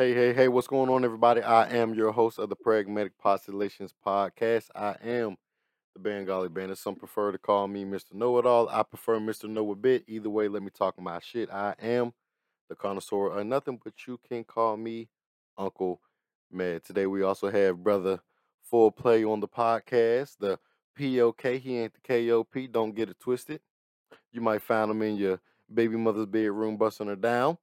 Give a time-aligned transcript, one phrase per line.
[0.00, 1.42] Hey, hey, hey, what's going on, everybody?
[1.42, 4.68] I am your host of the Pragmatic Postulations Podcast.
[4.74, 5.36] I am
[5.92, 6.78] the Bengali Bandit.
[6.78, 8.14] Some prefer to call me Mr.
[8.14, 8.70] Know It All.
[8.70, 9.46] I prefer Mr.
[9.46, 10.04] Know a Bit.
[10.08, 11.50] Either way, let me talk my shit.
[11.50, 12.14] I am
[12.70, 15.10] the connoisseur of nothing, but you can call me
[15.58, 16.00] Uncle
[16.50, 16.82] Med.
[16.82, 18.20] Today, we also have Brother
[18.70, 20.58] Full Play on the podcast, the
[20.96, 21.60] POK.
[21.60, 22.72] He ain't the KOP.
[22.72, 23.60] Don't get it twisted.
[24.32, 25.40] You might find him in your
[25.70, 27.58] baby mother's bedroom busting her down.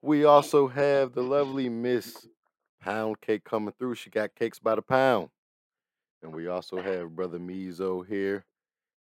[0.00, 2.26] We also have the lovely Miss
[2.80, 3.94] Pound Cake coming through.
[3.94, 5.28] She got cakes by the pound.
[6.22, 8.44] And we also have Brother Mizo here.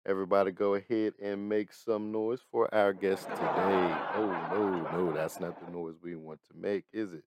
[0.07, 3.97] Everybody go ahead and make some noise for our guest today.
[4.17, 7.25] Oh, no, no, that's not the noise we want to make, is it?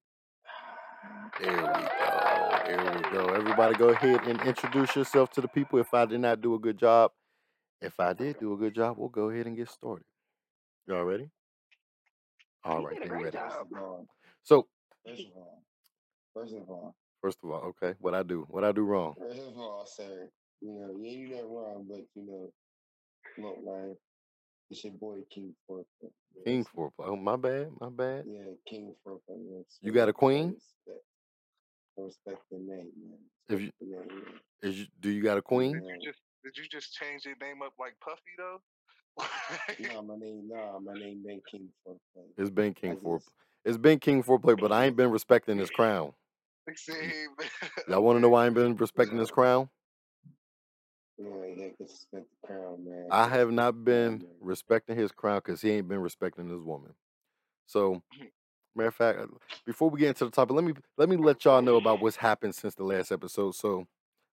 [1.39, 2.49] There we go.
[2.65, 3.33] There we go.
[3.33, 5.79] Everybody go ahead and introduce yourself to the people.
[5.79, 7.11] If I did not do a good job,
[7.81, 10.05] if I did do a good job, we'll go ahead and get started.
[10.87, 11.29] Y'all ready?
[12.63, 13.31] All You right, then ready.
[13.31, 13.51] job.
[13.51, 14.07] First of all,
[14.43, 14.67] So,
[15.05, 15.63] first of all,
[16.33, 18.45] first of all, first of all, okay, what I do?
[18.49, 19.15] What I do wrong?
[19.19, 20.29] first of all, sir,
[20.61, 22.51] you know, yeah, you ain't do wrong, but you know,
[23.37, 23.95] look, man,
[24.69, 25.85] it's your boy King Four.
[26.45, 26.91] King four.
[26.99, 27.69] Oh, my bad.
[27.79, 28.25] My bad.
[28.27, 29.19] Yeah, King Four.
[29.29, 29.63] Man.
[29.81, 30.55] You got a queen?
[30.55, 31.05] Respect,
[31.97, 33.19] respect the name, man.
[33.49, 34.39] If you Respect the name, man.
[34.61, 35.73] is you, do you got a queen?
[35.73, 38.61] Did you just did you just change your name up like Puffy though?
[39.17, 41.97] Nah, my name, nah, my name been King Four.
[42.37, 43.17] It's been King four.
[43.17, 43.29] just,
[43.65, 46.13] It's been King four play, but I ain't been respecting his crown.
[46.75, 46.93] See,
[47.87, 49.69] Y'all want to know why I ain't been respecting his crown?
[51.17, 53.07] you know, yeah, respect the crown, man.
[53.11, 54.27] I have not been man.
[54.39, 56.93] respecting his crown because he ain't been respecting his woman.
[57.65, 58.01] So,
[58.75, 59.27] matter of fact, uh,
[59.65, 62.17] before we get into the topic, let me let me let y'all know about what's
[62.17, 63.55] happened since the last episode.
[63.55, 63.87] So,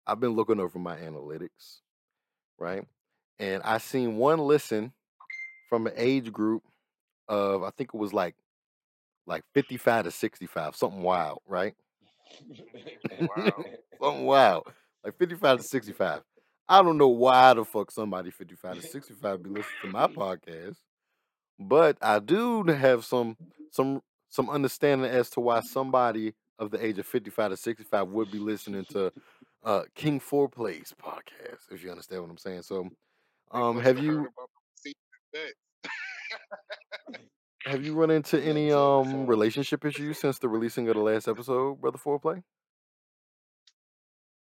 [0.06, 1.80] I've been looking over my analytics,
[2.58, 2.84] right?
[3.38, 4.92] And I seen one listen
[5.68, 6.62] from an age group
[7.28, 8.34] of I think it was like
[9.26, 11.74] like 55 to 65, something wild, right?
[13.20, 13.64] Wow.
[14.02, 14.64] something wild.
[15.04, 16.22] Like 55 to 65.
[16.68, 20.76] I don't know why the fuck somebody 55 to 65 be listening to my podcast,
[21.58, 23.36] but I do have some
[23.70, 28.30] some some understanding as to why somebody of the age of 55 to 65 would
[28.30, 29.12] be listening to
[29.64, 32.62] uh King Four Plays podcast, if you understand what I'm saying.
[32.62, 32.88] So
[33.52, 34.94] um have you about the season
[35.32, 35.52] bet.
[37.66, 41.80] have you run into any um relationship issues since the releasing of the last episode,
[41.80, 42.42] Brother Foreplay?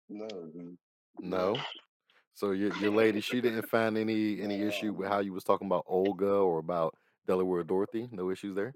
[0.08, 0.76] no, dude.
[1.20, 1.54] No.
[1.54, 1.60] No,
[2.34, 5.66] So your your lady, she didn't find any any issue with how you was talking
[5.66, 6.94] about Olga or about
[7.26, 8.08] Delaware Dorothy.
[8.12, 8.74] No issues there.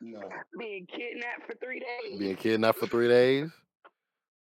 [0.00, 0.20] No,
[0.58, 2.18] Being kidnapped for three days.
[2.18, 3.50] Being kidnapped for three days,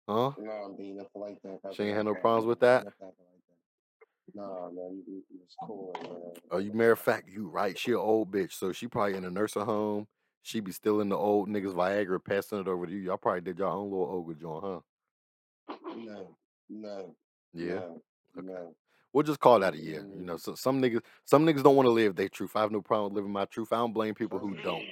[0.09, 0.31] huh?
[0.39, 1.75] no, I'm being nothing like that.
[1.75, 2.87] She ain't had no problems with No, that.
[4.35, 4.51] Nothing.
[4.51, 6.33] No, man, you, you, it's cool, man.
[6.51, 7.77] Oh, you matter of fact, you right.
[7.77, 10.07] She an old bitch, so she probably in a nursing home.
[10.43, 12.99] She be stealing the old niggas Viagra, passing it over to you.
[12.99, 14.79] Y'all probably did your own little Olga joint, huh?
[15.95, 16.35] No,
[16.69, 17.15] no,
[17.53, 17.73] Yeah.
[17.75, 18.01] no,
[18.37, 18.47] Okay.
[18.47, 18.75] no.
[19.13, 20.05] We'll just call that a year.
[20.15, 20.39] You know, mm-hmm.
[20.39, 22.55] so some niggas, some niggas don't want to live their truth.
[22.55, 23.73] I have no problem living my truth.
[23.73, 24.83] I don't blame people who don't.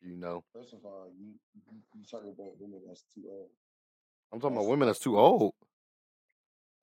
[0.00, 3.48] You know, first of all, you you, you talking about women that's too old.
[4.32, 5.54] I'm talking about That's women that's that's too old.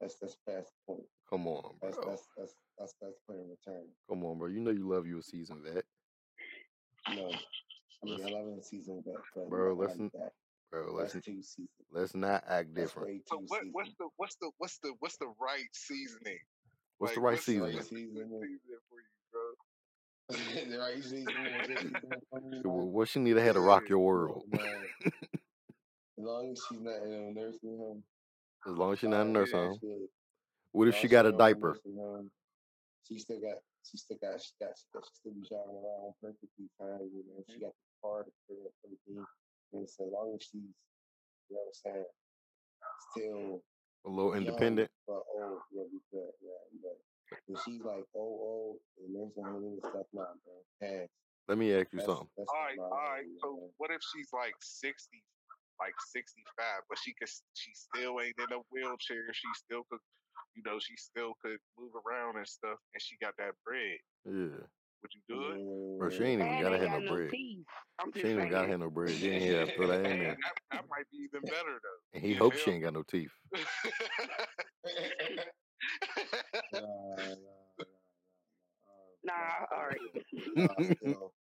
[0.02, 1.06] That's that's past the point.
[1.32, 2.10] Come on, That's bro.
[2.10, 3.86] that's that's that's that's point of return.
[4.10, 4.48] Come on, bro.
[4.50, 5.86] You know you love you a seasoned vet.
[7.10, 7.32] No,
[8.04, 9.74] I mean Let's, I love a season, but but bro.
[9.74, 10.32] not Let's like n- that.
[10.72, 10.94] bro.
[10.94, 11.70] Let's That's n- too seasoned.
[11.92, 13.08] let's not act That's different.
[13.08, 13.98] way So too what what's seasoned.
[14.00, 16.40] the what's the what's the what's the right seasoning?
[17.00, 17.76] What's the Like right what's the Right seasoning?
[17.76, 18.42] what's the good seasoning.
[18.42, 19.42] seasoning for you, bro?
[20.72, 22.94] the right seasoning, what seasoning for me, Well, man?
[22.94, 24.46] What she need to have to rock your Look, world.
[24.52, 24.88] man.
[26.20, 28.04] As long as she's not in a nursing home,
[28.68, 29.70] As long as she's not in a uh, nursing Yeah.
[29.70, 29.82] home.
[29.82, 30.10] shit.
[30.72, 31.80] What if she got a don't in a diaper?
[33.08, 36.14] she still got, she still got, she got, she, got, she still be driving around
[36.22, 37.12] perfectly fine.
[37.12, 39.26] You know, she got the car to put up everything.
[39.74, 40.72] And so long as she's,
[41.50, 42.10] you know what I'm saying,
[43.12, 43.64] still
[44.06, 44.90] A little young independent.
[45.08, 46.98] but old, yeah, we could, yeah, but
[47.48, 51.08] if she's like oh old, and nursing home and stuff, nah, bro, pass.
[51.48, 52.28] Let me ask you That's something.
[52.38, 53.28] that's All not right, my all right.
[53.28, 55.24] lane, So what if she's like sixty,
[55.80, 59.32] like sixty-five, but she could, she still ain't in a wheelchair.
[59.32, 60.00] She still could,
[60.56, 63.98] you know, she still could move around and stuff, and she got that bread.
[64.26, 64.66] Yeah.
[65.02, 66.00] Would you do it?
[66.00, 66.62] Bro, she ain't even Mm.
[66.62, 67.32] Gotta ain't have got no no bread.
[67.32, 67.66] teeth.
[68.16, 68.70] She ain't even gotta saying.
[68.72, 69.12] have no bread.
[69.16, 70.38] You ain't here to throw that in there.
[70.44, 72.02] that, that might be even better though.
[72.14, 73.32] And he You hopes she ain't got no teeth.
[76.74, 76.80] Nah,
[79.24, 79.34] nah,
[79.72, 80.00] all right.
[80.56, 81.34] nah, nah, still,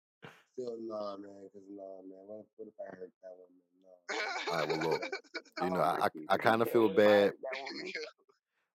[0.53, 3.63] still, nah, man, because nah, man, what, what if I hurt that woman?
[3.83, 5.01] Nah, All right, well look.
[5.63, 7.33] You know, I I, I kind of feel What if I bad.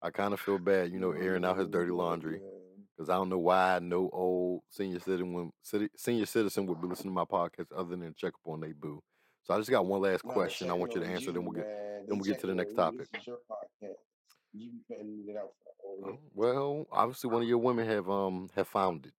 [0.02, 0.22] Hurt that woman?
[0.22, 0.92] I kind of feel bad.
[0.92, 2.40] You know, airing out his dirty laundry.
[2.96, 5.52] because I don't know why no old senior citizen
[5.96, 9.02] senior citizen would be listening to my podcast other than check up on they boo.
[9.44, 10.70] So I just got one last question.
[10.70, 11.26] I want you to answer.
[11.26, 12.04] you, Then we'll get man.
[12.08, 13.08] then we'll get to the next topic.
[13.12, 13.94] This is your podcast.
[14.54, 17.86] You be putting it out for the whole Oh, Well, obviously one of your women
[17.88, 19.14] have um have found it.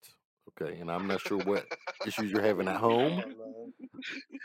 [0.62, 1.66] Okay, and I'm not sure what
[2.06, 3.24] issues you're having at home.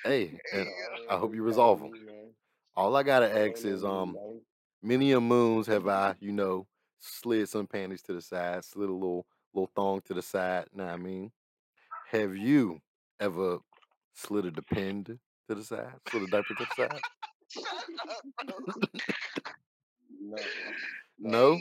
[0.04, 0.66] Hey, and
[1.10, 1.90] I hope you resolve them.
[2.76, 4.16] All I gotta ask is um.
[4.82, 6.66] Many a moons have I, you know,
[6.98, 10.66] slid some panties to the side, slid a little little thong to the side.
[10.74, 11.32] Know what I mean?
[12.10, 12.80] Have you
[13.20, 13.58] ever
[14.14, 17.00] slid a depend to the side, slid a diaper to the side?
[17.48, 17.64] Shut
[18.08, 18.82] up, bro.
[20.20, 20.36] No.
[21.18, 21.60] No.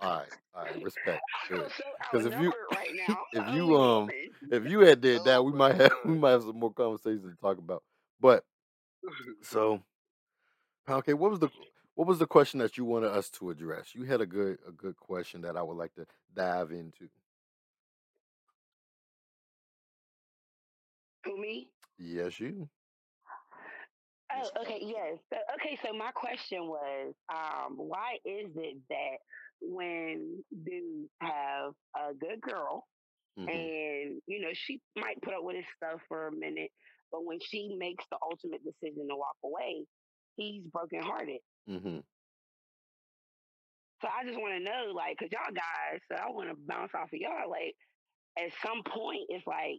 [0.00, 1.20] All right, all right, respect.
[1.48, 3.18] Because if you right now.
[3.32, 4.10] if you um
[4.50, 7.22] if you had did that, oh we might have we might have some more conversations
[7.22, 7.82] to talk about.
[8.20, 8.44] But
[9.42, 9.80] so
[10.88, 11.48] okay, what was the
[11.94, 13.94] what was the question that you wanted us to address?
[13.94, 17.08] You had a good a good question that I would like to dive into.
[21.24, 21.70] Who me?
[21.98, 22.68] Yes, you.
[24.34, 25.18] Oh, okay, yes.
[25.32, 29.18] So, okay, so my question was, um, why is it that
[29.60, 32.84] when dudes have a good girl
[33.36, 36.70] hmm and you know she might put up with his stuff for a minute,
[37.12, 39.84] but when she makes the ultimate decision to walk away,
[40.36, 41.40] he's brokenhearted.
[41.68, 41.98] Hmm
[44.02, 46.92] So I just want to know, like, cause y'all guys, so I want to bounce
[46.94, 47.50] off of y'all.
[47.50, 47.74] Like,
[48.38, 49.78] at some point, it's like,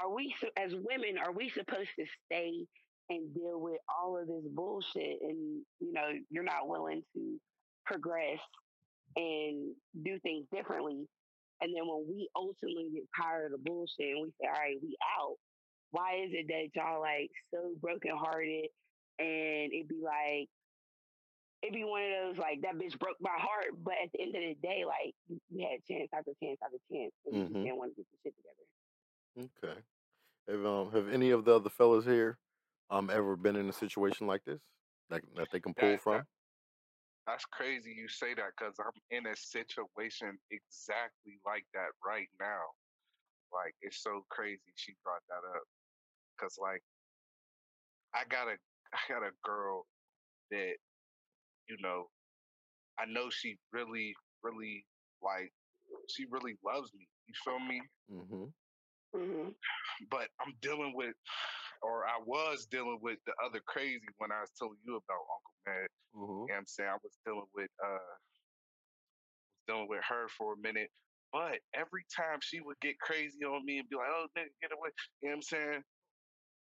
[0.00, 2.66] are we as women, are we supposed to stay
[3.10, 7.40] and deal with all of this bullshit, and you know, you're not willing to
[7.86, 8.38] progress
[9.16, 9.74] and
[10.04, 11.06] do things differently,
[11.60, 14.78] and then when we ultimately get tired of the bullshit and we say, all right,
[14.82, 15.36] we out.
[15.90, 18.66] Why is it that y'all like so brokenhearted
[19.18, 20.48] and it'd be like
[21.62, 24.36] it'd be one of those like that bitch broke my heart, but at the end
[24.36, 27.54] of the day, like you you had chance after chance after chance, and you just
[27.54, 28.64] hmm didn't want to get your shit together.
[29.64, 29.82] Okay.
[30.48, 32.38] Have um have any of the other fellas here
[32.90, 34.60] um ever been in a situation like this
[35.10, 36.18] that that they can pull That from?
[36.18, 36.26] that
[37.26, 42.62] that's crazy you say that because I'm in a situation exactly like that right now.
[43.52, 45.64] Like it's so crazy she brought that up
[46.36, 46.82] because like
[48.14, 48.56] I got a
[48.92, 49.86] I got a girl
[50.50, 50.76] that
[51.68, 52.06] you know
[52.98, 54.84] I know she really really
[55.22, 55.52] like
[56.08, 57.06] she really loves me.
[57.26, 57.80] You feel me?
[58.10, 58.44] hmm
[59.14, 59.48] hmm
[60.10, 61.14] But I'm dealing with
[61.82, 65.56] or I was dealing with the other crazy when I was telling you about Uncle
[65.66, 65.88] Mad.
[66.14, 66.90] hmm You know what I'm saying?
[66.90, 68.14] I was dealing with uh
[69.66, 70.90] dealing with her for a minute.
[71.32, 74.72] But every time she would get crazy on me and be like, oh nigga, get
[74.72, 74.90] away.
[75.22, 75.82] You know what I'm saying?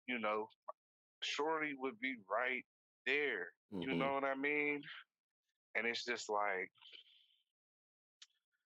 [0.08, 0.48] You know,
[1.22, 2.64] Shorty would be right
[3.06, 3.52] there.
[3.84, 4.82] You hmm know what I mean?
[5.76, 6.70] And it's just like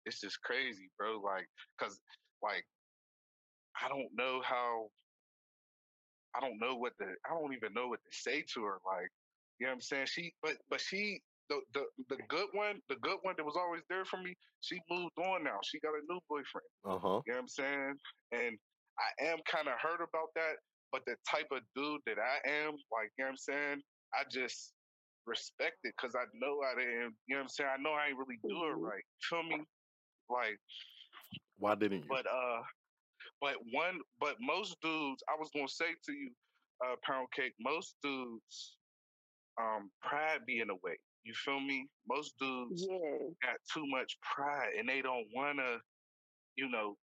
[0.07, 1.21] it's just crazy, bro.
[1.21, 1.49] Like,
[1.81, 2.01] cause
[2.43, 2.65] like
[3.83, 4.89] I don't know how
[6.35, 8.79] I don't know what to I don't even know what to say to her.
[8.87, 9.11] Like,
[9.59, 10.07] you know what I'm saying?
[10.07, 13.83] She but but she the the the good one, the good one that was always
[13.89, 15.59] there for me, she moved on now.
[15.65, 16.69] She got a new boyfriend.
[16.85, 17.23] Uh huh.
[17.27, 17.95] You know what I'm saying?
[18.33, 18.59] And
[18.99, 20.57] I am kind of hurt about that,
[20.93, 23.83] but the type of dude that I am, like, you know what I'm saying?
[24.15, 24.75] I just
[25.27, 27.71] respect it because I know I didn't, you know what I'm saying?
[27.79, 29.05] I know I ain't really do it hmm right.
[29.29, 29.65] Feel me?
[30.29, 30.59] Like,
[31.59, 32.19] Why didn't you?
[32.19, 32.63] but uh
[33.41, 36.33] but one but most dudes, I was gonna say to you,
[36.85, 38.79] uh, pound cake, most dudes
[39.61, 40.99] um pride be in the way.
[41.25, 41.89] You feel me?
[42.07, 43.31] Most dudes Yeah.
[43.43, 45.79] got too much pride and they don't wanna,
[46.57, 46.97] you know,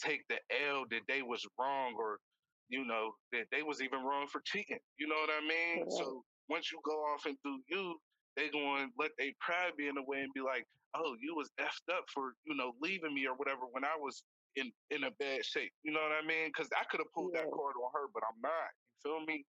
[0.00, 2.20] take the L that they was wrong or,
[2.68, 4.80] you know, that they was even wrong for cheating.
[4.98, 5.84] You know what I mean?
[5.84, 5.90] Correct.
[5.90, 7.96] So once you go off and do you,
[8.36, 11.34] they going to let their pride be in the way and be like, oh, you
[11.36, 14.22] was effed up for, you know, leaving me or whatever when I was
[14.56, 15.72] in, in a bad shape.
[15.82, 16.48] You know what I mean?
[16.48, 18.70] Because I could have pulled that card on her, but I'm not.
[19.04, 19.44] You feel me?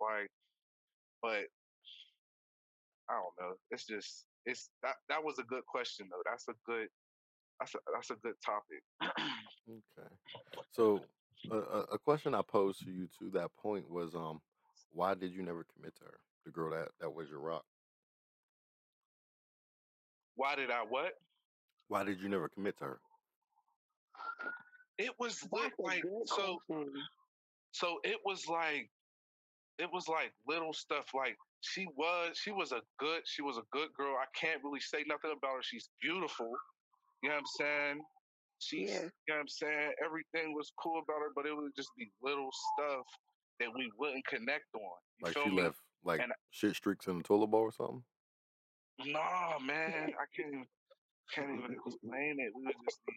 [0.00, 0.28] Like,
[1.22, 1.48] but
[3.08, 3.54] I don't know.
[3.70, 6.22] It's just, it's that, that was a good question though.
[6.28, 6.88] That's a good,
[7.58, 8.82] that's a, that's a good topic.
[9.68, 10.08] Okay.
[10.72, 11.00] So
[11.50, 14.40] a, a a question I posed to you to that point was um
[14.96, 17.66] why did you never commit to her, the girl that that was your rock?
[20.34, 21.14] Why did I what?
[21.88, 23.00] Why did you never commit to her?
[24.98, 26.94] It was lit That's like so question.
[27.72, 28.90] so it was like
[29.78, 33.64] it was like little stuff like she was she was a good she was a
[33.72, 34.16] good girl.
[34.16, 35.62] I can't really say nothing about her.
[35.62, 36.52] She's beautiful.
[37.22, 38.06] You know what I'm saying?
[38.58, 39.02] She's Yeah.
[39.02, 39.92] you know what I'm saying?
[40.04, 43.06] Everything was cool about her, but it would just be little stuff
[43.60, 44.80] that we wouldn't connect on.
[45.18, 45.62] You Like feel she me?
[45.62, 48.04] left like And shit streaks in the toilet bowl or something?
[48.98, 50.66] Nah, man, I can't even
[51.32, 52.52] can't even explain it.
[52.54, 53.14] We would just be,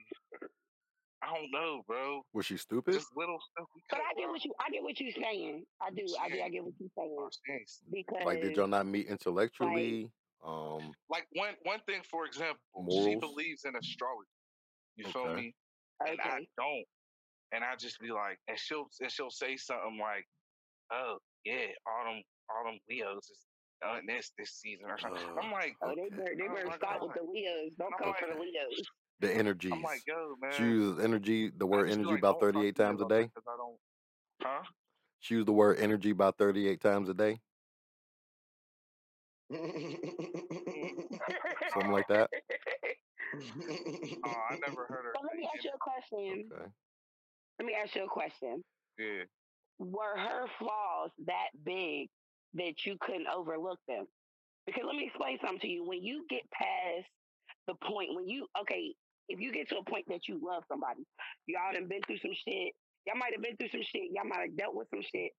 [1.22, 2.22] I don't know, bro.
[2.34, 2.94] Was she stupid?
[2.94, 3.68] Just little stuff.
[3.90, 5.66] But I get what you I get what you saying.
[5.82, 6.06] I do.
[6.20, 6.42] I do.
[6.42, 9.08] I get what you're saying Bro, she ain't s- because Like, did y'all not meet
[9.08, 10.12] intellectually?
[10.44, 14.30] Um, Like one one thing, for example, she believes in astrology.
[14.96, 15.36] You feel Okay.
[15.36, 15.56] me?
[16.02, 16.86] And I don't.
[17.52, 20.26] And I just be like, and she'll and she'll say something like,
[20.92, 23.48] "Oh yeah, autumn autumn Leos is
[23.82, 26.68] done this this season or something." Uh, I'm like, Oh, they better, they Oh better
[26.68, 27.22] my stop with God.
[27.24, 27.76] the Leos.
[27.78, 28.82] Don't I'm come for the Leos.
[29.20, 29.72] the energy.
[29.72, 30.52] I'm like, yo, man.
[30.52, 33.28] She uses energy, the word energy like, about 38 times a about that day.
[33.34, 33.80] 'cause I don't.
[34.42, 34.64] Huh?
[35.22, 37.42] She used the word energy about 38 times a day.
[41.74, 42.30] Something like that.
[44.24, 45.14] Oh, I never heard her.
[45.16, 46.52] So let me ask you a question.
[46.52, 46.72] Okay.
[47.60, 48.64] Let me ask you a question.
[48.98, 49.28] Yeah.
[49.80, 52.08] Were her flaws that big
[52.54, 54.06] that you couldn't overlook them?
[54.66, 55.86] Because let me explain something to you.
[55.86, 57.08] When you get past
[57.68, 58.96] the point, when you okay,
[59.28, 61.04] if you get to a point that you love somebody,
[61.48, 62.74] y'all done been through some shit.
[63.06, 64.12] Y'all might have been through some shit.
[64.12, 65.32] Y'all might have dealt with some shit.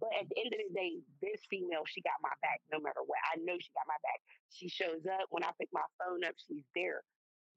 [0.00, 3.04] But at the end of the day, this female, she got my back no matter
[3.06, 3.20] what.
[3.32, 4.20] I know she got my back.
[4.50, 6.34] She shows up when I pick my phone up.
[6.42, 7.04] She's there.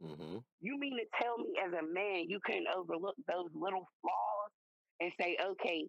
[0.03, 0.37] Mm-hmm.
[0.61, 4.51] You mean to tell me as a man you couldn't overlook those little flaws
[5.01, 5.85] and say, okay,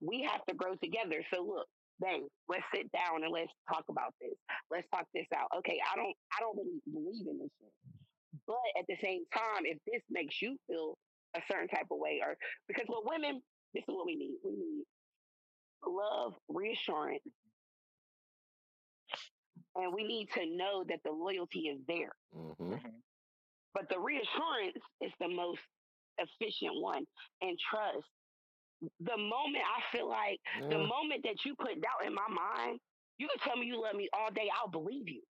[0.00, 1.22] we have to grow together.
[1.32, 1.66] So look,
[2.00, 4.34] babe, let's sit down and let's talk about this.
[4.70, 5.48] Let's talk this out.
[5.58, 7.72] Okay, I don't I don't really believe in this shit.
[8.46, 10.98] But at the same time, if this makes you feel
[11.36, 12.36] a certain type of way, or
[12.68, 13.40] because with women,
[13.72, 14.36] this is what we need.
[14.44, 14.84] We need
[15.86, 17.22] love, reassurance,
[19.76, 22.12] and we need to know that the loyalty is there.
[22.36, 22.74] Mm-hmm.
[23.74, 25.60] But the reassurance is the most
[26.18, 27.04] efficient one.
[27.42, 28.06] And trust.
[29.00, 30.38] The moment I feel like,
[30.68, 32.78] the moment that you put doubt in my mind,
[33.18, 35.22] you can tell me you love me all day, I'll believe you.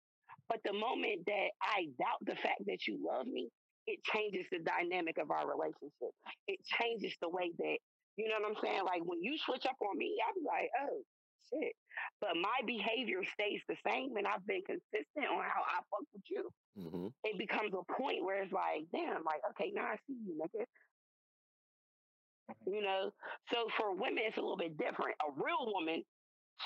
[0.49, 3.49] But the moment that I doubt the fact that you love me,
[3.87, 6.13] it changes the dynamic of our relationship.
[6.49, 7.79] It changes the way that,
[8.17, 8.83] you know what I'm saying?
[8.85, 11.01] Like when you switch up on me, I'll be like, oh,
[11.55, 11.75] shit.
[12.21, 16.25] But my behavior stays the same and I've been consistent on how I fuck with
[16.31, 17.09] you Mm-hmm.
[17.25, 20.65] it becomes a point where it's like, damn, like, okay, now I see you, nigga.
[22.67, 23.11] You know?
[23.53, 25.17] So for women, it's a little bit different.
[25.23, 26.03] A real woman,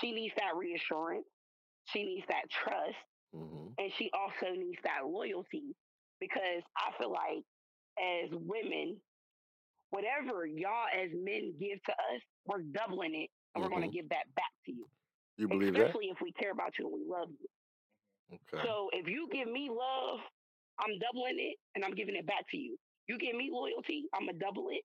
[0.00, 1.26] she needs that reassurance,
[1.86, 2.96] she needs that trust,
[3.34, 3.68] Mm-hmm.
[3.78, 5.76] and she also needs that loyalty.
[6.20, 7.44] Because I feel like
[7.98, 8.96] as women,
[9.90, 14.06] whatever y'all as men give to us, we're doubling it and we're going to mm-hmm.
[14.06, 14.86] give that back to you.
[15.36, 15.90] You believe that?
[15.90, 17.46] Especially if we care about you and we love you.
[18.34, 18.62] Okay.
[18.66, 20.20] So if you give me love,
[20.78, 22.76] I'm doubling it and I'm giving it back to you.
[23.08, 24.82] You give me loyalty, I'm gonna double it.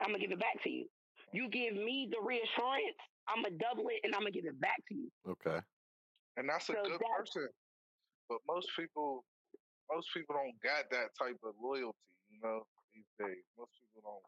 [0.00, 0.86] I'm gonna give it back to you.
[1.32, 1.50] You mm-hmm.
[1.50, 2.96] give me the reassurance,
[3.28, 5.10] I'm gonna double it and I'm gonna give it back to you.
[5.28, 5.58] Okay.
[6.36, 7.48] And that's a So good that- person.
[8.28, 9.24] But most people,
[9.90, 11.98] most people don't got that type of loyalty.
[12.30, 12.62] You know,
[12.94, 14.22] these days, most people don't.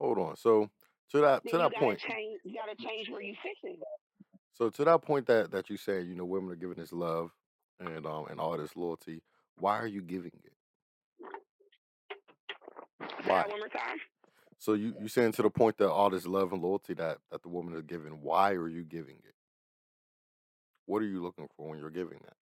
[0.00, 0.36] Hold on.
[0.36, 0.68] So
[1.10, 2.00] to that to you that gotta point.
[2.00, 2.40] change.
[2.44, 3.78] You gotta change where you fixing.
[4.52, 7.30] So to that point that that you said, you know, women are giving this love
[7.80, 9.22] and um and all this loyalty.
[9.58, 10.52] Why are you giving it?
[13.00, 13.38] Say Why?
[13.42, 13.98] that one more time.
[14.58, 17.42] So you you saying to the point that all this love and loyalty that that
[17.42, 18.22] the woman is giving.
[18.22, 19.34] Why are you giving it?
[20.86, 22.36] What are you looking for when you're giving that?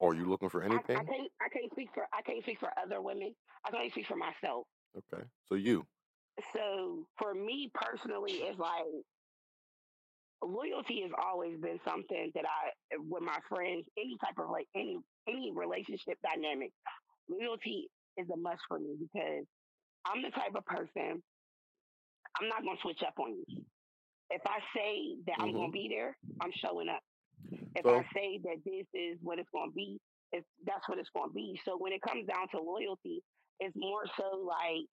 [0.00, 0.96] Are you looking for I, I anything?
[0.96, 1.08] can't.
[1.40, 2.06] I can't speak for.
[2.12, 3.34] I can't speak for other women.
[3.64, 4.66] I can only speak for myself.
[4.96, 5.22] Okay.
[5.48, 5.86] So you.
[6.54, 9.04] So for me personally, it's like
[10.42, 14.98] loyalty has always been something that I, with my friends, any type of like any
[15.28, 16.72] any relationship dynamic,
[17.28, 19.44] loyalty is a must for me because
[20.06, 21.22] I'm the type of person
[22.40, 23.44] I'm not gonna switch up on you.
[24.30, 25.72] If I say that I'm gonna mm-hmm.
[25.72, 27.02] be there, I'm showing up.
[27.76, 29.98] If I say that this is what it's gonna be,
[30.32, 31.60] it's that's what it's gonna be.
[31.64, 33.22] So when it comes down to loyalty,
[33.60, 34.88] it's more so like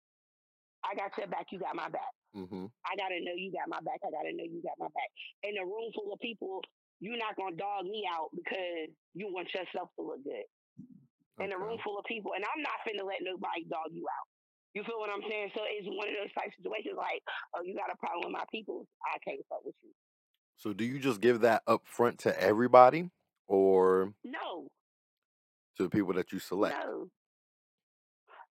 [0.86, 2.14] I got your back, you got my back.
[2.36, 2.66] mm-hmm.
[2.88, 4.00] I gotta know you got my back.
[4.06, 5.10] I gotta know you got my back.
[5.44, 6.62] In a room full of people,
[7.00, 10.48] you're not gonna dog me out because you want yourself to look good.
[11.44, 14.28] In a room full of people, and I'm not finna let nobody dog you out.
[14.76, 15.52] You feel what I'm saying?
[15.56, 17.24] So it's one of those type situations like,
[17.56, 18.86] oh, you got a problem with my people?
[19.04, 19.92] I can't fuck with you.
[20.58, 23.10] So do you just give that up front to everybody
[23.48, 24.68] or No,
[25.78, 26.76] to the people that you select?
[26.78, 27.08] no.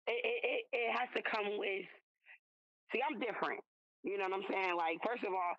[0.08, 1.86] It, it it it has to come with.
[2.92, 3.60] See, I'm different.
[4.04, 4.76] You know what I'm saying?
[4.78, 5.54] Like, first of all,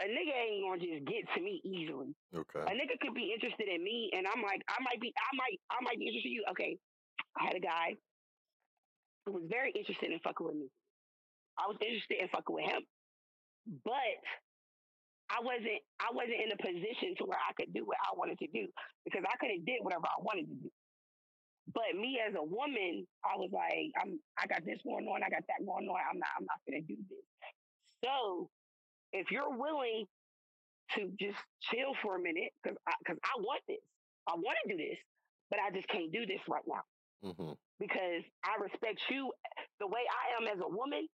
[0.00, 2.14] a nigga ain't gonna just get to me easily.
[2.30, 2.62] Okay.
[2.62, 5.58] A nigga could be interested in me, and I'm like, I might be, I might,
[5.70, 6.44] I might be interested in you.
[6.54, 6.78] Okay,
[7.34, 7.96] I had a guy
[9.26, 10.68] who was very interested in fucking with me.
[11.58, 12.82] I was interested in fucking with him,
[13.82, 14.18] but
[15.34, 18.38] I wasn't, I wasn't in a position to where I could do what I wanted
[18.38, 18.70] to do
[19.04, 20.70] because I could have did whatever I wanted to do.
[21.74, 25.30] But me as a woman, I was like, I'm I got this going on, I
[25.30, 26.00] got that going on.
[26.10, 27.26] I'm not I'm not gonna do this.
[28.04, 28.50] So
[29.12, 30.06] if you're willing
[30.96, 33.82] to just chill for a minute, because I, cause I want this,
[34.28, 34.98] I want to do this,
[35.50, 36.82] but I just can't do this right now
[37.24, 37.52] Mm-hmm.
[37.80, 39.32] because I respect you
[39.80, 41.08] the way I am as a woman.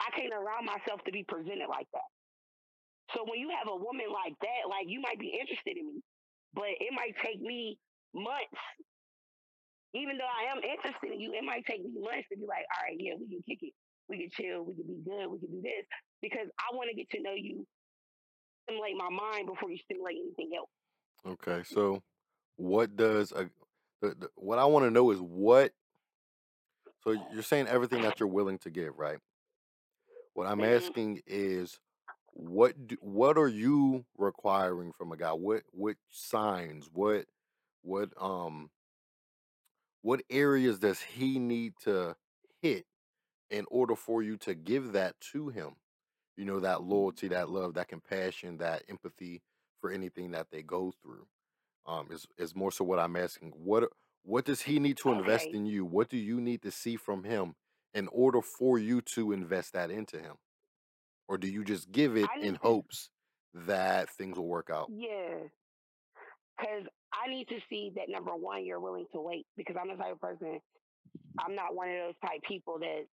[0.00, 2.10] I can't allow myself to be presented like that.
[3.14, 6.00] So when you have a woman like that, like you might be interested in me,
[6.54, 7.78] but it might take me
[8.14, 8.60] months.
[9.96, 12.68] Even though I am interested in you, it might take me months to be like,
[12.68, 13.72] all right, yeah, we can kick it.
[14.08, 14.64] We can chill.
[14.64, 15.26] We can be good.
[15.32, 15.86] We can do this
[16.20, 17.66] because I want to get to know you,
[18.64, 20.70] stimulate my mind before you stimulate anything else.
[21.26, 21.62] Okay.
[21.64, 22.02] So,
[22.56, 23.48] what does a
[24.02, 25.72] the, the, what I want to know is what.
[27.04, 29.18] So you're saying everything that you're willing to give, right?
[30.34, 30.76] What I'm Mhm.
[30.76, 31.78] asking is,
[32.32, 35.32] what do, what are you requiring from a guy?
[35.32, 36.90] What what signs?
[36.92, 37.26] What
[37.82, 38.70] what um
[40.06, 42.16] what areas does he need to
[42.62, 42.86] hit
[43.50, 45.76] in order for you to give that to him?
[46.36, 49.42] You know, that loyalty, that love, that compassion, that empathy
[49.80, 51.28] for anything that they go through.
[51.86, 53.52] Um, is is more so what I'm asking.
[53.52, 53.90] What
[54.22, 55.54] what does he need to invest Okay.
[55.54, 55.84] in you?
[55.84, 57.56] What do you need to see from him
[57.94, 60.36] in order for you to invest that into him?
[61.28, 63.10] Or do you just give it I in hopes
[63.54, 64.92] that things will work out?
[64.92, 65.48] yeah,
[66.56, 69.96] because I need to see that number one, you're willing to wait because I'm the
[69.96, 70.58] type of person,
[71.38, 73.04] I'm not one of those type people that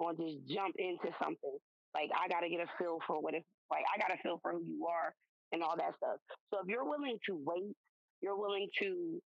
[0.00, 1.58] going to just jump into something.
[1.94, 3.82] Like I got to get a feel for what it's like.
[3.94, 5.14] I got to feel for who you are
[5.52, 6.18] and all that stuff.
[6.52, 7.74] So if you're willing to wait,
[8.20, 9.20] you're willing to,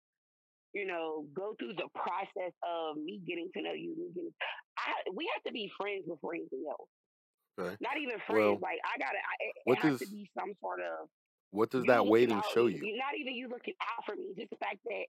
[0.74, 3.96] you know, go through the process of me getting to know you.
[3.98, 4.34] Me getting,
[4.78, 6.88] I, we have to be friends before anything else.
[7.60, 7.76] Okay.
[7.82, 8.60] Not even friends.
[8.60, 11.10] Well, Like I gotta, I, it, it what has to be some sort of
[11.52, 12.98] what does you that waiting show You, you?
[12.98, 14.34] not even you looking out for me.
[14.38, 15.06] Just the fact that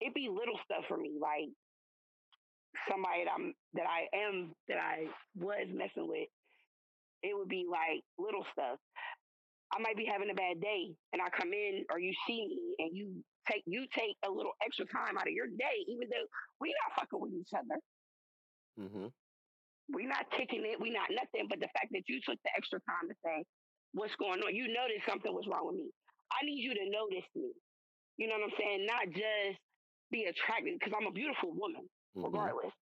[0.00, 1.12] it be little stuff for me.
[1.20, 1.48] Like
[2.90, 5.06] somebody that I'm that I am that I
[5.38, 6.28] was messing with.
[7.22, 8.78] It would be like little stuff.
[9.72, 12.74] I might be having a bad day and I come in or you see me
[12.78, 16.26] and you take you take a little extra time out of your day, even though
[16.60, 17.80] we not fucking with each other.
[18.78, 19.06] Mm-hmm.
[19.94, 22.78] we not kicking it, we not nothing, but the fact that you took the extra
[22.84, 23.44] time to say
[23.96, 25.88] what's going on, you noticed something was wrong with me.
[26.30, 27.50] I need you to notice me.
[28.20, 28.80] You know what I'm saying?
[28.84, 29.56] Not just
[30.12, 32.28] be attracted because I'm a beautiful woman, Mm-hmm.
[32.32, 32.72] regardless.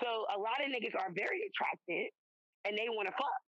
[0.00, 2.12] So a lot of niggas are very attracted
[2.64, 3.40] and they want to fuck,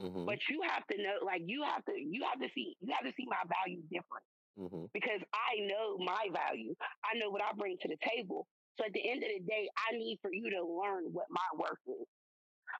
[0.00, 0.24] Mm-hmm.
[0.26, 3.04] but you have to know, like you have to, you have to see, you have
[3.04, 4.24] to see my value different
[4.58, 4.86] Mm-hmm.
[4.94, 6.74] because I know my value.
[7.06, 8.46] I know what I bring to the table.
[8.78, 11.44] So at the end of the day, I need for you to learn what my
[11.58, 12.06] worth is.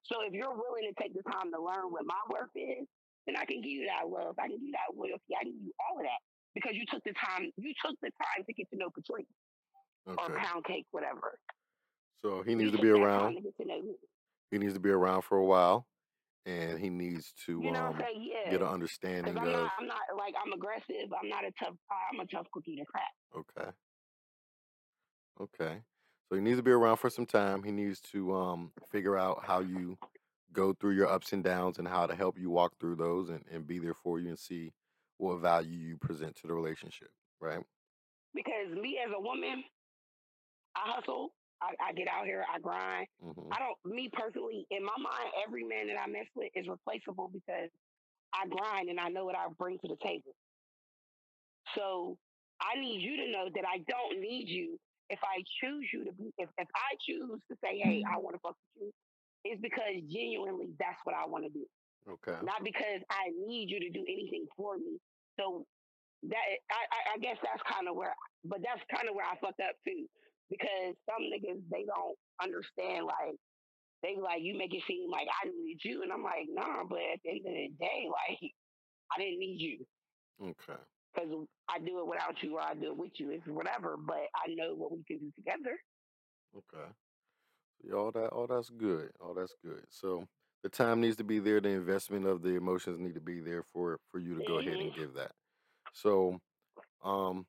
[0.09, 2.87] So if you're willing to take the time to learn what my worth is,
[3.27, 4.37] then I can give you that love.
[4.39, 5.35] I can give you that loyalty.
[5.39, 6.21] I can give you all of that
[6.55, 7.51] because you took the time.
[7.57, 9.27] You took the time to get to know Patrice
[10.07, 11.39] or Pound Cake, whatever.
[12.23, 13.35] So he You needs to be around.
[13.37, 13.95] to to.
[14.51, 15.87] He needs to be around for a while,
[16.45, 18.31] and he needs to You know um saying?
[18.51, 19.53] get an understanding I'm of.
[19.53, 19.73] not.
[19.79, 21.13] I'm not like I'm aggressive.
[21.23, 21.75] I'm not a tough.
[22.13, 23.13] I'm a tough cookie to crack.
[23.37, 23.71] Okay.
[25.41, 25.83] Okay.
[26.29, 27.63] So he needs to be around for some time.
[27.63, 29.97] He needs to um figure out how you
[30.53, 33.45] go through your ups and downs and how to help you walk through those and,
[33.53, 34.73] and be there for you and see
[35.19, 37.11] what value you present to the relationship.
[37.41, 37.61] Right.
[38.35, 39.65] Because me as a woman,
[40.77, 41.33] I hustle.
[41.63, 42.45] I, I get out here.
[42.53, 43.07] I grind.
[43.25, 43.53] Mm-hmm.
[43.53, 43.95] I don't.
[43.95, 47.69] Me personally, in my mind, every man that I mess with is replaceable because
[48.33, 50.35] I grind and I know what I bring to the table.
[51.77, 52.17] So
[52.63, 54.79] I need you to know that I don't need you.
[55.11, 58.37] If I choose you to be, if, if I choose to say, hey, I want
[58.37, 58.93] to fuck with you,
[59.45, 61.67] it's because genuinely that's what I want to do.
[62.09, 62.39] Okay.
[62.43, 64.99] Not because I need you to do anything for me.
[65.39, 65.67] So
[66.25, 69.37] that I, I, I guess that's kind of where, but that's kind of where I
[69.41, 70.07] fucked up too,
[70.51, 73.07] because some niggas they don't understand.
[73.07, 73.37] Like
[74.03, 76.85] they like you make it seem like I need you, and I'm like, nah.
[76.89, 78.53] But at the end of the day, like
[79.15, 79.87] I didn't need you
[80.43, 80.81] Okay.
[81.15, 81.31] because
[81.69, 83.31] I do it without you or I do it with you.
[83.31, 85.77] It's whatever, but I know what we can do together.
[86.57, 86.89] Okay.
[87.83, 89.11] Yeah, all that all that's good.
[89.21, 89.85] All that's good.
[89.91, 90.27] So
[90.63, 93.63] the time needs to be there, the investment of the emotions need to be there
[93.63, 95.33] for for you to go ahead and give that.
[95.93, 96.41] So
[97.05, 97.47] um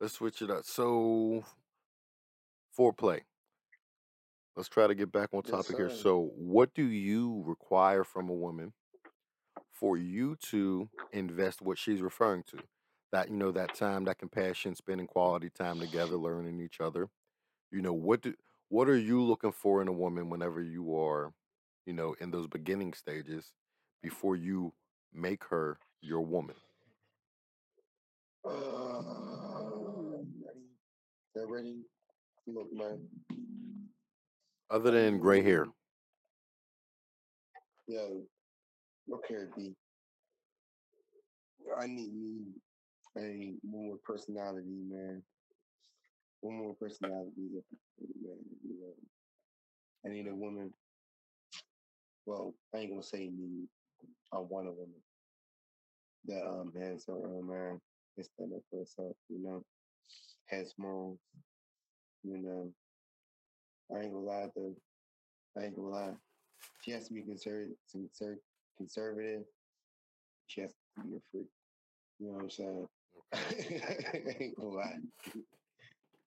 [0.00, 0.64] let's switch it up.
[0.64, 1.44] So
[2.76, 3.22] foreplay.
[4.56, 5.90] Let's try to get back on Yes, topic here.
[5.90, 8.72] So what do you require from a woman
[9.72, 12.58] for you to invest what she's referring to?
[13.12, 17.08] That you know, that time, that compassion, spending quality time together, learning each other.
[17.70, 18.34] You know, what do
[18.74, 21.32] what are you looking for in a woman whenever you are,
[21.86, 23.52] you know, in those beginning stages
[24.02, 24.72] before you
[25.12, 26.56] make her your woman?
[28.44, 28.50] Uh,
[30.42, 30.66] ready?
[31.36, 31.82] They're ready.
[32.48, 32.98] Look, man.
[34.68, 35.68] Other than gray hair.
[39.06, 39.72] look here, B.
[41.80, 42.40] I need me
[43.16, 45.22] a more personality, man.
[46.44, 47.64] Woman with personality, man.
[48.00, 48.94] You know,
[50.06, 50.72] I need a woman.
[52.26, 53.68] Well, I ain't gonna say need.
[54.32, 55.02] I want a woman
[56.26, 57.80] that um has her own mind,
[58.16, 59.16] can stand up for herself.
[59.30, 59.64] You know,
[60.48, 61.18] has morals.
[62.24, 62.72] You know,
[63.94, 64.76] I ain't gonna lie though.
[65.58, 66.14] I ain't gonna lie.
[66.82, 67.76] She has to be conservative.
[67.94, 68.38] Conser-
[68.78, 69.44] conservative.
[70.48, 71.48] She has to be a freak.
[72.20, 72.88] You know what I'm saying?
[73.34, 73.82] Okay.
[74.14, 74.98] I ain't gonna lie.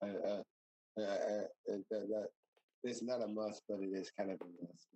[0.01, 0.41] Uh, uh,
[0.99, 2.27] uh, uh, that, that,
[2.83, 4.87] it's not a must, but it is kind of a must.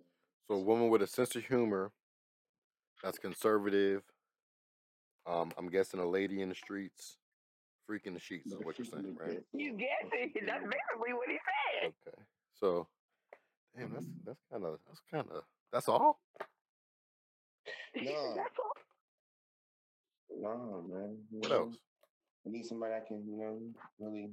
[0.48, 1.90] So a woman with a sense of humor
[3.02, 4.02] that's conservative.
[5.26, 7.16] Um, I'm guessing a lady in the streets,
[7.88, 9.40] freaking the sheets is what you're saying, right?
[9.52, 10.46] You Yeah, guess it.
[10.46, 11.38] That's basically what he
[11.82, 11.92] said.
[12.06, 12.22] Okay.
[12.58, 12.86] So,
[13.76, 16.20] damn, that's that's kind of that's kind of that's all.
[17.94, 18.02] No,
[18.36, 18.72] That's all.
[20.40, 21.18] no, man.
[21.30, 21.76] What else?
[22.46, 23.58] I need somebody I can, you know,
[24.00, 24.30] really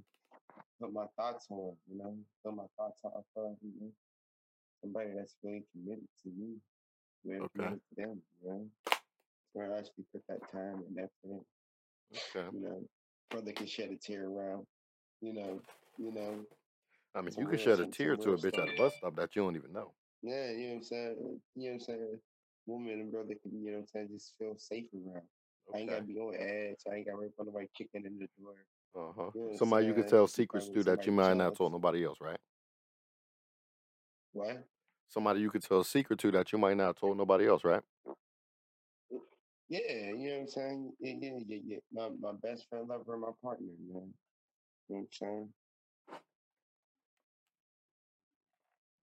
[0.79, 3.11] put my thoughts on, you know, put my thoughts on
[3.61, 3.91] you know,
[4.81, 6.55] somebody that's really committed to me,
[7.25, 7.49] really Okay.
[7.55, 8.65] committed to them, you know,
[9.53, 11.43] where I actually put that time and effort,
[12.13, 12.47] Okay.
[12.53, 12.83] you know,
[13.29, 14.65] brother can shed a tear around,
[15.21, 15.61] you know,
[15.97, 16.45] you know,
[17.15, 18.69] I mean, you can shed a tear to a bitch at stuff.
[18.69, 19.91] a bus stop that you don't even know.
[20.21, 21.15] Yeah, you know what I'm saying?
[21.55, 22.19] You know what I'm saying?
[22.67, 25.23] Woman and brother can, you know what I'm saying, just feel safe around.
[25.73, 26.77] I ain't gotta be on edge.
[26.91, 28.55] I ain't gotta worry about nobody kicking in the door.
[28.95, 29.29] Uh huh.
[29.33, 31.55] You know what I'm Somebody you could tell secrets to that you somebody might not
[31.55, 32.39] tell nobody else, right?
[34.33, 34.63] What?
[35.09, 37.81] Somebody you could tell a secret to that you might not tell nobody else, right?
[39.69, 40.93] Yeah, you know what I'm saying?
[40.99, 41.77] Yeah, yeah, yeah, yeah.
[41.93, 43.77] My my best friend lover and my partner, man.
[43.91, 44.03] You know
[44.87, 45.49] what I'm saying?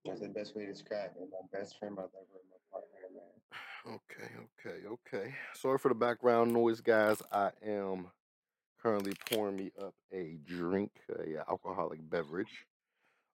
[0.05, 1.29] That's the best way to describe it.
[1.31, 3.23] My best friend, my lover, and my partner, man.
[3.87, 4.29] Okay,
[4.67, 5.35] okay, okay.
[5.53, 7.21] Sorry for the background noise, guys.
[7.31, 8.07] I am
[8.81, 12.65] currently pouring me up a drink, a alcoholic beverage.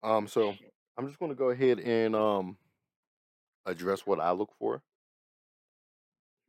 [0.04, 0.56] Um, so
[0.97, 2.58] I'm just gonna go ahead and um
[3.65, 4.82] address what I look for,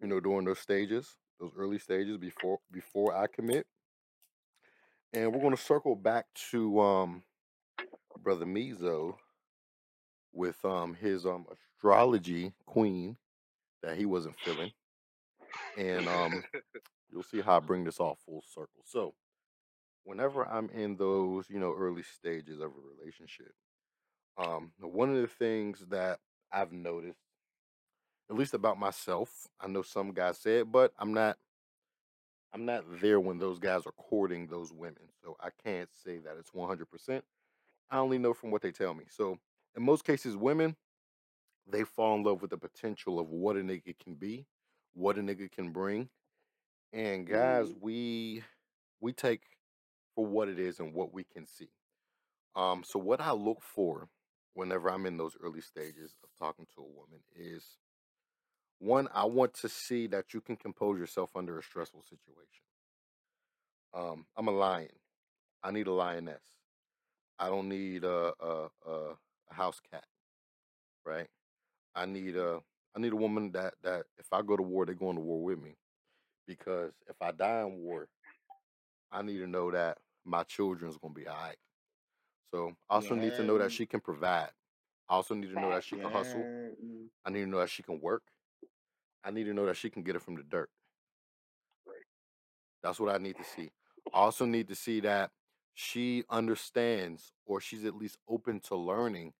[0.01, 3.67] you know, during those stages, those early stages before before I commit.
[5.13, 7.23] And we're gonna circle back to um
[8.23, 9.17] brother Mizo
[10.33, 13.17] with um his um astrology queen
[13.83, 14.73] that he wasn't feeling.
[15.77, 16.43] And um
[17.11, 18.83] you'll see how I bring this all full circle.
[18.85, 19.15] So
[20.05, 23.53] whenever I'm in those, you know, early stages of a relationship,
[24.37, 26.21] um, one of the things that
[26.53, 27.21] I've noticed,
[28.31, 31.37] at least about myself, I know some guys say it, but I'm not
[32.53, 35.11] I'm not there when those guys are courting those women.
[35.23, 37.23] So I can't say that it's 100%.
[37.91, 39.05] I only know from what they tell me.
[39.11, 39.39] So
[39.77, 40.77] in most cases, women,
[41.71, 44.47] they fall in love with the potential of what a nigga can be,
[44.95, 46.09] what a nigga can bring.
[46.93, 48.43] And guys, Mm, we
[49.01, 49.43] we take
[50.15, 51.71] for what it is and what we can see.
[52.57, 54.09] Um, so what I look for
[54.55, 57.79] whenever I'm in those early stages of talking to a woman is
[58.79, 62.65] one, I want to see that you can compose yourself under a stressful situation.
[63.95, 64.91] Um, I'm a lion.
[65.63, 66.43] I need a lioness.
[67.39, 68.93] I don't need a a, a,
[69.51, 70.05] a house cat,
[71.05, 71.29] right?
[71.95, 72.61] I need a
[72.97, 75.43] I need a woman that that if I go to war, they're going to war
[75.43, 75.77] with me.
[76.49, 78.09] Because if I die in war,
[79.13, 81.57] I need to know that my children's gonna be all right.
[82.51, 84.51] So I also need to know that she can provide.
[85.09, 86.41] I also need to know that she can hustle.
[86.41, 87.05] Mm-hmm.
[87.25, 88.23] I need to know that she can work.
[89.25, 90.71] I need to know that she can get it from the dirt.
[92.83, 93.71] That's what I need to see.
[94.13, 95.31] I also need to see that
[95.75, 99.33] she understands or she's at least open to learning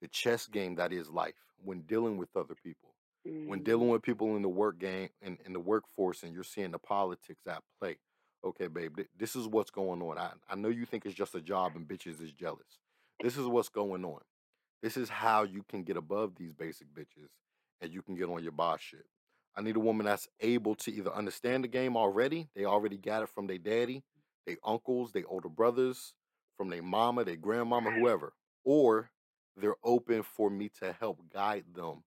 [0.00, 2.95] the chess game that is life when dealing with other people.
[3.26, 3.64] When mm-hmm.
[3.64, 6.78] dealing with people in the work game in, in the workforce and you're seeing the
[6.78, 7.96] politics at play.
[8.44, 10.18] Okay, babe, th- this is what's going on.
[10.18, 12.78] I, I know you think it's just a job and bitches is jealous.
[13.20, 14.20] This is what's going on.
[14.82, 17.30] This is how you can get above these basic bitches
[17.80, 19.06] and you can get on your boss shit.
[19.56, 23.22] I need a woman that's able to either understand the game already, they already got
[23.22, 24.04] it from their daddy,
[24.46, 26.14] their uncles, their older brothers,
[26.56, 28.34] from their mama, their grandmama, whoever,
[28.64, 29.10] or
[29.56, 32.04] they're open for me to help guide them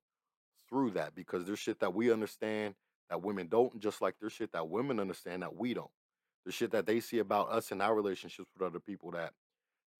[0.69, 2.75] through that because there's shit that we understand
[3.09, 5.89] that women don't, just like there's shit that women understand that we don't.
[6.45, 9.33] The shit that they see about us and our relationships with other people that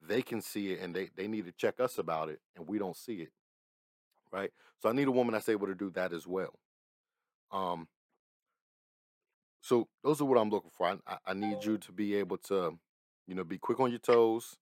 [0.01, 2.79] they can see it and they, they need to check us about it and we
[2.79, 3.29] don't see it.
[4.31, 4.51] Right.
[4.81, 6.53] So I need a woman that's able to do that as well.
[7.51, 7.87] Um,
[9.61, 10.87] so those are what I'm looking for.
[10.87, 12.77] I, I, need you to be able to,
[13.27, 14.55] you know, be quick on your toes,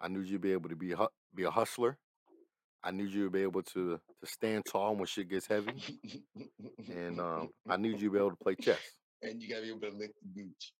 [0.00, 1.98] I need you to be able to be hu- be a hustler.
[2.82, 5.72] I need you to be able to to stand tall when shit gets heavy,
[6.90, 8.78] and um, I need you to be able to play chess.
[9.22, 10.72] and you gotta be able to lick the beach.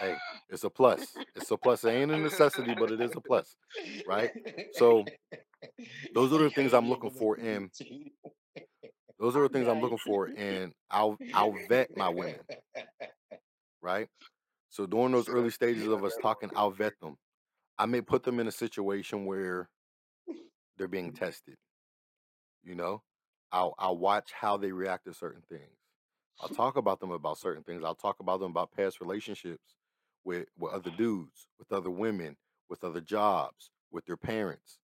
[0.00, 0.14] Hey,
[0.50, 1.16] it's a plus.
[1.34, 1.84] It's a plus.
[1.84, 3.56] It ain't a necessity, but it is a plus,
[4.06, 4.30] right?
[4.74, 5.04] So
[6.14, 7.70] those are the things I'm looking for in
[9.18, 12.38] those are the things I'm looking for, and I'll I'll vet my women,
[13.82, 14.08] right?
[14.70, 17.16] So during those early stages of us talking, I'll vet them.
[17.78, 19.68] I may put them in a situation where
[20.78, 20.92] they're Mm-hmm.
[20.98, 21.56] being tested.
[22.64, 23.02] You know,
[23.52, 25.78] I'll I'll watch how they react to certain things.
[26.40, 27.82] I'll talk about them about certain things.
[27.84, 29.76] I'll talk about them about past relationships
[30.24, 32.36] with with other dudes, with other women,
[32.70, 34.78] with other jobs, with their parents.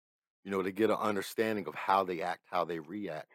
[0.45, 3.31] You know, to get an understanding of how they act, how they react.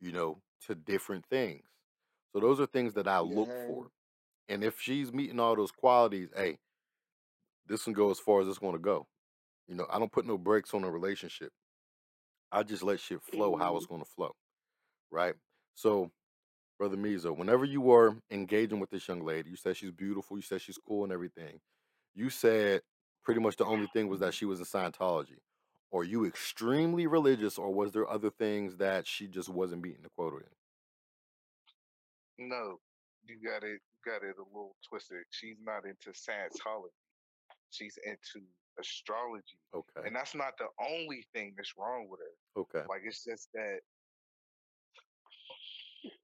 [0.00, 1.64] You know, to different things.
[2.32, 3.88] So those are things that I look for.
[4.48, 6.58] And if she's meeting all those qualities, hey,
[7.66, 9.06] this can go as far as it's going to go.
[9.68, 11.52] You know, I don't put no brakes on a relationship.
[12.52, 13.88] I just let shit flow how it's Mhm.
[13.88, 14.34] going to flow,
[15.10, 15.34] right?
[15.76, 16.10] So,
[16.78, 20.42] brother Mizo, whenever you were engaging with this young lady, you said she's beautiful, you
[20.42, 21.60] said she's cool and everything.
[22.14, 22.82] You said
[23.24, 25.38] pretty much the only thing was that she was in Scientology.
[25.92, 30.10] Are you extremely religious, or was there other things that she just wasn't meeting the
[30.10, 30.52] quota in?
[32.38, 32.80] no,
[33.24, 35.24] you got it you got it a little twisted.
[35.30, 36.90] She's not into Scientology.
[37.70, 38.46] She's into
[38.78, 39.58] astrology.
[39.74, 42.60] Okay, And that's not the only thing that's wrong with her.
[42.60, 43.80] okay, Like it's just that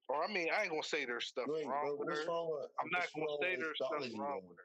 [0.08, 2.28] or I mean, I ain't gonna say there's stuff Wait, wrong with what's her.
[2.28, 4.64] wrong with I'm not gonna say there's stuff wrong with her.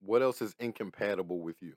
[0.00, 1.76] What else is incompatible with you?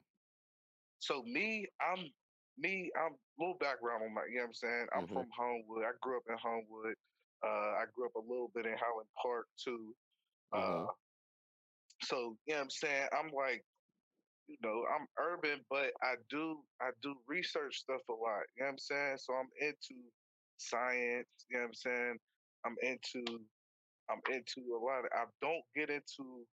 [0.99, 2.11] So me, I'm
[2.57, 4.87] me, I'm a little background on my you know what I'm saying?
[4.95, 5.13] I'm Mhm.
[5.13, 5.83] from Homewood.
[5.85, 6.95] I grew up in Homewood.
[7.45, 7.47] Uh
[7.81, 9.95] I grew up a little bit in Highland Park too.
[10.51, 10.95] Uh Mhm.
[12.03, 13.09] so you know what I'm saying?
[13.11, 13.65] I'm like,
[14.47, 18.43] you know, I'm urban, but I do I do research stuff a lot.
[18.57, 19.17] You know what I'm saying?
[19.19, 20.01] So I'm into
[20.57, 22.17] science, you know what I'm saying?
[22.65, 23.23] I'm into
[24.09, 26.45] I'm into a lot of I don't get into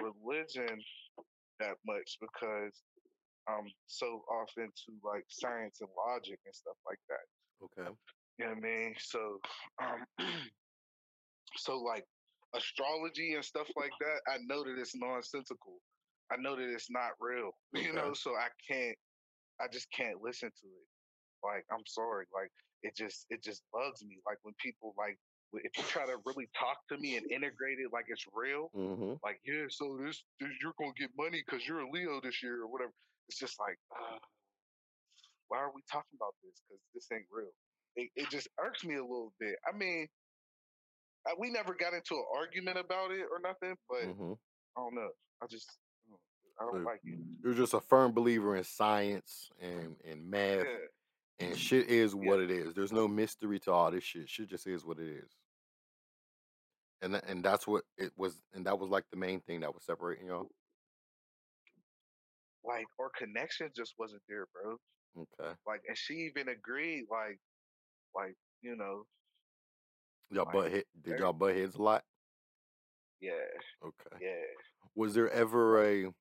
[0.00, 0.78] religion
[1.60, 2.72] that much because
[3.48, 7.26] I'm so off into like science and logic and stuff like that.
[7.64, 7.90] Okay.
[8.38, 8.94] You know what I mean?
[8.98, 9.38] So
[9.82, 10.04] um
[11.56, 12.04] so like
[12.54, 15.78] astrology and stuff like that, I know that it's nonsensical.
[16.32, 17.52] I know that it's not real.
[17.74, 18.96] You know, so I can't
[19.60, 20.88] I just can't listen to it.
[21.44, 22.50] Like I'm sorry, like
[22.82, 24.18] it just it just bugs me.
[24.26, 25.18] Like when people like
[25.54, 29.18] if you try to really talk to me and integrate it like it's real, Mhm.
[29.24, 32.62] like yeah, so this, this you're gonna get money because you're a Leo this year
[32.62, 32.92] or whatever.
[33.28, 34.18] It's just like, uh,
[35.48, 36.60] why are we talking about this?
[36.68, 37.52] Because this ain't real.
[37.96, 39.56] It, it just irks me a little bit.
[39.66, 40.08] I mean,
[41.26, 44.38] I, we never got into an argument about it or nothing, but Mhm.
[44.76, 45.10] I don't know.
[45.42, 45.78] I just
[46.60, 47.18] I don't So like it.
[47.44, 50.64] you're just a firm believer in science and and math,
[51.40, 52.20] Yeah, and shit is yeah.
[52.28, 52.74] what it is.
[52.74, 54.28] There's no mystery to all this shit.
[54.28, 55.30] Shit just is what it is.
[57.02, 58.42] And tha- and that's what it was.
[58.54, 60.48] And that was like the main thing that was separating y'all.
[62.64, 64.76] Like our connection just wasn't there, bro.
[65.18, 65.52] Okay.
[65.66, 67.04] Like, and she even agreed.
[67.10, 67.38] Like,
[68.14, 69.04] like you know,
[70.30, 70.86] Y'all like butt hit.
[71.02, 72.02] Did y'all butt heads a lot?
[73.20, 73.32] yeah,
[73.84, 74.16] Okay.
[74.20, 74.42] yeah.
[74.94, 76.12] Was there ever a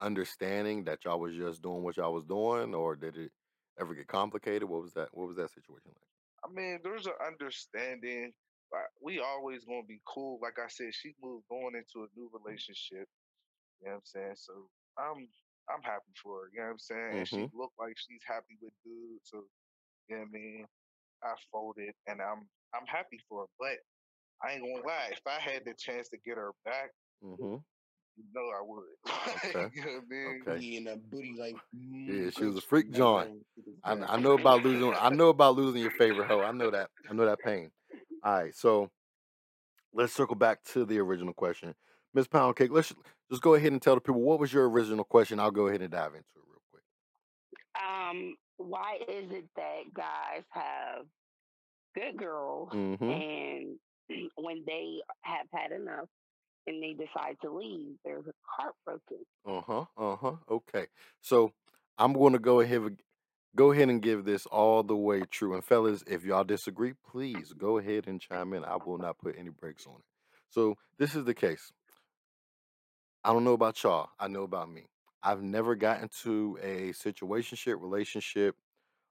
[0.00, 3.32] understanding that y'all was just doing what y'all was doing, or did it
[3.78, 4.68] ever get complicated?
[4.68, 5.10] What was that?
[5.16, 6.08] What was that situation like?
[6.44, 8.32] I mean, there's an understanding.
[8.72, 10.38] Like, we always gonna be cool.
[10.42, 13.08] Like I said, she moved on into a new relationship.
[13.80, 14.36] You know what I'm saying?
[14.36, 15.28] So I'm
[15.68, 16.50] I'm happy for her.
[16.52, 17.18] You know what I'm saying?
[17.18, 17.52] And she Mm-hmm.
[17.52, 19.20] looked like she's happy with dude.
[19.24, 19.48] So
[20.08, 20.66] you know what I mean?
[21.22, 23.48] I folded and I'm I'm happy for her.
[23.58, 23.78] But
[24.42, 26.90] I ain't gonna lie, if I had the chance to get her back,
[27.22, 27.56] Mm-hmm.
[28.20, 28.84] You know I would.
[29.56, 29.70] Okay.
[29.74, 30.42] you know I mean?
[30.42, 30.52] Okay.
[30.54, 33.26] Booty and a booty like Yeah, she was a freak John.
[33.26, 33.40] Bang.
[33.54, 33.76] She was
[34.08, 34.14] I.
[34.14, 34.94] I know about losing.
[34.94, 36.40] I know about losing your favorite hoe.
[36.42, 36.90] I know that.
[37.08, 37.70] I know that pain.
[38.22, 38.90] All right, so
[39.94, 41.74] let's circle back to the original question,
[42.14, 42.70] Miss Pound Cake.
[42.70, 42.92] Let's
[43.30, 45.40] just go ahead and tell the people what was your original question.
[45.40, 46.82] I'll go ahead and dive into it real quick.
[47.82, 51.06] Um, why is it that guys have
[51.94, 53.10] good girls Mm-hmm.
[53.10, 53.76] and
[54.36, 56.08] when they have had enough
[56.66, 59.24] and they decide to leave, they're heartbroken?
[59.46, 59.84] Uh huh.
[59.96, 60.36] Uh huh.
[60.50, 60.86] Okay.
[61.20, 61.52] So
[61.98, 62.96] I'm going to go ahead
[63.56, 65.54] go ahead and give this all the way true.
[65.54, 68.64] And fellas, if y'all disagree, please go ahead and chime in.
[68.64, 70.04] I will not put any brakes on it.
[70.50, 71.72] So this is the case.
[73.24, 74.08] I don't know about y'all.
[74.18, 74.86] I know about me.
[75.22, 78.56] I've never gotten to a situationship, relationship,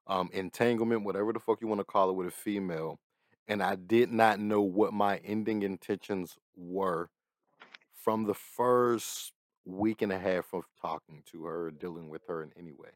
[0.07, 2.99] um, entanglement, whatever the fuck you want to call it, with a female,
[3.47, 7.09] and I did not know what my ending intentions were
[8.03, 9.33] from the first
[9.65, 12.91] week and a half of talking to her or dealing with her in any way.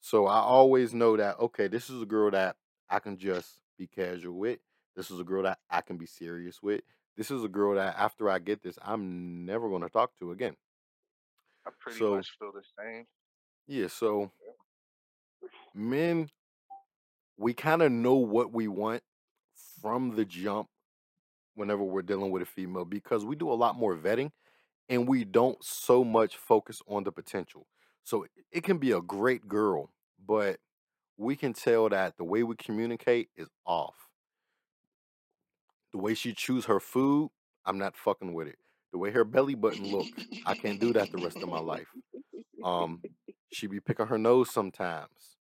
[0.00, 2.56] So I always know that okay, this is a girl that
[2.88, 4.60] I can just be casual with.
[4.96, 6.82] This is a girl that I can be serious with.
[7.16, 10.32] This is a girl that after I get this, I'm never going to talk to
[10.32, 10.56] again.
[11.66, 13.06] I pretty So much feel the same.
[13.66, 14.30] yeah, so
[15.74, 16.30] men,
[17.36, 19.02] we kind of know what we want
[19.80, 20.68] from the jump
[21.54, 24.30] whenever we're dealing with a female because we do a lot more vetting
[24.88, 27.66] and we don't so much focus on the potential.
[28.02, 29.90] So it can be a great girl,
[30.24, 30.58] but
[31.16, 33.94] we can tell that the way we communicate is off.
[35.92, 37.30] The way she chews her food,
[37.64, 38.58] I'm not fucking with it.
[38.92, 40.06] The way her belly button look,
[40.44, 41.88] I can't do that the rest of my life.
[42.62, 43.00] Um,
[43.52, 45.36] she be picking her nose sometimes.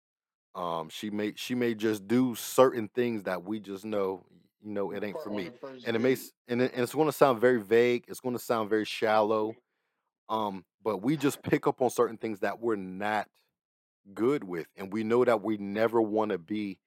[0.53, 4.25] Um, she may she may just do certain things that we just know,
[4.63, 5.51] you know, it ain't for me.
[5.83, 6.13] And it may date.
[6.13, 8.05] s- and, it, and it's going to sound very vague.
[8.07, 9.57] It's going to sound very shallow.
[10.29, 13.27] Um, but we just pick up on certain things that we're not
[14.13, 16.79] good with, and we know that we never want to be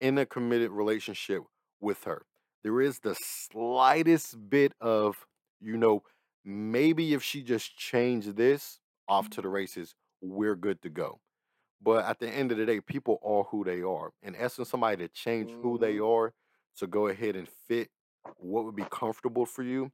[0.00, 1.42] in a committed relationship
[1.80, 2.22] with her.
[2.62, 5.26] There is the slightest bit of,
[5.60, 6.02] you know,
[6.44, 11.20] maybe if she just changed this off to the races, we're good to go.
[11.82, 14.12] But at the end of the day, people are who they are.
[14.22, 16.32] And asking somebody to change who they hmm are
[16.76, 17.88] to go ahead and fit
[18.38, 19.90] what would be comfortable for you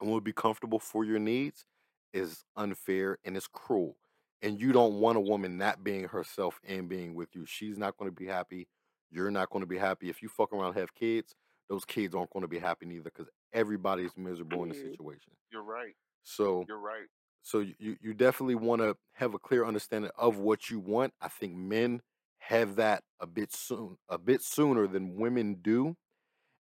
[0.00, 1.64] and would be comfortable for your needs
[2.12, 3.96] is unfair and it's cruel.
[4.42, 7.44] And you don't want a woman not being herself and being with you.
[7.46, 8.68] She's not going to be happy.
[9.10, 10.10] You're not going to be happy.
[10.10, 11.34] If you fuck around and have kids,
[11.68, 15.32] those kids aren't going to be happy neither because everybody's miserable in the situation.
[15.50, 15.94] You're right.
[16.22, 17.06] So You're right.
[17.42, 21.12] so you you definitely want to have a clear understanding of what you want.
[21.20, 22.02] I think men
[22.48, 25.96] have that a bit soon, a bit sooner than women do.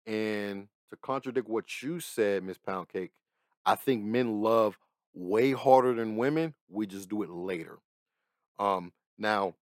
[0.05, 3.11] And to contradict what you said, Miss Pound Cake,
[3.65, 4.77] I think men love
[5.13, 6.55] way harder than women.
[6.69, 7.79] We just do it later.
[8.59, 9.55] Um, now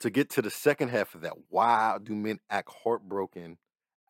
[0.00, 3.58] to get to the second half of that, why do men act heartbroken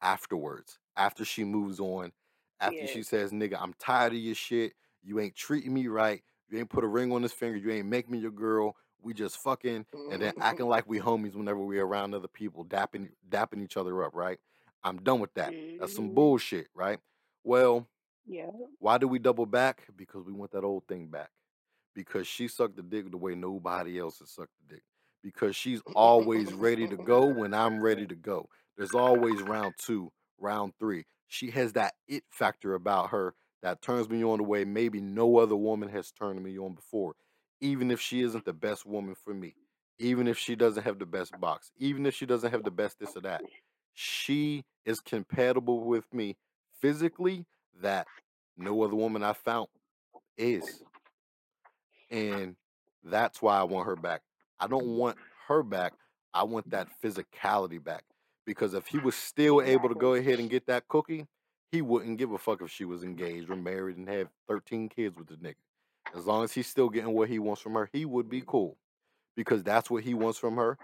[0.03, 0.79] afterwards?
[0.97, 2.13] After she moves on,
[2.61, 2.87] after Yeah.
[2.87, 4.75] she says, "Nigga, I'm tired of your shit.
[5.03, 6.25] You ain't treating me right.
[6.49, 7.57] You ain't put a ring on this finger.
[7.57, 8.77] You ain't make me your girl.
[9.03, 13.11] We just fucking and then acting like we homies whenever we around other people, dapping
[13.29, 14.39] dapping each other up, right?
[14.83, 15.55] I'm done with that.
[15.79, 16.15] That's some Mhm.
[16.15, 17.01] bullshit, right?
[17.45, 17.89] Well,
[18.27, 18.51] Yeah.
[18.79, 19.87] why do we double back?
[19.97, 21.31] Because we want that old thing back.
[21.95, 24.85] Because she sucked the dick the way nobody else has sucked the dick.
[25.23, 28.49] Because she's always ready to go when I'm ready to go.
[28.77, 31.07] There's always round two, round three.
[31.27, 35.39] She has that it factor about her that turns me on the way maybe no
[35.39, 37.17] other woman has turned me on before.
[37.61, 39.55] Even if she isn't the best woman for me,
[39.99, 42.99] even if she doesn't have the best box, even if she doesn't have the best
[43.01, 43.43] this or that,
[43.95, 46.37] she is compatible with me
[46.81, 47.45] physically
[47.81, 48.07] that
[48.57, 49.69] no other woman I found
[50.37, 50.83] is.
[52.11, 52.57] And
[53.05, 54.23] that's why I want her back.
[54.61, 55.17] I don't want
[55.49, 55.95] her back.
[56.33, 58.05] I want that physicality back.
[58.47, 61.27] Because if he was still able to go ahead and get that cookie,
[61.71, 65.17] he wouldn't give a fuck if she was engaged or married and had 13 kids
[65.17, 65.57] with the nigga.
[66.17, 68.77] As long as he's still getting what he wants from her, he would be cool.
[69.37, 70.79] Because that's what he wants from her.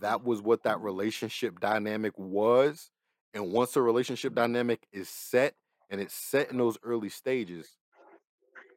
[0.00, 2.90] That was what that relationship dynamic was.
[3.34, 5.54] And once a relationship dynamic is set
[5.90, 7.76] and it's set in those early stages,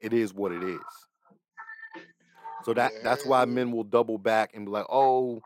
[0.02, 0.80] it is what it is.
[2.64, 5.42] So that that's why men will double back and be like, "Oh,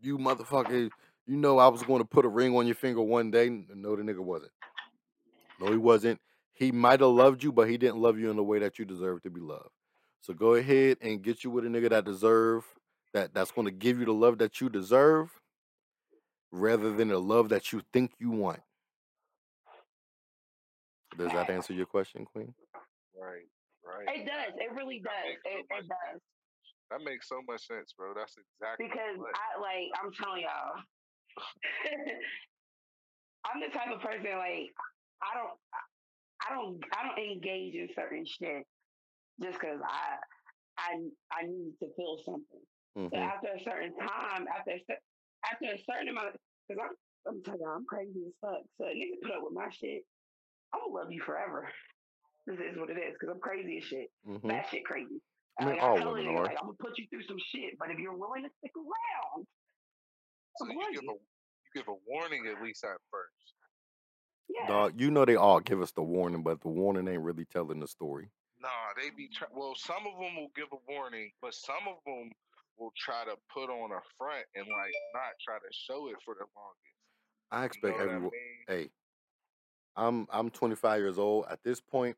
[0.00, 0.90] you motherfucker,
[1.26, 3.96] you know I was going to put a ring on your finger one day." No,
[3.96, 4.52] the nigga wasn't.
[5.58, 6.20] No, he wasn't.
[6.56, 8.84] He might have loved you, but he didn't love you in the way that you
[8.86, 9.68] deserve to be loved.
[10.22, 12.64] So go ahead and get you with a nigga that deserve
[13.12, 15.30] that that's going to give you the love that you deserve,
[16.50, 18.60] rather than the love that you think you want.
[21.16, 22.52] Does that answer your question, Queen?
[23.14, 23.48] Right.
[23.84, 24.08] Right.
[24.16, 24.52] It does.
[24.58, 25.12] It really does.
[25.24, 26.20] makes so It, it does.
[26.90, 28.12] That makes so much sense, bro.
[28.14, 29.32] That's exactly Because what.
[29.34, 30.80] I like I'm telling y'all.
[33.46, 34.74] I'm the type of person like
[35.22, 35.54] I don't
[36.48, 38.64] I don't I don't engage in certain shit
[39.42, 40.16] just because I
[40.78, 40.90] I
[41.32, 42.62] I need to feel something.
[42.94, 44.80] But hmm after a certain time, after a,
[45.52, 46.36] after a certain amount,
[46.68, 46.94] because I'm
[47.28, 48.62] I'm telling you, I'm crazy as fuck.
[48.78, 50.02] So a nigga put up with my shit.
[50.72, 51.68] I'm gonna love you forever.
[52.46, 54.08] This is what it is because I'm crazy as shit.
[54.24, 55.18] hmm That shit crazy.
[55.58, 56.44] I mean, Like I all tell a women nigga, are.
[56.44, 59.46] like I'm gonna put you through some shit, but if you're willing to stick around,
[60.56, 61.10] So I'm you give you.
[61.10, 63.55] a you give a warning at least at first.
[64.48, 64.66] Yeah.
[64.68, 67.80] Dog, you know they all give us the warning, but the warning ain't really telling
[67.80, 68.30] the story.
[68.60, 69.74] Nah, they be try- well.
[69.76, 72.30] Some of them will give a warning, but some of them
[72.78, 76.34] will try to put on a front and like not try to show it for
[76.34, 77.50] the longest.
[77.50, 78.30] I You know expect what I mean?
[78.66, 78.90] Hey,
[79.96, 82.16] I'm I'm 25 years old at this point.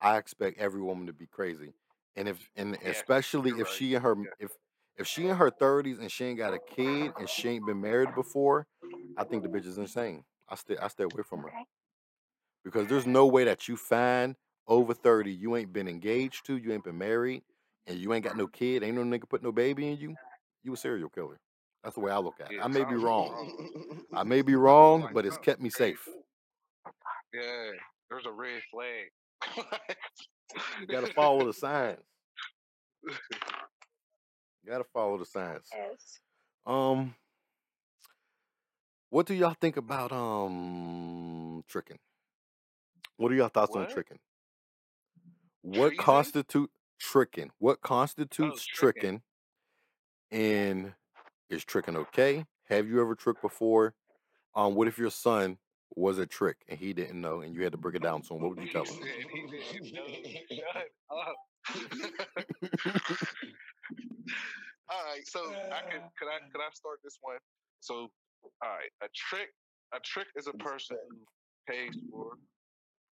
[0.00, 1.72] I expect every woman to be crazy.
[2.16, 3.68] And if and Yeah, especially if right.
[3.68, 4.30] she and her Yeah.
[4.38, 4.52] if
[4.96, 7.80] if she in her thirties and she ain't got a kid and she ain't been
[7.80, 8.66] married before,
[9.16, 10.24] I think the bitch is insane.
[10.48, 11.64] I stay I stay away from her Okay.
[12.64, 14.36] because there's no way that you find
[14.66, 17.42] over thirty you ain't been engaged to, you ain't been married,
[17.86, 20.16] and you ain't got no kid, ain't no nigga put no baby in you.
[20.62, 21.38] You a serial killer.
[21.82, 22.60] That's the way I look at it.
[22.62, 23.30] I may be wrong.
[23.30, 24.00] wrong.
[24.14, 26.08] I may be wrong, but it's kept me safe.
[27.34, 27.72] Yeah,
[28.08, 29.10] there's a red flag.
[30.80, 31.98] You gotta follow the signs.
[34.64, 35.68] You gotta follow the signs.
[35.76, 36.20] Yes.
[36.64, 37.14] Um,
[39.14, 42.00] what do y'all think about um tricking?
[43.16, 44.18] What are y'all thoughts on tricking?
[45.62, 46.04] What Treason?
[46.04, 47.52] constitute tricking?
[47.60, 49.22] What Oh, constitutes tricking.
[49.22, 49.22] tricking?
[50.32, 50.94] And
[51.48, 52.44] is tricking okay?
[52.68, 53.94] Have you ever tricked before?
[54.56, 55.58] Um, what if your son
[55.94, 58.34] was a trick and he didn't know and you had to break it down to
[58.34, 58.42] him?
[58.42, 58.94] What would you tell him?
[58.94, 60.08] said he didn't know.
[60.50, 60.88] Shut
[61.22, 61.36] up.
[64.90, 65.38] all right, so
[65.70, 67.38] I can could I could I start this one?
[67.78, 68.10] So
[68.62, 69.50] all right, a trick
[69.94, 72.32] a trick is a person who pays for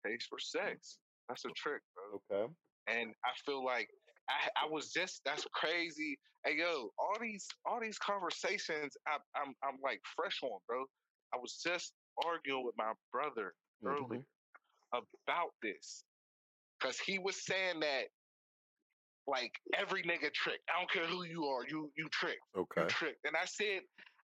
[0.05, 0.99] pays for sex.
[1.29, 2.21] That's a trick, bro.
[2.37, 2.53] Okay.
[2.89, 3.89] and I feel like
[4.29, 6.19] I I was just that's crazy.
[6.45, 10.85] Hey yo, all these all these conversations I, I'm I'm like fresh on, bro.
[11.35, 11.93] I was just
[12.25, 13.55] arguing with my brother
[13.85, 14.03] Mm-hmm.
[14.03, 14.23] earlier
[14.93, 16.05] about this
[16.81, 18.05] because he was saying that
[19.27, 20.61] like every nigga trick.
[20.69, 22.83] I don't care who you are, you you trick, Okay.
[22.83, 23.17] you trick.
[23.25, 23.81] And I said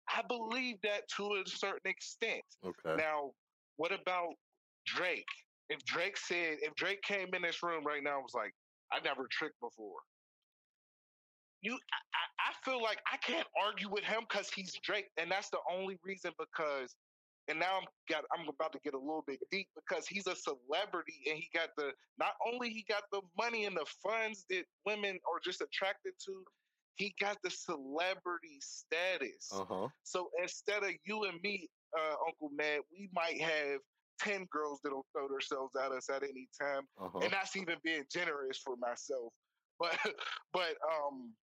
[0.10, 2.44] I believe that to a certain extent.
[2.66, 2.96] Okay.
[2.98, 3.32] Now,
[3.78, 4.34] what about
[4.86, 5.26] Drake?
[5.70, 8.54] If Drake said, if Drake came in this room right now and was like,
[8.92, 10.00] I never tricked before.
[11.62, 15.32] You, I, I I feel like I can't argue with him because he's Drake, and
[15.32, 16.32] that's the only reason.
[16.38, 16.96] Because,
[17.48, 20.36] and now I'm got, I'm about to get a little bit deep because he's a
[20.36, 24.66] celebrity, and he got the not only he got the money and the funds that
[24.86, 26.44] women are just attracted to,
[26.96, 29.50] he got the celebrity status.
[29.52, 29.88] Uh huh.
[30.04, 31.68] So instead of you and me,
[31.98, 33.80] uh, Uncle Matt, we might have
[34.20, 36.84] 10 girls that'll throw themselves at us at any time.
[37.02, 37.20] Uh huh.
[37.24, 39.34] And that's even being generous for myself.
[39.80, 39.98] But
[40.54, 41.34] but um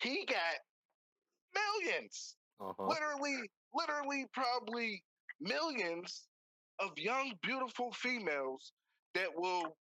[0.00, 0.58] he got
[1.54, 2.36] millions.
[2.60, 2.86] Uh huh.
[2.86, 5.02] Literally, literally probably
[5.40, 6.26] millions
[6.78, 8.72] of young, beautiful females
[9.14, 9.76] that will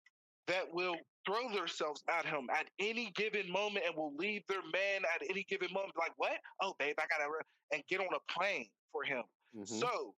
[0.48, 5.02] that will throw themselves at him at any given moment and will leave their man
[5.16, 5.94] at any given moment.
[5.98, 6.39] Like, what?
[6.62, 9.24] Oh, babe, I gotta run," and get on a plane for him.
[9.56, 9.80] Mm-hmm.
[9.80, 10.16] So,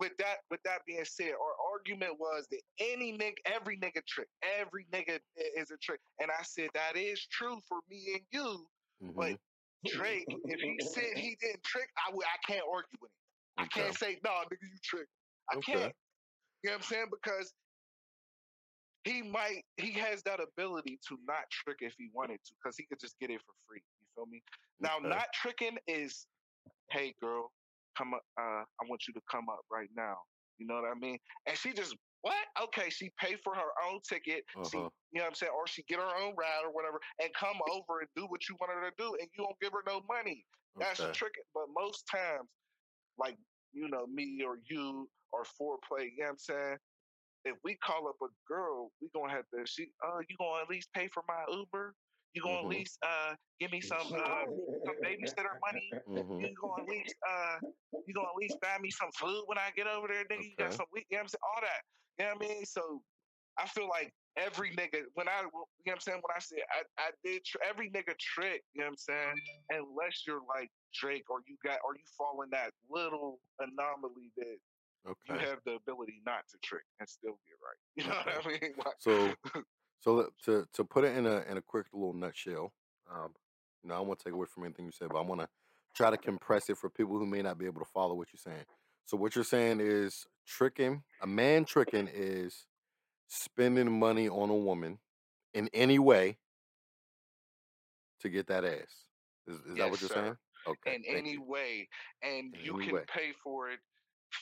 [0.00, 4.28] with that, with that being said, our argument was that any nigga, every nigga trick,
[4.58, 5.18] every nigga
[5.56, 8.66] is a trick, and I said that is true for me and you.
[9.02, 9.10] mm-hmm.
[9.16, 9.38] But
[9.86, 13.64] Drake, if he said he didn't trick, I would, I can't argue with him.
[13.64, 15.06] I can't say, no, nigga, you trick.
[15.52, 15.72] I Okay.
[15.72, 15.94] can't.
[16.62, 17.06] You know what I'm saying?
[17.10, 17.52] Because
[19.04, 22.84] he might, he has that ability to not trick if he wanted to, because he
[22.84, 23.82] could just get it for free.
[24.00, 24.42] You feel me?
[24.80, 25.08] Now, Okay.
[25.08, 26.26] not tricking is,
[26.90, 27.52] hey, girl,
[27.96, 28.22] come up.
[28.38, 30.16] Uh, I want you to come up right now.
[30.58, 31.18] You know what I mean?
[31.46, 32.34] And she just, what?
[32.62, 34.44] Okay, she paid for her own ticket.
[34.70, 34.88] She, Uh-huh.
[35.12, 35.52] you know what I'm saying?
[35.54, 38.56] Or she get her own ride or whatever and come over and do what you
[38.60, 40.44] want her to do, and you don't give her no money.
[40.78, 41.10] That's Okay.
[41.10, 41.34] a trick.
[41.52, 42.48] But most times,
[43.18, 43.36] like,
[43.72, 46.78] you know, me or you or foreplay, you know what I'm saying?
[47.44, 50.68] If we call up a girl, we gonna have to she uh you gonna at
[50.68, 51.94] least pay for my Uber?
[52.34, 52.64] You gonna Mhm.
[52.64, 54.44] at least uh give me some uh
[54.86, 55.96] some babysitter money?
[56.08, 56.40] Mm-hmm.
[56.40, 57.58] You gonna at least uh
[58.06, 60.42] you gonna at least buy me some food when I get over there, nigga?
[60.44, 61.46] You got some we- you know what I'm saying?
[61.54, 61.82] All that.
[62.18, 62.64] You know what I mean?
[62.66, 63.02] So
[63.58, 66.56] I feel like every nigga when I you know what I'm saying, when I say
[66.70, 69.34] I, I did tr- every nigga trick, you know what I'm saying?
[69.70, 74.58] Unless you're like Drake or you got or you fall in that little anomaly that
[75.06, 77.76] you have the ability not to trick and still get right.
[77.96, 78.36] You know Okay.
[78.36, 78.74] what I mean?
[78.78, 79.34] Like, So,
[80.00, 82.72] so to to put it in a in a quick little nutshell,
[83.10, 83.34] um,
[83.82, 85.48] you know, I want to take away from anything you said, but I want to
[85.94, 88.52] try to compress it for people who may not be able to follow what you're
[88.52, 88.64] saying.
[89.06, 92.66] So, what you're saying is tricking a man tricking is
[93.28, 94.98] spending money on a woman
[95.52, 96.38] in any way
[98.20, 99.08] to get that ass.
[99.46, 100.24] Is, is that what you're sir.
[100.24, 100.36] saying?
[100.66, 100.94] Okay.
[100.96, 101.42] in thank any you.
[101.42, 101.88] way,
[102.22, 103.04] and In you can way.
[103.06, 103.80] pay for it.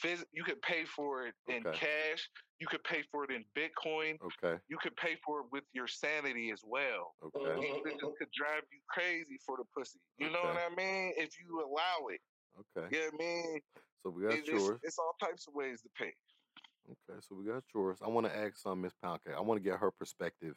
[0.03, 1.77] Phys- you could pay for it in Okay.
[1.79, 2.29] cash.
[2.61, 4.19] You could pay for it in Bitcoin.
[4.23, 4.61] Okay.
[4.69, 7.15] You could pay for it with your sanity as well.
[7.23, 7.61] Okay.
[7.61, 9.99] These bitches could drive you crazy for the pussy.
[10.19, 11.13] You know what I mean?
[11.17, 12.21] If you allow it.
[12.77, 12.89] Okay.
[12.97, 13.61] You know I mean?
[14.03, 14.81] So we got It- it's, yours.
[14.83, 16.15] it's all types of ways to pay.
[16.91, 17.99] Okay, so we got yours.
[18.03, 19.35] I want to ask um, Miss Poundcake.
[19.37, 20.57] I want to get her perspective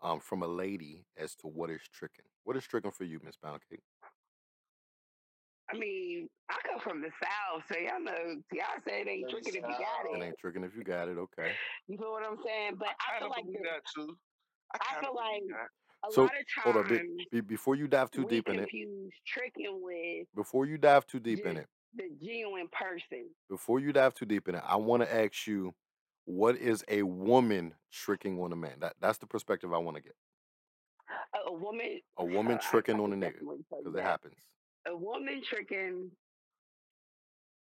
[0.00, 2.24] um, from a lady as to what is tricking.
[2.44, 3.82] What is tricking for you, Miss Poundcake?
[5.72, 9.40] I mean, I come from the south, so y'all know y'all say it ain't From
[9.42, 10.24] tricking if you got It it.
[10.24, 11.16] ain't tricking if you got it.
[11.18, 11.52] Okay.
[11.88, 12.76] You feel what I'm saying?
[12.78, 14.16] But I I feel like believe the, that too.
[14.74, 15.68] I I feel like that.
[16.08, 16.64] a So lot of times.
[16.64, 16.88] hold on,
[17.30, 21.06] be, be, before you dive too deep in it, confuse tricking with before you dive
[21.06, 23.28] too deep in it, the genuine person.
[23.48, 25.74] before you dive too deep in it, I want to ask you,
[26.24, 28.80] what is a woman tricking on a man?
[28.80, 30.14] That that's the perspective I want to get.
[31.34, 33.98] A, a woman, A woman I, I tricking on a nigga, definitely tell you because
[33.98, 34.34] it happens.
[34.88, 36.10] A woman tricking,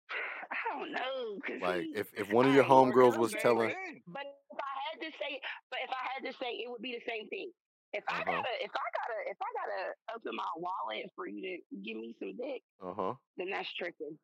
[0.52, 3.74] I don't know, Like he, if if one of your homegirls was telling.
[4.06, 5.40] But if I had to say,
[5.70, 7.50] but if I had to say, it would be the same thing.
[7.92, 9.82] If I uh huh, gotta, if I gotta, if I gotta
[10.14, 14.14] open my wallet for you to give me some dick, uh huh, then that's tricking.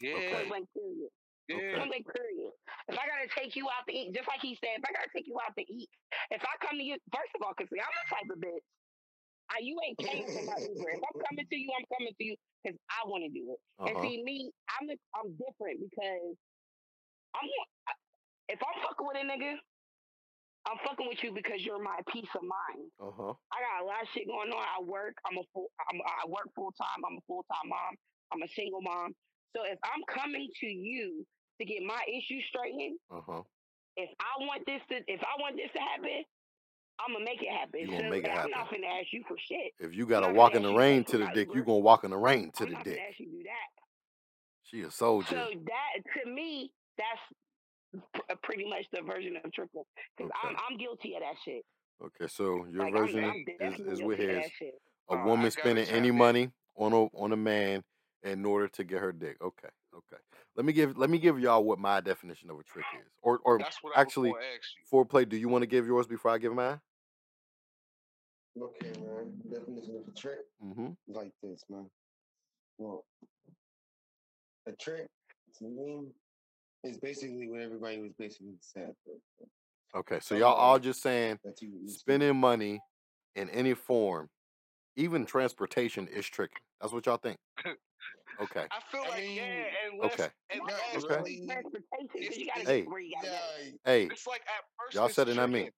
[0.00, 1.10] Yeah, Point blank period.
[1.48, 1.56] yeah.
[1.56, 2.52] okay, Point blank period.
[2.88, 5.10] If I gotta take you out to eat, just like he said, if I gotta
[5.16, 5.88] take you out to eat,
[6.30, 8.64] if I come to you, first of all, cause I'm the type of bitch.
[9.50, 10.90] I, you ain't paying for my Uber.
[10.96, 13.60] If I'm coming to you, I'm coming to you because I want to do it.
[13.78, 16.34] uh And see, me, I'm the, I'm different because
[17.36, 17.48] I'm
[18.48, 19.56] if I'm fucking with a nigga,
[20.66, 22.88] I'm fucking with you because you're my peace of mind.
[23.00, 24.64] uh huh, I got a lot of shit going on.
[24.64, 25.14] I work.
[25.28, 25.68] I'm a full.
[25.92, 27.04] I'm, I work full time.
[27.04, 27.92] I'm a full time mom.
[28.32, 29.12] I'm a single mom.
[29.54, 31.24] So if I'm coming to you
[31.60, 33.42] to get my issues straightened, uh huh.
[33.96, 36.24] if I want this to, if I want this to happen,
[37.00, 37.80] I'm gonna make it happen.
[37.80, 38.50] You So gonna make it and I'm happen.
[38.52, 39.72] not finna ask you for shit.
[39.80, 41.48] If you gotta not walk in the ask you to pay rain to the dick,
[41.48, 41.66] you Uber.
[41.66, 43.00] gonna walk in the rain to I'm the not dick.
[43.08, 43.82] ask you do that.
[44.64, 45.28] She a soldier.
[45.28, 47.20] So that to me, that's
[48.14, 49.86] p- pretty much the version of triple.
[50.18, 51.64] Cause I'm I'm guilty of that shit.
[52.04, 52.28] okay.
[52.28, 54.46] So your Like I'm version I'm is is with guilty his
[55.10, 57.82] a Uh, woman spending any money on a on a man
[58.22, 59.36] in order to get her dick.
[59.42, 60.20] Okay, okay.
[60.56, 63.40] Let me give let me give y'all what my definition of a trick is, or
[63.44, 64.32] or That's what actually
[64.92, 65.28] foreplay.
[65.28, 66.80] Do you want to give yours before I give mine?
[68.60, 69.32] Okay, man.
[69.50, 70.90] Definition of a trick Mm-hmm.
[71.08, 71.90] like this, man.
[72.78, 73.04] Well,
[74.66, 75.06] a trick
[75.58, 76.06] to me
[76.84, 78.94] is basically what everybody was basically saying.
[79.94, 81.98] Okay, so y'all all just saying that you, you see.
[81.98, 82.80] spending money
[83.36, 84.28] in any form,
[84.96, 86.58] even transportation, is tricking.
[86.80, 87.38] That's what y'all think.
[88.40, 91.14] Okay, I feel I like yeah, unless okay, unless okay.
[91.14, 91.48] really-
[92.14, 93.38] it's you gotta Hey, you gotta
[93.84, 95.70] hey, it's like at first y'all it's said it, not me.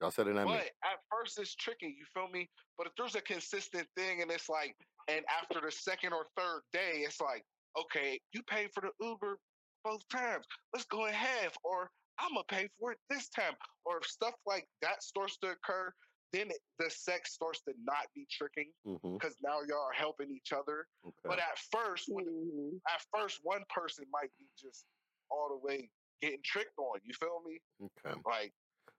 [0.00, 0.52] Y'all said it, not me.
[0.52, 1.94] but at first it's tricking.
[1.98, 2.48] You feel me?
[2.78, 4.74] But if there's a consistent thing and it's like,
[5.08, 7.44] and after the second or third day, it's like,
[7.78, 9.38] okay, you paid for the Uber
[9.84, 10.46] both times.
[10.72, 13.54] Let's go in half, or I'm gonna pay for it this time,
[13.84, 15.92] or if stuff like that starts to occur,
[16.32, 19.14] then the sex starts to not be tricking Mm-hmm.
[19.14, 20.86] because now y'all are helping each other.
[21.24, 24.84] But at first, when hmm at first one person might be just
[25.30, 25.90] all the way
[26.22, 26.98] getting tricked on.
[27.04, 27.60] You feel me?
[27.82, 28.18] Okay.
[28.26, 28.52] Like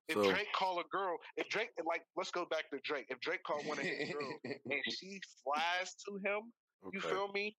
[0.09, 3.05] if So Drake call a girl, if Drake like let's go back to Drake.
[3.09, 6.51] If Drake call one of his girls and she flies to him,
[6.91, 7.55] you feel me?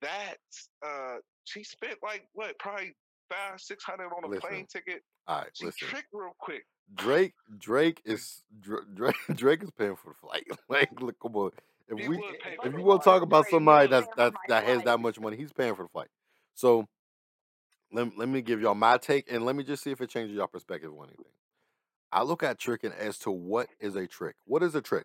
[0.00, 2.94] That's uh she spent like what, probably
[3.30, 5.02] five, six hundred on a plane ticket.
[5.28, 5.48] All right.
[5.52, 5.88] She Listen.
[5.88, 6.64] tricked real quick.
[6.94, 7.34] Drake.
[7.58, 9.14] Drake is Drake.
[9.34, 10.46] Drake is paying for the flight.
[10.68, 11.50] like, look, come on.
[11.88, 12.22] If He we if
[12.56, 15.20] for First the you want to talk about somebody that's that that has that much
[15.20, 16.08] money, he's paying for the flight.
[16.54, 16.86] So
[17.92, 20.36] let, let me give y'all my take and let me just see if it changes
[20.36, 21.32] y'all perspective on anything.
[22.12, 24.36] I look at tricking as to what is a trick.
[24.46, 25.04] What is a trick?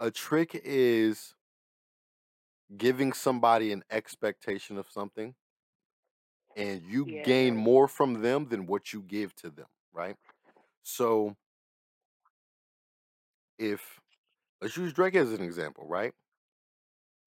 [0.00, 1.34] A trick is
[2.76, 5.34] giving somebody an expectation of something
[6.56, 7.22] and you Yeah.
[7.22, 10.16] gain more from them than what you give to them, right?
[10.82, 11.36] So
[13.58, 14.00] if
[14.60, 16.14] let's use Drake as an example, right?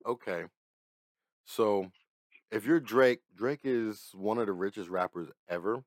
[0.06, 0.46] Okay.
[1.46, 1.92] So
[2.52, 5.84] if you're Drake, Drake is one of the richest rappers ever.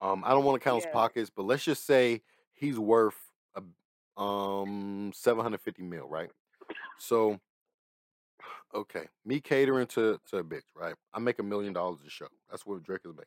[0.00, 2.22] Um, I don't want to count his pockets, but let's just say
[2.54, 3.62] he's worth a,
[4.20, 6.30] um 750 mil, right?
[6.98, 7.40] So
[8.74, 10.94] okay, me catering to to a bitch, right?
[11.12, 12.28] I make a million dollars a show.
[12.50, 13.24] That's what Drake is making.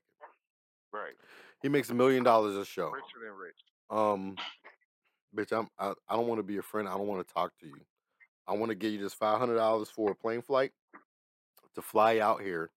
[0.94, 1.14] Right.
[1.62, 2.92] He makes a million dollars a show.
[2.92, 3.56] Richer than rich.
[3.90, 4.36] Um,
[5.36, 6.88] bitch, I'm I, I don't want to be your friend.
[6.88, 7.82] I don't want to talk to you.
[8.48, 10.72] I want to give you just five hundred dollars for a plane flight
[11.76, 12.70] to fly out here.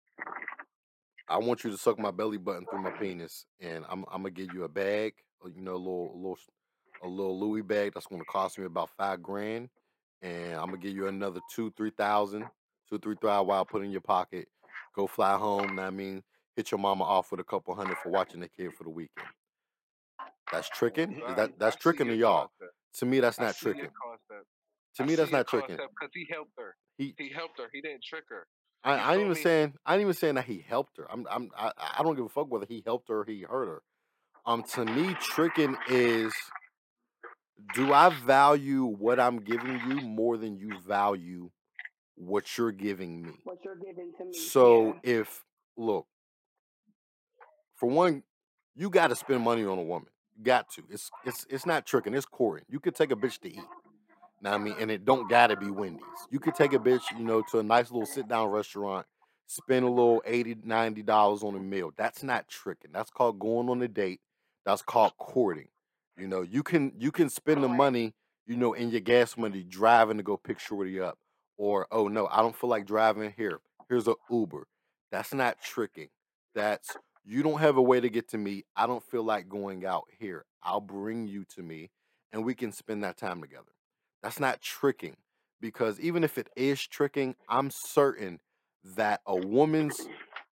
[1.29, 4.31] I want you to suck my belly button through my penis, and I'm I'm gonna
[4.31, 6.39] give you a bag, you know, a little a little
[7.03, 9.71] a little Louis bag that's gonna cost me about five grand,
[10.25, 12.47] and I'm gonna give you another two three thousand,
[12.89, 14.49] two three thousand while I put in your pocket.
[14.97, 15.79] Go fly home.
[15.79, 16.23] I mean,
[16.57, 19.27] hit your mama off with a couple hundred for watching the kid for the weekend.
[20.51, 21.23] That's tricking.
[21.37, 22.39] That that's tricking to y'all?
[22.39, 22.77] concept.
[22.99, 23.91] To me, that's not tricking.
[24.97, 25.77] To I me, that's not tricking.
[25.77, 26.75] because he helped her.
[26.97, 27.67] He He helped her.
[27.73, 28.47] He didn't trick her.
[28.85, 29.43] I, I ain't even me?
[29.43, 31.11] saying I ain't even saying that he helped her.
[31.11, 33.67] I'm I'm I, I don't give a fuck whether he helped her or he hurt
[33.67, 33.83] her.
[34.47, 36.33] Um, to me, tricking is
[37.75, 41.51] do I value what I'm giving you more than you value
[42.17, 43.33] what you're giving me.
[43.45, 44.33] what you're giving to me.
[44.39, 45.01] So Yeah.
[45.03, 45.45] if
[45.77, 46.07] look,
[47.77, 48.23] for one,
[48.77, 50.09] you got to spend money on a woman.
[50.37, 50.85] You got to.
[50.91, 52.15] It's it's it's not tricking.
[52.15, 52.67] It's courting.
[52.69, 53.69] You could take a bitch to eat.
[54.41, 56.03] Now I mean, and it don't gotta be Wendy's.
[56.31, 59.07] You could take a bitch, you know, to a nice little sit down restaurant,
[59.47, 61.93] spend a little 80 90 dollars on a meal.
[61.97, 62.91] That's not tricking.
[62.93, 64.21] That's called going on a date.
[64.65, 65.69] That's called courting.
[66.17, 68.15] You know, you can you can spend the money,
[68.47, 71.19] you know, in your gas money driving to go pick Shorty up.
[71.57, 73.61] Or oh no, I don't feel like driving here.
[73.89, 74.67] Here's a Uber.
[75.11, 76.09] That's not tricking.
[76.55, 78.65] That's you don't have a way to get to me.
[78.77, 80.45] I don't feel like going out here.
[80.63, 81.91] I'll bring you to me
[82.33, 83.73] and we can spend that time together.
[84.23, 85.17] That's not tricking
[85.61, 88.41] because even if it is tricking, I'm certain
[88.97, 90.09] that a woman's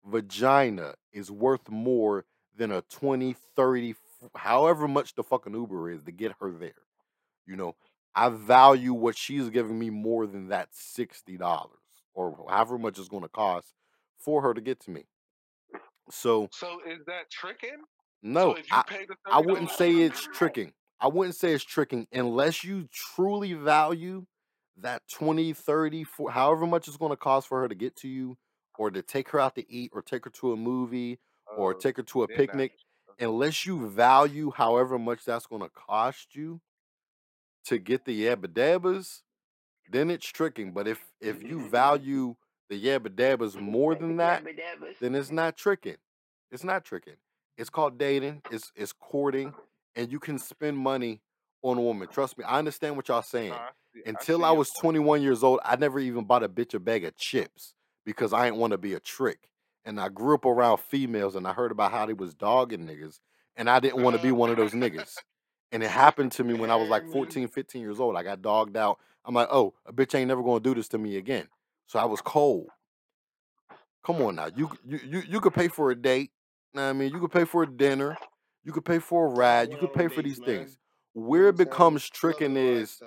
[0.04, 2.24] vagina is worth more
[2.56, 3.96] than a 20, 30, f-
[4.36, 6.74] however much the fucking Uber is to get her there.
[7.46, 7.76] You know,
[8.14, 11.68] I value what she's giving me more than that $60
[12.14, 13.74] or however much it's going to cost
[14.18, 15.06] for her to get to me.
[16.10, 17.84] So, So is that tricking?
[18.22, 18.84] no, so I,
[19.30, 20.72] I wouldn't say it's tricking.
[21.00, 24.26] I wouldn't say it's tricking unless you truly value
[24.76, 28.08] that 20, 30, 40, however much it's going to cost for her to get to
[28.08, 28.36] you
[28.78, 31.20] or to take her out to eat or take her to a movie
[31.56, 32.72] or uh, take her to a picnic.
[33.20, 36.60] Unless you value however much that's going to cost you
[37.66, 39.22] to get the yabba dabbas,
[39.90, 40.72] then it's tricking.
[40.72, 42.36] But if if you value
[42.70, 44.42] the yabba dabbas more than that,
[45.00, 45.96] then it's not tricking.
[46.50, 47.16] It's not tricking.
[47.58, 48.42] It's called dating.
[48.50, 49.52] It's it's courting,
[49.94, 51.20] and you can spend money
[51.62, 52.08] on a woman.
[52.08, 53.50] Trust me, I understand what y'all saying.
[53.50, 56.48] Nah, I see, I Until I was 21 years old, I never even bought a
[56.48, 57.74] bitch a bag of chips
[58.06, 59.50] because I didn't want to be a trick.
[59.84, 63.20] And I grew up around females, and I heard about how they was dogging niggas,
[63.56, 65.16] and I didn't want to be Uh, one of those niggas.
[65.72, 68.16] And it happened to me when I was like Yeah, 14, 15 years old.
[68.16, 68.98] I got dogged out.
[69.24, 71.48] I'm like, oh, a bitch ain't never gonna do this to me again.
[71.86, 72.68] So I was cold.
[74.04, 74.48] Come on now.
[74.54, 76.32] You you you, you could pay for a date.
[76.72, 78.16] You know what I mean, you could pay for a dinner.
[78.64, 79.70] You could pay for a ride.
[79.70, 80.78] You could pay for these things.
[81.12, 83.02] Where it becomes tricking and all that is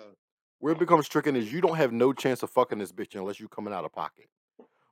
[0.60, 3.40] where it becomes tricking is you don't have no chance of fucking this bitch unless
[3.40, 4.30] you coming out of pocket.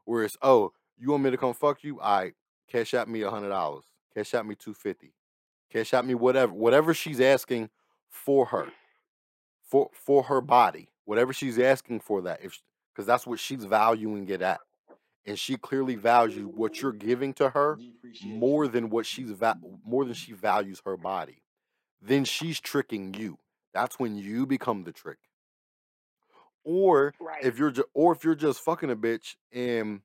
[0.03, 1.99] Whereas, oh, you want me to come fuck you?
[1.99, 2.33] Right,
[2.69, 3.85] cash out me a hundred dollars.
[4.13, 5.13] Cash out me two fifty.
[5.71, 7.69] Cash out me whatever whatever she's asking
[8.09, 8.67] for her,
[9.63, 12.41] for for her body, whatever she's asking for that.
[12.43, 12.61] If
[12.93, 14.59] because that's what she's valuing it at,
[15.25, 17.77] and she clearly values what you're giving to her
[18.25, 21.41] more than what she's va- more than she values her body.
[22.01, 23.37] Then she's tricking you.
[23.73, 25.19] That's when you become the trick.
[26.63, 27.43] Or Right.
[27.43, 30.01] if you're ju- or if you're just fucking a bitch and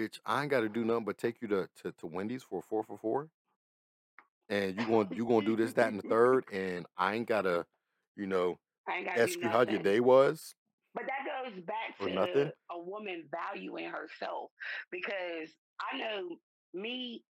[0.00, 2.60] bitch, I ain't got to do nothing but take you to, to, to Wendy's for
[2.60, 3.28] a four for four,
[4.48, 7.66] and you going you gonna do this that and the third, and I ain't gotta,
[8.16, 10.54] you know, ask you how your day was
[10.94, 14.50] But that goes back to a woman valuing herself
[14.90, 16.36] because I know
[16.74, 17.22] me,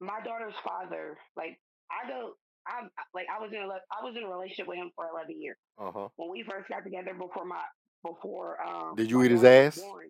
[0.00, 1.18] my daughter's father.
[1.36, 1.58] Like
[1.90, 2.32] I go,
[2.66, 2.82] I
[3.14, 5.56] like I was in a I was in a relationship with him for eleven years
[5.78, 6.08] Uh huh.
[6.16, 7.62] when we first got together before my
[8.04, 9.78] before um Did you eat his ass?
[9.78, 10.06] born.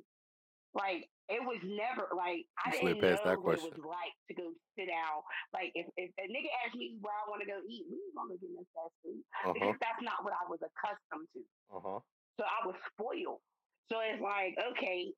[0.76, 3.80] Like it was never like I You slid didn't past that know what it question.
[3.80, 4.46] was like to go
[4.76, 5.24] sit down.
[5.56, 8.12] Like if, if a nigga asked me where I want to go eat, we was
[8.12, 9.52] gonna get this fast food Uh huh.
[9.56, 11.40] because that's not what I was accustomed to.
[11.72, 12.00] Uh huh.
[12.36, 13.40] So I was spoiled.
[13.88, 15.08] So it's like, okay,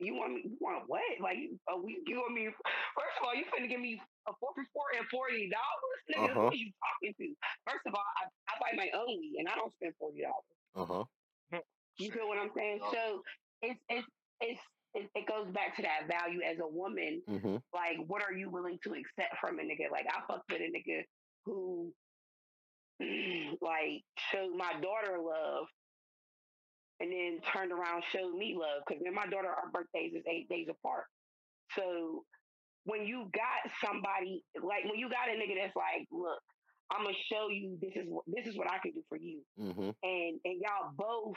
[0.00, 0.48] you want me?
[0.48, 1.04] You want what?
[1.20, 2.48] Like, you, uh, we, you want me?
[2.96, 6.32] First of all, you finna give me a four for four and forty dollars, nigga.
[6.32, 7.26] Who are you talking to?
[7.68, 10.56] First of all, I, I buy my own weed and I don't spend forty dollars.
[10.72, 11.60] Uh huh.
[11.98, 12.80] You feel what I'm saying?
[12.92, 13.22] So
[13.62, 14.06] it's it's
[14.40, 14.60] it's
[14.96, 17.22] it, it goes back to that value as a woman.
[17.28, 17.56] Mm-hmm.
[17.72, 19.90] Like, what are you willing to accept from a nigga?
[19.92, 21.04] Like, I fucked with a nigga
[21.44, 21.92] who
[23.60, 25.66] like showed my daughter love
[27.00, 30.48] and then turned around showed me love because then my daughter our birthdays is eight
[30.48, 31.04] days apart
[31.76, 32.24] so
[32.84, 36.40] when you got somebody like when you got a nigga that's like look
[36.90, 39.40] i'm gonna show you this is what this is what i can do for you
[39.60, 39.90] Mm-hmm.
[40.02, 41.36] and and y'all both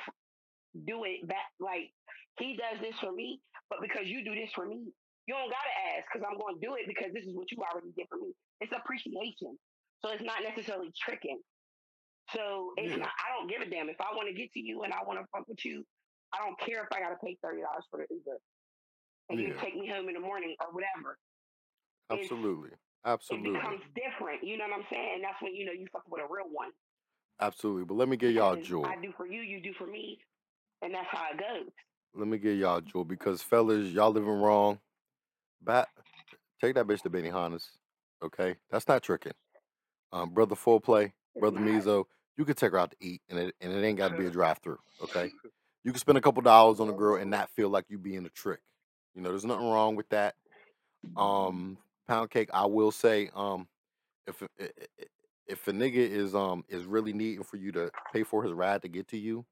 [0.86, 1.92] do it back like
[2.40, 3.40] he does this for me
[3.70, 4.92] but because you do this for me
[5.28, 7.92] you don't gotta ask because i'm gonna do it because this is what you already
[7.98, 9.58] did for me it's appreciation
[10.04, 11.40] so it's not necessarily tricking
[12.34, 12.98] so it's Yeah.
[12.98, 13.10] not.
[13.10, 15.20] I don't give a damn if I want to get to you and I want
[15.20, 15.86] to fuck with you.
[16.32, 18.38] I don't care if I got to pay thirty dollars for the Uber
[19.30, 21.18] and you take me home in the morning or whatever.
[22.12, 22.70] It's Absolutely.
[22.70, 23.52] it Absolutely.
[23.54, 24.44] becomes different.
[24.44, 25.22] You know what I'm saying?
[25.24, 26.70] That's when you know you fuck with a real one
[27.42, 27.86] Absolutely.
[27.86, 28.86] But let me get y'all a jewel.
[28.86, 30.20] I do for you, you do for me,
[30.82, 31.72] and that's how it goes.
[32.16, 34.80] Let me get y'all jewel because fellas, y'all living wrong.
[35.62, 35.90] Bat,
[36.62, 37.70] take that bitch to Benihana's.
[38.24, 39.34] Okay, that's not tricking.
[40.12, 41.60] Um, brother full play, brother.
[41.60, 42.06] Mizo,
[42.38, 44.26] you could take her out to eat, and it and it ain't got to be
[44.26, 44.80] a drive through.
[45.04, 45.32] Okay,
[45.84, 48.26] you can spend a couple dollars on a girl and not feel like you being
[48.26, 48.60] a trick.
[49.16, 50.36] You know, there's nothing wrong with that.
[51.16, 51.78] Um,
[52.08, 53.68] pound cake, I will say, um,
[54.28, 55.06] if a- i- i-
[55.48, 58.82] if a nigga is um is really needing for you to pay for his ride
[58.84, 59.46] to get to you,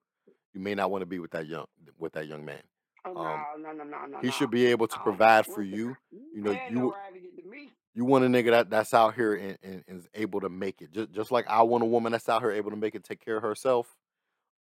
[0.57, 1.67] you may not want to be with that young
[1.99, 2.61] with that young man.
[3.05, 4.31] Oh Um, no, no, no, no, no, he no.
[4.31, 5.95] should be able to provide for you.
[6.11, 7.69] You know, you no ride to get to me.
[7.93, 10.81] you want a nigga that, that's out here and, and, and is able to make
[10.81, 10.91] it.
[10.91, 13.23] Just just like I want a woman that's out here able to make it, take
[13.23, 13.95] care of herself.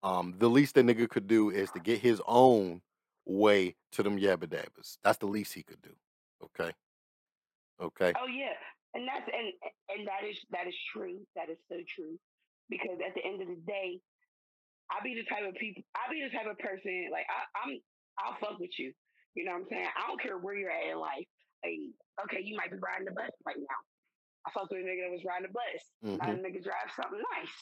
[0.04, 2.82] Um, the least a nigga could do is to get his own
[3.26, 4.98] way to them yabba dabbas.
[5.04, 5.96] That's the least he could do.
[6.44, 6.72] Okay.
[7.82, 8.14] Okay.
[8.22, 8.54] Oh yeah,
[8.94, 9.54] and that's and
[9.98, 11.20] and that is that is true.
[11.36, 12.18] That is so true.
[12.70, 14.00] Because at the end of the day,
[14.92, 15.84] I be the type of people.
[15.96, 17.80] I be the type of person like I, I'm.
[18.20, 18.94] I'll fuck with you.
[19.36, 19.90] You know what I'm saying?
[19.92, 21.28] I don't care where you're at in life.
[21.66, 21.92] Like,
[22.24, 23.82] okay, you might be riding the bus right now.
[24.48, 25.82] I fucked with a nigga that was riding the bus.
[26.22, 26.40] Now Mm-hmm.
[26.40, 27.56] the nigga drive something nice.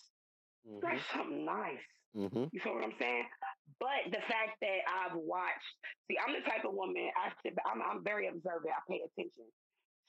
[0.84, 1.86] Drive something nice.
[2.14, 2.54] Mm-hmm.
[2.54, 3.26] You feel what I'm saying?
[3.80, 5.74] But the fact that I've watched,
[6.06, 7.10] see, I'm the type of woman.
[7.18, 8.70] I sit, I'm, I'm very observant.
[8.70, 9.50] I pay attention.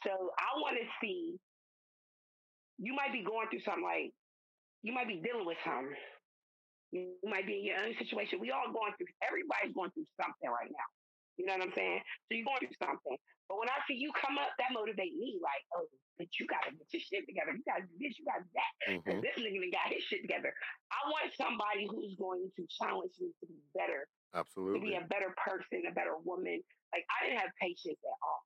[0.05, 1.39] So I want to see.
[2.77, 4.13] You might be going through something like
[4.83, 5.95] you might be dealing with something.
[6.95, 8.39] You might be in your own situation.
[8.39, 9.11] We all going through.
[9.19, 10.89] Everybody's going through something right now.
[11.35, 11.99] You know what I'm saying?
[12.31, 13.19] So you're going through something.
[13.51, 15.43] But when I see you come up, that motivate me.
[15.43, 17.59] Like, oh, but you gotta get your shit together.
[17.59, 18.15] You gotta do this.
[18.15, 18.73] You gotta do that.
[18.87, 19.21] Mm-hmm.
[19.27, 20.55] This nigga got his shit together.
[20.95, 24.79] I want somebody who's going to challenge me to be better, Absolutely.
[24.79, 26.63] to be a better person, a better woman.
[26.95, 28.43] Like I didn't have patience at all.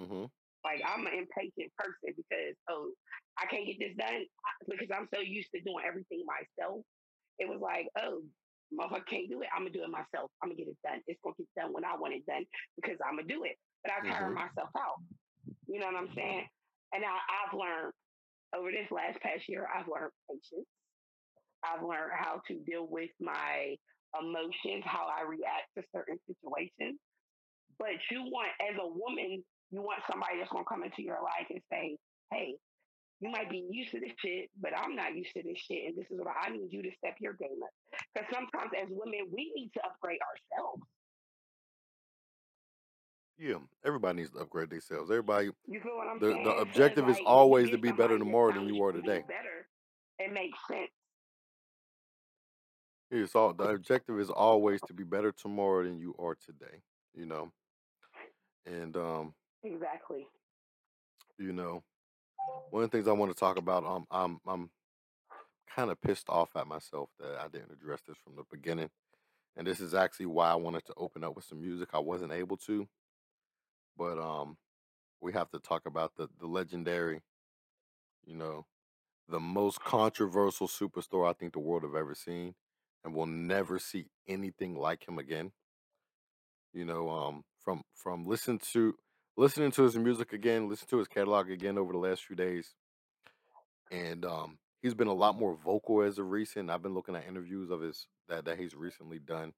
[0.00, 0.24] Mm-hmm.
[0.64, 2.96] Like I'm an impatient person because oh,
[3.36, 4.24] I can't get this done
[4.64, 6.80] because I'm so used to doing everything myself.
[7.38, 8.22] It was like oh,
[8.72, 9.48] motherfucker can't do it.
[9.54, 10.30] I'm gonna do it myself.
[10.42, 11.00] I'm gonna get it done.
[11.06, 12.44] It's gonna get done when I want it done
[12.76, 13.56] because I'm gonna do it.
[13.84, 14.34] But I tire Mhm.
[14.34, 15.00] myself out.
[15.68, 16.46] You know what I'm saying?
[16.92, 17.92] And I, I've learned
[18.54, 20.68] over this last past year, I've learned patience.
[21.64, 23.76] I've learned how to deal with my
[24.18, 26.98] emotions, how I react to certain situations.
[27.78, 31.48] But you want, as a woman, you want somebody that's gonna come into your life
[31.50, 31.96] and say,
[32.30, 32.56] "Hey,
[33.22, 35.96] you might be used to this shit, but I'm not used to this shit, and
[35.96, 37.70] this is what I need you to step your game up."
[38.14, 40.82] Because sometimes, as women, we need to upgrade ourselves.
[43.38, 43.58] Yeah.
[43.84, 45.10] Everybody needs to upgrade themselves.
[45.10, 46.44] Everybody You feel what I'm the saying?
[46.44, 49.24] the objective is like you always to be better tomorrow than you are today.
[49.26, 49.66] better,
[50.18, 50.90] it makes sense.
[53.10, 56.82] It's all the objective is always to be better tomorrow than you are today.
[57.14, 57.52] You know.
[58.64, 60.26] And um, Exactly.
[61.38, 61.82] you know,
[62.70, 64.70] one of the things I want to talk about, um, I'm I'm
[65.74, 68.90] kind of pissed off at myself that I didn't address this from the beginning.
[69.56, 71.90] And this is actually why I wanted to open up with some music.
[71.92, 72.88] I wasn't able to,
[73.98, 74.56] but um,
[75.20, 77.20] we have to talk about the the legendary,
[78.24, 78.66] you know,
[79.28, 82.54] the most controversial superstar I think the world have ever seen,
[83.04, 85.52] and will never see anything like him again.
[86.72, 88.94] You know, um, from from listening to
[89.36, 92.74] listening to his music again, listen to his catalog again over the last few days,
[93.90, 96.70] and um, he's been a lot more vocal as of recent.
[96.70, 99.52] I've been looking at interviews of his that that he's recently done.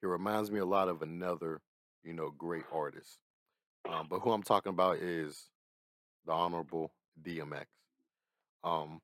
[0.00, 1.60] He reminds me a lot of another,
[2.02, 3.18] you know, great artist.
[3.88, 5.48] Um, but who I'm talking about is
[6.26, 6.92] the Honorable
[7.22, 7.66] DMX.
[8.64, 9.00] Um,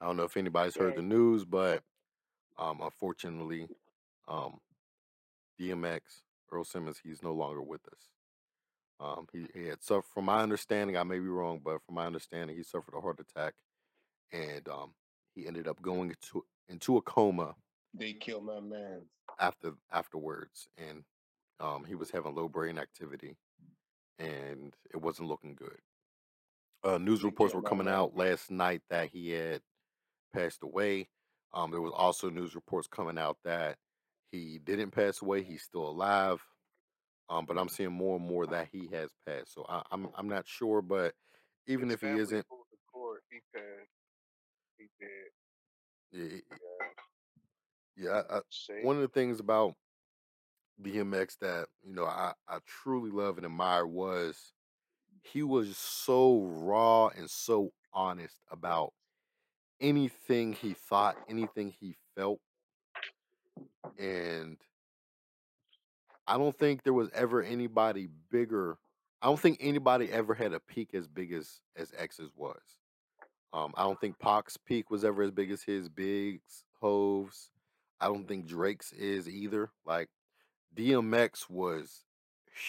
[0.00, 1.82] I don't know if anybody's heard the news, but
[2.58, 3.66] um, unfortunately,
[4.28, 4.58] um,
[5.60, 6.00] DMX
[6.52, 8.15] Earl Simmons, he's no longer with us.
[9.00, 12.06] Um, he, he had suffered, from my understanding, I may be wrong, but from my
[12.06, 13.54] understanding, he suffered a heart attack,
[14.32, 14.94] and um,
[15.34, 17.56] he ended up going into into a coma
[17.94, 19.08] They killed my man.
[19.38, 21.04] after afterwards, and
[21.60, 23.36] um, he was having low brain activity,
[24.18, 25.78] and it wasn't looking good.
[26.84, 27.94] Uh, news They reports killed were my coming man.
[27.94, 29.62] out last night that he had
[30.34, 31.08] passed away.
[31.54, 33.76] Um, there was also news reports coming out that
[34.32, 36.42] he didn't pass away; he's still alive.
[37.28, 39.52] Um, but I'm seeing more and more that he has passed.
[39.54, 41.14] So I, I'm I'm not sure, but
[41.66, 43.20] even His if he family isn't, pulled the cord.
[43.30, 43.90] He passed.
[44.78, 45.32] He did.
[46.12, 46.56] yeah,
[47.96, 48.22] Yeah.
[48.30, 48.38] yeah.
[48.38, 48.40] I,
[48.82, 49.74] one of the things about
[50.82, 54.52] DMX that you know I, I truly love and admire was
[55.22, 58.92] he was so raw and so honest about
[59.80, 62.38] anything he thought, anything he felt,
[63.98, 64.56] and
[66.26, 68.78] I don't think there was ever anybody bigger.
[69.22, 72.60] I don't think anybody ever had a peak as big as as X's was.
[73.52, 75.88] Um, I don't think Pac's peak was ever as big as his.
[75.88, 77.50] Biggs, Hov's.
[78.00, 79.70] I don't think Drake's is either.
[79.86, 80.08] Like
[80.76, 82.04] DMX was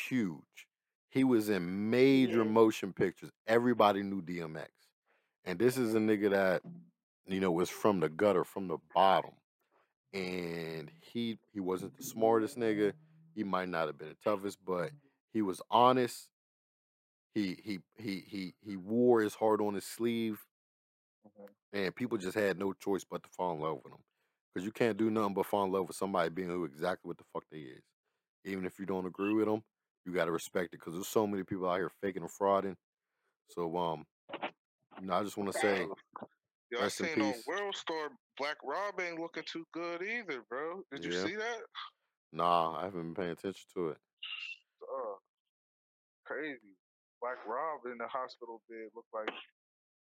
[0.10, 0.68] huge.
[1.10, 3.32] He was in major motion pictures.
[3.48, 4.68] Everybody knew DMX.
[5.46, 6.62] And this is a nigga that,
[7.28, 9.32] you know, was from the gutter, from the bottom.
[10.14, 12.94] and he he wasn't the smartest nigga.
[13.38, 14.90] He might not have been the toughest, but
[15.32, 16.28] he was honest.
[17.36, 20.44] He he he he he wore his heart on his sleeve,
[21.24, 21.48] Mhm.
[21.72, 24.04] and people just had no choice but to fall in love with him.
[24.52, 27.20] Because you can't do nothing but fall in love with somebody being who exactly what
[27.20, 27.84] the fuck they is.
[28.44, 29.64] Even if you don't agree with them,
[30.04, 30.80] you gotta respect it.
[30.80, 32.76] Because there's so many people out here faking and frauding.
[33.50, 34.08] So um,
[35.00, 35.86] you know, I just want to say,
[36.72, 37.46] Yo, I rest in seen on peace.
[37.48, 38.10] WorldStar
[38.40, 40.82] Black Rob ain't looking too good either, bro.
[40.92, 41.24] Did you Yeah.
[41.24, 41.60] see that?
[42.32, 43.98] Nah, I haven't been paying attention to it.
[44.82, 45.16] Uh,
[46.26, 46.76] crazy.
[47.22, 49.34] Black Rob in the hospital bed look like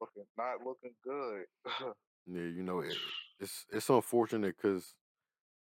[0.01, 1.45] looking not looking good.
[2.27, 2.97] Yeah, you know, it,
[3.41, 4.95] it's it's unfortunate because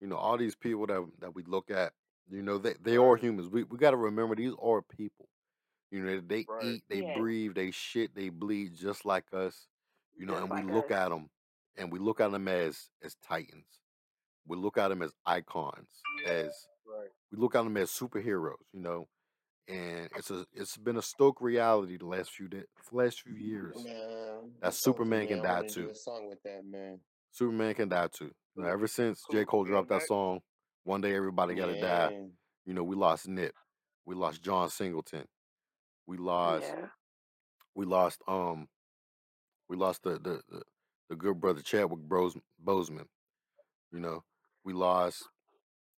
[0.01, 1.93] you know all these people that that we look at,
[2.31, 3.49] you know, they they are humans.
[3.49, 5.29] We we got to remember these are people.
[5.91, 9.69] You know, they right, eat, they Yeah, breathe, they shit, they bleed just like us.
[10.19, 10.99] You know, just and we like look us.
[10.99, 11.31] at them,
[11.77, 13.81] and we look at them as as titans.
[14.49, 15.89] We look at them as icons,
[16.27, 17.09] as right.
[17.31, 18.55] we look at them as superheroes.
[18.73, 19.09] You know,
[19.69, 23.77] and it's a it's been a stoke reality the last few days, last few years
[23.85, 25.91] Man, that Superman can die to too.
[25.95, 27.01] song with that man.
[27.31, 28.33] Superman can die too.
[28.57, 29.45] You know, ever since J.
[29.45, 30.41] Cole dropped that song,
[30.85, 32.19] one day everybody gotta die.
[32.65, 33.55] You know, we lost Nip,
[34.07, 35.27] we lost John Singleton,
[36.07, 36.87] we lost Yeah.
[37.75, 38.69] we lost um
[39.69, 40.63] we lost the the the,
[41.11, 43.07] the good brother Chadwick Bros Boseman.
[43.93, 44.25] You know,
[44.65, 45.29] we lost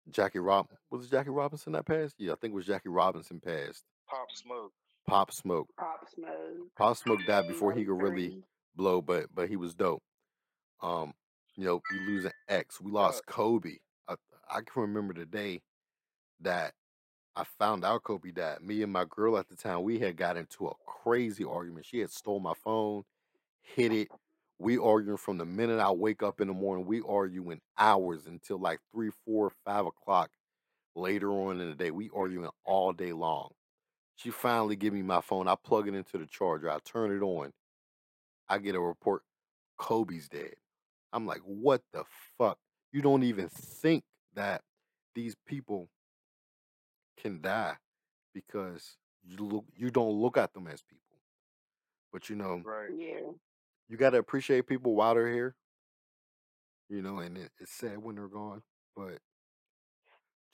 [0.09, 2.15] Jackie Rob was it Jackie Robinson that passed?
[2.17, 3.83] Yeah, I think it was Jackie Robinson passed.
[4.07, 4.71] Pop Smoke.
[5.07, 5.69] Pop Smoke.
[5.77, 6.75] Pop Smoke.
[6.77, 8.43] Pop Smoke died before he could really
[8.75, 10.03] blow, but but he was dope.
[10.81, 11.13] Um,
[11.55, 12.79] you know, we lose an X.
[12.81, 13.77] We lost Kobe.
[14.07, 14.15] I
[14.49, 15.61] I can remember the day
[16.41, 16.73] that
[17.35, 18.61] I found out Kobe died.
[18.61, 21.85] Me and my girl at the time, we had got into a crazy argument.
[21.85, 23.03] She had stole my phone,
[23.61, 24.07] hit it.
[24.59, 26.85] We arguing from the minute I wake up in the morning.
[26.85, 30.29] We arguing hours until like three, four, five o'clock
[30.95, 31.91] later on in the day.
[31.91, 33.51] We arguing all day long.
[34.15, 35.47] She finally give me my phone.
[35.47, 36.69] I plug it into the charger.
[36.69, 37.53] I turn it on.
[38.49, 39.23] I get a report.
[39.77, 40.55] Kobe's dead.
[41.13, 42.03] I'm like, what the
[42.37, 42.57] fuck?
[42.91, 44.03] You don't even think
[44.35, 44.61] that
[45.15, 45.89] these people
[47.17, 47.75] can die
[48.33, 51.17] because you look you don't look at them as people.
[52.11, 52.89] But you know, right.
[52.95, 53.31] Yeah.
[53.89, 55.55] You gotta appreciate people while they're here.
[56.89, 58.61] You know, and it, it's sad when they're gone.
[58.95, 59.19] But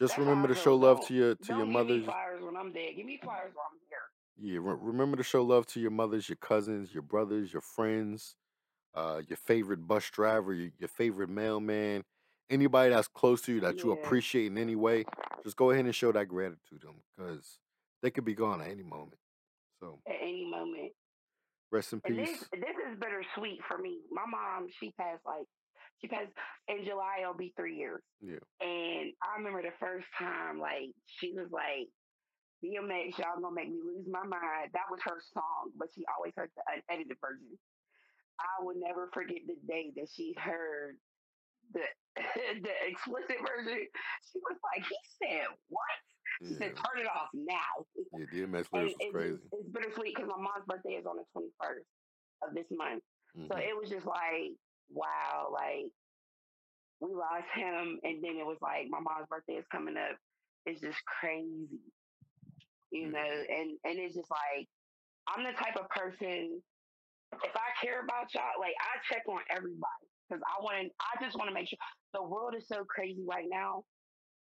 [0.01, 2.05] just That's remember to show love Don't to your to your don't give me mothers.
[2.05, 2.93] flowers when I'm dead.
[2.95, 3.97] Give me flowers while I'm here.
[4.37, 8.35] Yeah, re- remember to show love to your mothers, your cousins, your brothers, your friends,
[8.93, 12.03] uh, your favorite bus driver, your, your favorite mailman,
[12.49, 15.05] anybody that's close to you that you appreciate in any way.
[15.45, 17.59] Just go ahead and show that gratitude to them because
[18.01, 19.15] they could be gone at any moment.
[19.79, 20.91] So At any moment.
[21.75, 23.99] Rest in And this this is bittersweet for me.
[24.11, 25.45] My mom, she passed like
[25.99, 26.31] she passed
[26.67, 27.21] in July.
[27.21, 28.01] It'll be three years.
[28.21, 31.91] Yeah, And I remember the first time, like she was like,
[32.63, 36.33] "DMX, y'all gonna make me lose my mind." That was her song, but she always
[36.35, 37.59] heard the unedited version.
[38.39, 40.97] I will never forget the day that she heard
[41.73, 41.83] the
[42.63, 43.87] the explicit version.
[44.31, 45.99] She was like, "He said what?"
[46.43, 48.25] She yeah, said, "Turn it off now." yeah.
[48.25, 49.39] DMX And lyrics was crazy.
[49.51, 51.87] it's bittersweet because my mom's birthday is on the twenty first
[52.43, 53.03] of this month.
[53.51, 54.51] So hmm it was just like,
[54.89, 55.85] wow, like
[56.99, 60.17] we lost him, and then it was like my mom's birthday is coming up.
[60.65, 61.79] It's just crazy,
[62.91, 63.19] you know.
[63.49, 64.67] And and it's just like
[65.27, 66.61] I'm the type of person.
[67.43, 70.87] If I care about y'all, like I check on everybody because I want.
[70.87, 71.77] to I just want to make sure
[72.13, 73.83] the world is so crazy right now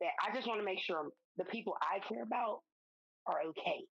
[0.01, 1.09] that I just want to make sure
[1.39, 2.61] the people I care about
[3.27, 3.85] are okay.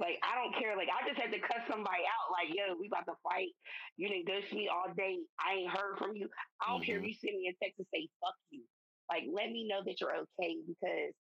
[0.00, 0.76] Like I don't care.
[0.76, 2.28] Like I just had to cut somebody out.
[2.32, 3.52] Like yo, we about to fight.
[3.96, 5.18] You didn't ghost me all day.
[5.40, 6.28] I ain't heard from you.
[6.62, 8.62] I don't care if hmm you send me a text and say fuck you.
[9.10, 11.14] Like let me know that you're okay because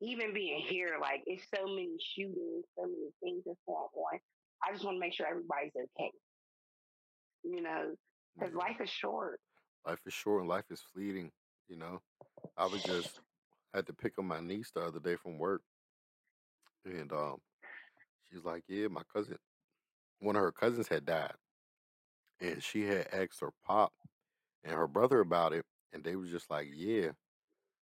[0.00, 4.18] even being here, like it's so many shootings, so many things that's going on.
[4.64, 6.12] I just want to make sure everybody's okay.
[7.44, 7.94] You know,
[8.38, 9.40] because Yeah, life is short.
[9.86, 11.32] life is short and life is fleeting.
[11.68, 12.02] You know,
[12.56, 13.20] I was just
[13.74, 15.62] had to pick up my niece the other day from work,
[16.84, 17.38] and um,
[18.24, 19.38] she's like, "Yeah, my cousin,
[20.20, 21.34] one of her cousins had died,
[22.40, 23.92] and she had asked her pop
[24.64, 27.10] and her brother about it, and they was just like, yeah,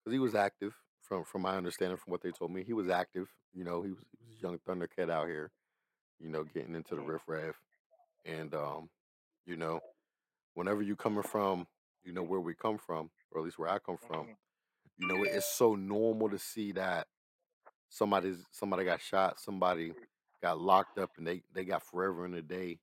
[0.03, 0.75] because he was active.
[1.01, 3.29] From from my understanding, from what they told me, he was active.
[3.53, 5.51] You know, he was he was a young Thundercat out here.
[6.19, 7.55] You know, getting into the riffraff,
[8.25, 8.89] and um,
[9.45, 9.81] you know,
[10.55, 11.67] whenever you coming from,
[12.03, 14.37] you know, where we come from, or at least where I come from, Mhm.
[14.97, 17.07] You know, it's so normal to see that
[17.89, 19.93] somebody's somebody got shot, somebody
[20.41, 22.79] got locked up, and they they got forever in a day.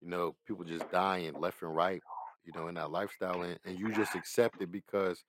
[0.00, 2.02] You know, people just dying left and right.
[2.44, 5.22] you know, in that lifestyle, and, and you just accept it because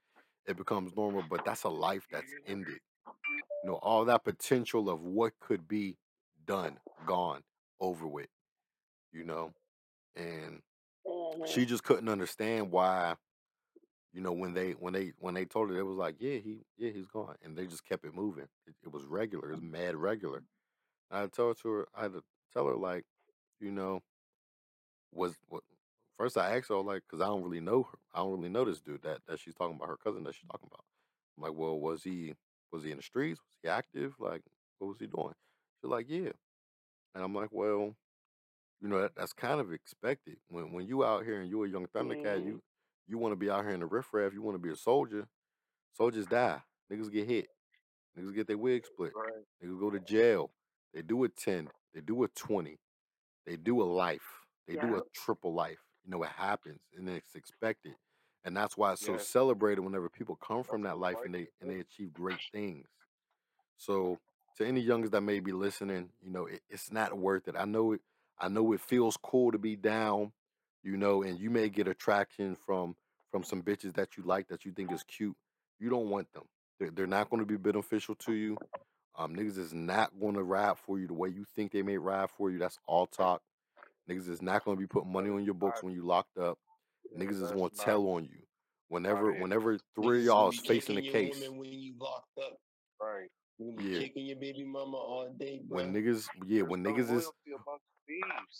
[0.47, 1.23] it becomes normal.
[1.29, 2.79] But that's a life that's ended.
[3.63, 5.97] You know, all that potential of what could be
[6.45, 7.43] done, gone,
[7.79, 8.29] over with.
[9.11, 9.53] You know,
[10.15, 10.61] and
[11.05, 11.47] Mhm.
[11.47, 13.15] she just couldn't understand why.
[14.13, 16.59] You know, when they when they when they told her, it was like, yeah, he
[16.77, 18.47] yeah he's gone, and they just kept it moving.
[18.67, 19.51] It, it was regular.
[19.51, 20.43] It was mad regular.
[21.11, 21.87] I told her.
[21.95, 23.05] I had to tell her like,
[23.59, 24.01] you know,
[25.11, 25.63] was what
[26.17, 27.97] first I asked her like because I don't really know her.
[28.13, 30.47] I don't really know this dude that that she's talking about her cousin that she's
[30.51, 30.85] talking about.
[31.37, 32.33] I'm like, well, was he
[32.71, 33.39] was he in the streets?
[33.39, 34.13] Was he active?
[34.19, 34.41] Like,
[34.79, 35.33] what was he doing?
[35.81, 36.31] She's like, yeah.
[37.15, 37.95] And I'm like, well,
[38.81, 41.69] you know, that, that's kind of expected when when you out here and you're a
[41.69, 42.45] young Thundercat, Mhm.
[42.45, 42.61] you
[43.07, 44.33] you want to be out here in the riffraff.
[44.33, 45.27] You want to be a soldier.
[45.93, 46.61] Soldiers die.
[46.91, 47.47] Niggas get hit.
[48.17, 49.13] Niggas get their wig split.
[49.15, 49.43] Right.
[49.63, 50.51] Niggas go to jail.
[50.93, 51.69] They do a ten.
[51.93, 52.79] They do a twenty.
[53.45, 54.41] They do a life.
[54.67, 55.79] They do a triple life.
[56.05, 57.95] You know, it happens and it's expected.
[58.45, 59.27] And that's why it's so Yes.
[59.27, 62.87] celebrated whenever people come from that life life and they and they achieve great things.
[63.77, 64.19] So
[64.57, 67.55] to any youngers that may be listening, you know, it, it's not worth it.
[67.57, 68.01] I know it
[68.39, 70.33] I know it feels cool to be down,
[70.83, 72.95] you know, and you may get attraction from
[73.31, 75.35] from some bitches that you like that you think is cute.
[75.79, 76.43] You don't want them.
[76.79, 78.57] They're, they're not going to be beneficial to you.
[79.17, 81.97] Um, niggas is not going to ride for you the way you think they may
[81.97, 82.59] ride for you.
[82.59, 83.41] That's all talk.
[84.09, 86.57] Niggas is not going to be putting money on your books when you locked up.
[87.17, 88.39] Niggas is going to tell on you.
[88.89, 89.41] Whenever it.
[89.41, 92.57] whenever three of y'all is facing a kicking your case, when you locked up.
[93.01, 93.29] Right.
[93.57, 93.99] You gonna be yeah.
[94.01, 97.85] kicking your baby mama all day, When niggas, yeah, when no niggas is loyalty amongst
[97.85, 97.92] thieves.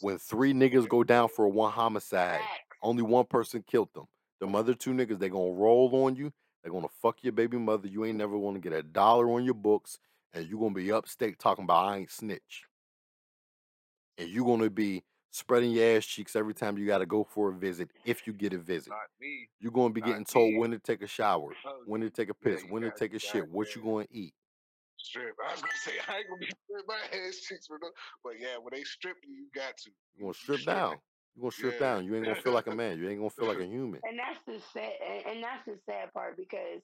[0.02, 2.40] When three niggas go down for one homicide,
[2.82, 4.06] only one person killed them.
[4.40, 6.32] The other two niggas, they gonna roll on you.
[6.64, 7.88] They gonna fuck your baby mother.
[7.88, 10.00] You ain't never gonna get a dollar on your books,
[10.34, 12.64] and you gonna be upstate talking about I ain't snitch.
[14.18, 17.54] And you gonna be spreading your ass cheeks every time you gotta go for a
[17.54, 18.94] visit, if you get a visit.
[19.60, 20.60] You gonna be Not getting told me.
[20.60, 23.14] when to take a shower, Oh, when to take a piss, you when to take
[23.14, 24.34] a shit, what you gonna eat.
[25.04, 25.36] Strip.
[25.48, 27.92] I was gonna say I ain't gonna be stripping my ass cheeks for no,
[28.24, 29.90] but yeah, when they strip you, you got to.
[29.90, 30.76] You You gonna you strip stripping.
[30.76, 30.98] down.
[31.36, 31.80] You gonna strip Yeah.
[31.80, 32.06] down.
[32.06, 32.98] You ain't gonna feel like a man.
[33.00, 34.00] You ain't gonna feel like a human.
[34.04, 36.82] And that's the sad, and and that's the sad part because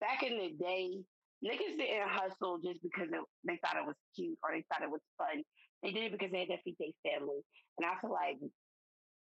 [0.00, 0.98] back in the day,
[1.44, 4.90] niggas didn't hustle just because it, they thought it was cute or they thought it
[4.90, 5.42] was fun.
[5.82, 7.40] They did it because they had to feed their family.
[7.78, 8.38] And I feel like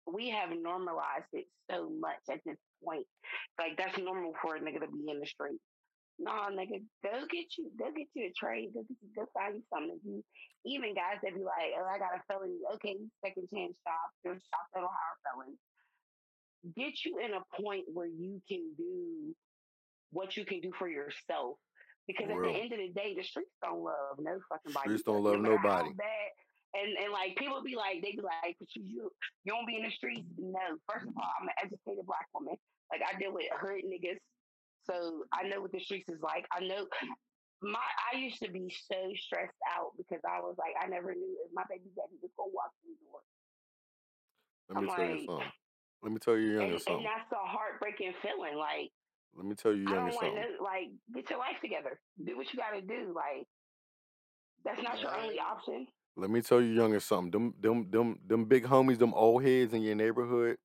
[0.07, 3.05] we have normalized it so much at this point.
[3.59, 5.59] Like that's normal for a nigga to be in the street.
[6.19, 9.55] Nah, nigga, go get you, go get you a trade, go get you, go find
[9.55, 10.23] you something to do.
[10.65, 12.61] Even guys that be like, oh, I got a felony.
[12.75, 12.95] Okay,
[13.25, 14.09] second chance shop.
[14.23, 15.57] There's shops that'll hire felons.
[16.77, 19.33] Get you in a point where you can do
[20.11, 21.57] what you can do for yourself.
[22.05, 24.89] Because For at the end of the day, the streets don't love no fucking body.
[24.89, 25.93] Streets don't love how nobody.
[25.97, 26.29] bad.
[26.73, 29.11] And and like people be like, they be like, but you you
[29.43, 30.23] you don't be in the streets.
[30.37, 32.55] No, first of all, I'm an educated black woman.
[32.91, 34.19] Like I deal with hood niggas,
[34.91, 36.45] so I know what the streets is like.
[36.51, 36.87] I know
[37.61, 37.79] my
[38.13, 41.51] I used to be so stressed out because I was like, I never knew if
[41.53, 43.21] my baby daddy was gonna walk through the door.
[44.69, 45.51] Let I'm me tell you something.
[46.03, 47.05] Let me tell you and younger and something.
[47.05, 48.57] that's a heartbreaking feeling.
[48.57, 48.91] Like
[49.35, 50.57] Let me tell you younger to something.
[50.61, 51.99] Like get your life together.
[52.23, 53.13] Do what you got to do.
[53.15, 53.47] Like
[54.65, 55.87] that's not your only option.
[56.17, 57.31] Let me tell you younger something.
[57.31, 60.57] Them them them them big homies, them old heads in your neighborhood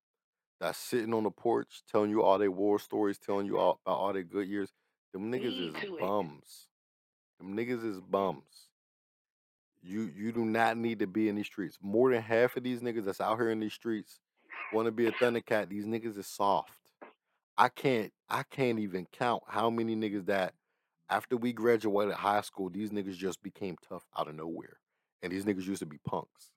[0.60, 3.98] that's sitting on the porch telling you all their war stories, telling you all about
[3.98, 4.70] all their good years.
[5.12, 5.84] Them niggas is it.
[5.84, 6.00] Eh.
[6.00, 6.68] bums.
[7.38, 8.70] Them niggas is bums.
[9.82, 11.78] You you do not need to be in these streets.
[11.80, 14.18] More than half of these niggas that's out here in these streets
[14.72, 15.68] want to be a Thundercat.
[15.68, 16.72] These niggas is soft.
[17.56, 20.54] I can't I can't even count how many niggas that
[21.08, 24.78] after we graduated high school, these niggas just became tough out of nowhere.
[25.22, 26.50] And these niggas used to be punks.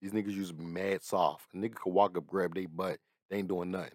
[0.00, 1.46] These niggas used to be mad soft.
[1.54, 2.98] A nigga could walk up, grab their butt,
[3.30, 3.92] they ain't doing nothing.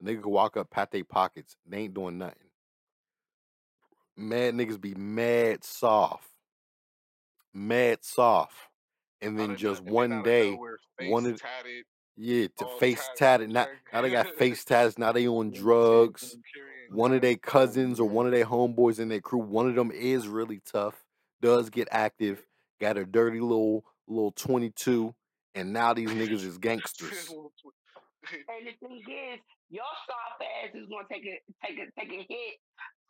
[0.00, 2.36] A nigga could walk up, pat their pockets, they ain't doing nothing.
[4.16, 6.28] Mad niggas be mad soft.
[7.52, 8.54] Mad soft.
[9.20, 10.56] And then just one day,
[11.00, 11.84] one of tatted,
[12.16, 13.50] yeah, to face tatted tatted.
[13.50, 14.98] Now, now they got face tats.
[14.98, 16.36] Now they on drugs.
[16.90, 19.90] One of their cousins or one of their homeboys in their crew, one of them
[19.90, 20.94] is really tough,
[21.40, 22.44] does get active,
[22.80, 25.14] got a dirty little little 22,
[25.54, 27.32] and now these niggas is gangsters.
[28.48, 29.38] And the thing is,
[29.70, 32.54] your soft ass is gonna take a take a take a hit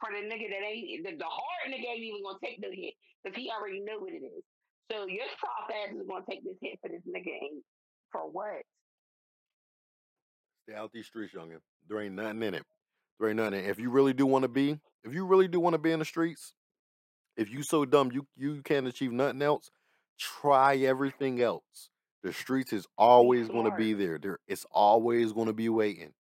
[0.01, 2.95] for the nigga that ain't the, the hard nigga ain't even gonna take the hit
[3.23, 4.43] because he already know what it is.
[4.91, 7.65] So your soft ass is gonna take this hit for this nigga ain't
[8.11, 8.63] for what?
[10.65, 11.61] Stay out these streets, youngin.
[11.89, 12.65] There ain't nothing in it.
[13.19, 13.61] There ain't nothing.
[13.61, 13.71] In it.
[13.71, 15.99] If you really do want to be, if you really do want to be in
[15.99, 16.55] the streets,
[17.37, 19.71] if you so dumb you you can't achieve nothing else,
[20.19, 21.91] try everything else.
[22.25, 24.19] The streets is always going to be there.
[24.19, 26.15] There, it's always going to be waiting.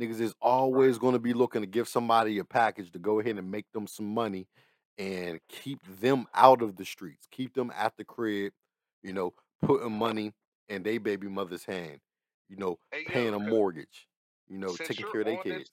[0.00, 3.36] niggas is always going to be looking to give somebody a package to go ahead
[3.36, 4.48] and make them some money
[4.96, 8.54] and keep them out of the streets, keep them at the crib,
[9.02, 10.32] you know, putting money
[10.70, 12.00] in their baby mother's hand,
[12.48, 14.08] you know, Hey paying yo, a mortgage,
[14.48, 15.70] you know, taking care of their on this, kids.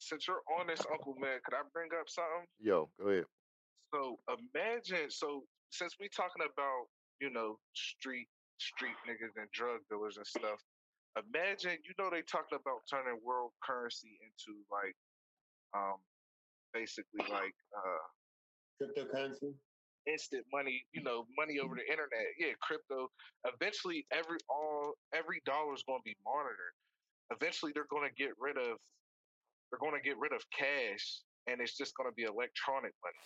[0.00, 2.46] since you're on this, Uncle Man, could I bring up something?
[2.60, 3.24] Yo, go ahead.
[3.94, 6.86] So imagine, so since we talking about
[7.20, 8.26] you know street
[8.58, 10.60] street niggas and drug dealers and stuff,
[11.16, 14.96] imagine you know they talking about turning world currency into like
[15.76, 15.98] um
[16.74, 18.04] basically like uh
[18.82, 19.54] Cryptocurrency.
[20.06, 22.26] instant money, you know, money over the internet.
[22.38, 23.08] Yeah, crypto.
[23.46, 26.76] Eventually, every all every dollar is going to be monitored.
[27.32, 28.78] Eventually, they're going to get rid of
[29.70, 33.22] they're going to get rid of cash, and it's just going to be electronic money.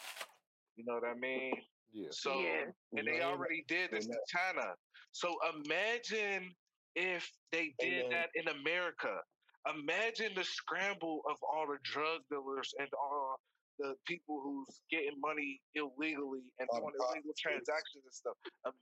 [0.76, 1.52] You know what I mean?
[1.92, 2.08] Yeah.
[2.10, 2.70] So, Yeah.
[2.96, 4.74] and they already did this to China.
[5.12, 6.54] So imagine
[6.94, 8.10] if they did Amen.
[8.10, 9.20] that in America.
[9.68, 13.38] Imagine the scramble of all the drug dealers and all
[13.78, 18.36] the people who's getting money illegally and All the doing illegal transactions and stuff.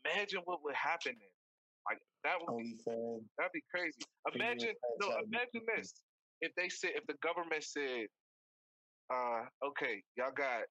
[0.05, 1.35] Imagine what would happen then.
[1.87, 3.25] Like that would be OnlyFans.
[3.39, 3.99] that'd be crazy.
[4.35, 5.95] Imagine no, imagine this.
[6.41, 8.07] If they said if the government said,
[9.13, 10.63] uh, okay, y'all got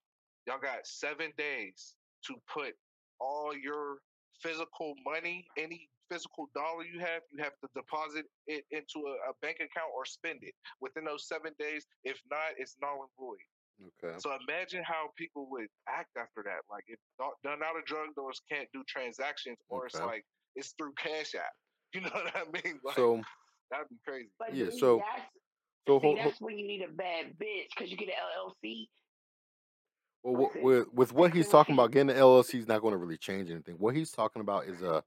[0.45, 2.73] y'all got seven days to put
[3.19, 3.97] all your
[4.41, 9.33] physical money, any physical dollar you have, you have to deposit it into a, a
[9.41, 11.85] bank account or spend it within those seven days.
[12.03, 13.43] If not, it's null and void.
[14.03, 14.17] Okay.
[14.17, 16.65] So imagine how people would act after that.
[16.71, 20.73] Like if do- done out of drug dealers can't do transactions, or it's like it's
[20.77, 21.53] through Cash App.
[21.93, 22.79] You know what I mean?
[22.83, 23.21] Like So
[23.71, 24.29] that'd be crazy.
[24.37, 25.21] But Yeah, see, so- that's,
[25.87, 28.15] so see, hold, hold, that's when you need a bad bitch because you get an
[28.37, 28.87] LLC.
[30.23, 32.91] Well, wha- Listen, with with what he's talking about, getting the LLC is not going
[32.93, 33.75] to really change anything.
[33.75, 35.03] What he's talking about is a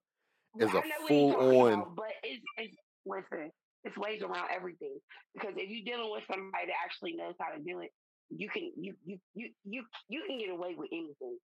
[0.58, 1.72] is a what full on.
[1.74, 2.74] about, but it's, it's
[3.06, 3.50] listen,
[3.84, 4.98] it's ways around everything.
[5.34, 7.90] Because if you're dealing with somebody that actually knows how to do it,
[8.30, 11.38] you can you you you you you can get away with anything.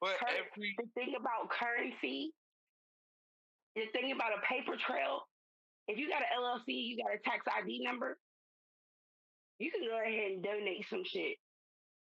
[0.00, 2.32] But Cur- every The thing about currency,
[3.74, 5.22] the thing about a paper trail,
[5.88, 8.18] if you got an LLC, you got a tax ID number,
[9.58, 11.36] you can go ahead and donate some shit.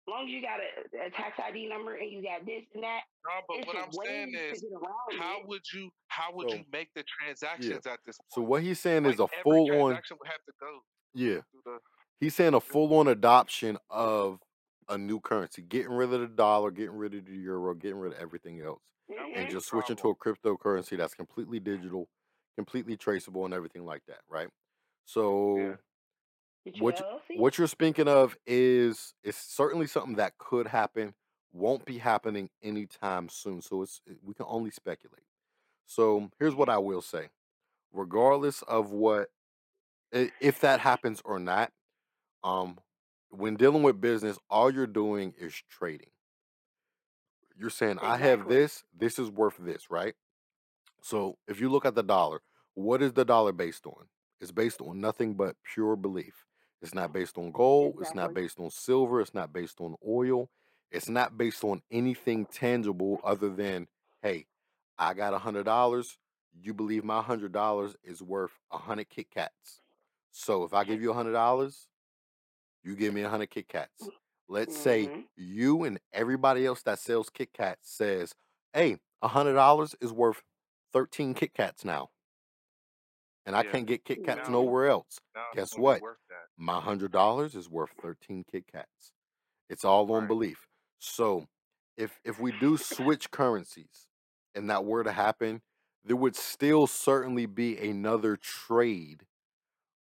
[0.08, 2.82] As long as you got a, a tax ID number and you got this and
[2.82, 5.48] that, no, but what a I'm saying is, to get around how it.
[5.48, 8.32] would you how would So- you make the transactions at this point?
[8.32, 9.88] So what he's saying Like is a full on.
[9.90, 10.80] would have to go
[11.12, 11.78] Yeah, the
[12.20, 14.40] he's saying a full on adoption of
[14.88, 18.14] a new currency, getting rid of the dollar, getting rid of the euro, getting rid
[18.14, 18.80] of everything else,
[19.10, 19.40] that would and mm-hmm.
[19.40, 22.08] be the just switching to a cryptocurrency that's completely digital,
[22.56, 24.48] completely traceable, and everything like that, right?
[25.58, 25.74] Yeah.
[26.74, 31.14] You what you, what you're speaking of is is certainly something that could happen,
[31.52, 33.62] won't be happening anytime soon.
[33.62, 35.22] So it's we can only speculate.
[35.86, 37.28] So here's what I will say:
[37.92, 39.30] regardless of what
[40.12, 41.72] if that happens or not,
[42.42, 42.78] um,
[43.30, 46.10] when dealing with business, all you're doing is trading.
[47.58, 50.14] You're saying, I have this, this is worth this, right?
[51.02, 52.40] So if you look at the dollar,
[52.74, 54.06] what is the dollar based on?
[54.40, 56.44] It's based on nothing but pure belief.
[56.80, 60.48] It's not based on gold, it's not based on silver, it's not based on oil,
[60.90, 63.88] it's not based on anything tangible other than,
[64.22, 64.46] hey,
[64.98, 66.18] I got a hundred dollars.
[66.52, 69.80] You believe my hundred dollars is worth a hundred Kit Kats.
[70.32, 71.88] So if I give you a hundred dollars,
[72.82, 74.08] you give me a hundred Kit Kats.
[74.48, 75.26] Let's say Mhm.
[75.36, 78.34] you and everybody else that sells Kit Kats says,
[78.72, 80.42] "Hey, a hundred dollars is worth
[80.92, 82.10] thirteen Kit Kats now,
[83.48, 83.72] and I Yeah.
[83.72, 85.18] can't get Kit Kats nowhere else.
[85.54, 86.02] Guess what?
[86.58, 89.12] My hundred dollars is worth thirteen Kit Kats.
[89.70, 90.68] It's all on belief.
[90.98, 91.46] So,
[91.96, 94.06] if if we do switch currencies,
[94.54, 95.62] and that were to happen,
[96.04, 99.24] there would still certainly be another trade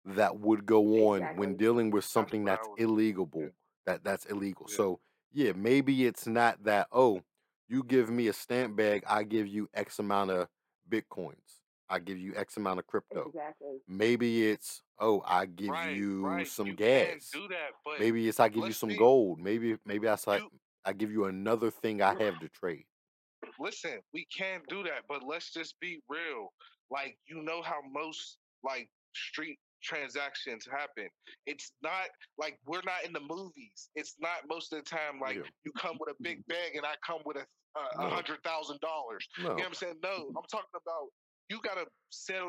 [0.04, 3.48] that would go on when dealing with something that's illegal yeah.
[3.86, 4.76] that that's illegal Yeah.
[4.78, 5.00] so
[5.32, 7.22] yeah maybe it's not that oh
[7.70, 10.48] you give me a stamp bag i give you x amount of
[10.90, 11.61] bitcoins
[11.92, 13.78] i give you x amount of crypto Exactly.
[13.88, 16.48] maybe it's oh i give Right, you right.
[16.48, 20.08] some You gas do that, maybe it's i give you some be gold maybe maybe
[20.08, 20.50] i you
[20.86, 22.86] i give you another thing i have to trade
[23.60, 26.50] listen, we can't do that, but let's just be real.
[26.92, 31.10] Like, you know how most like street transactions happen.
[31.48, 33.90] It's not like we're not in the movies.
[33.96, 36.86] It's not most of the time like yeah you come with a big bag and
[36.86, 37.46] I come with a
[37.80, 39.28] a a no hundred thousand dollars.
[39.38, 39.96] You know what I'm saying?
[40.04, 41.08] No, I'm talking about
[41.52, 42.48] you gotta sell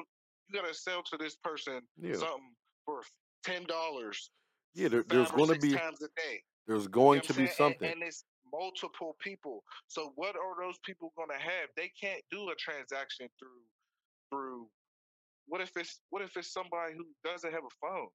[0.48, 2.54] you gotta sell to this person yeah something
[2.86, 3.00] for
[3.44, 4.30] ten dollars
[4.74, 6.40] yeah there, there's going to be times a day.
[6.66, 7.48] there's You know going to be saying?
[7.56, 9.64] something And, and it's multiple people.
[9.88, 11.68] So what are those people gonna have?
[11.76, 13.62] They can't do a transaction through
[14.30, 14.68] through
[15.46, 18.08] what if it's what if it's somebody who doesn't have a phone?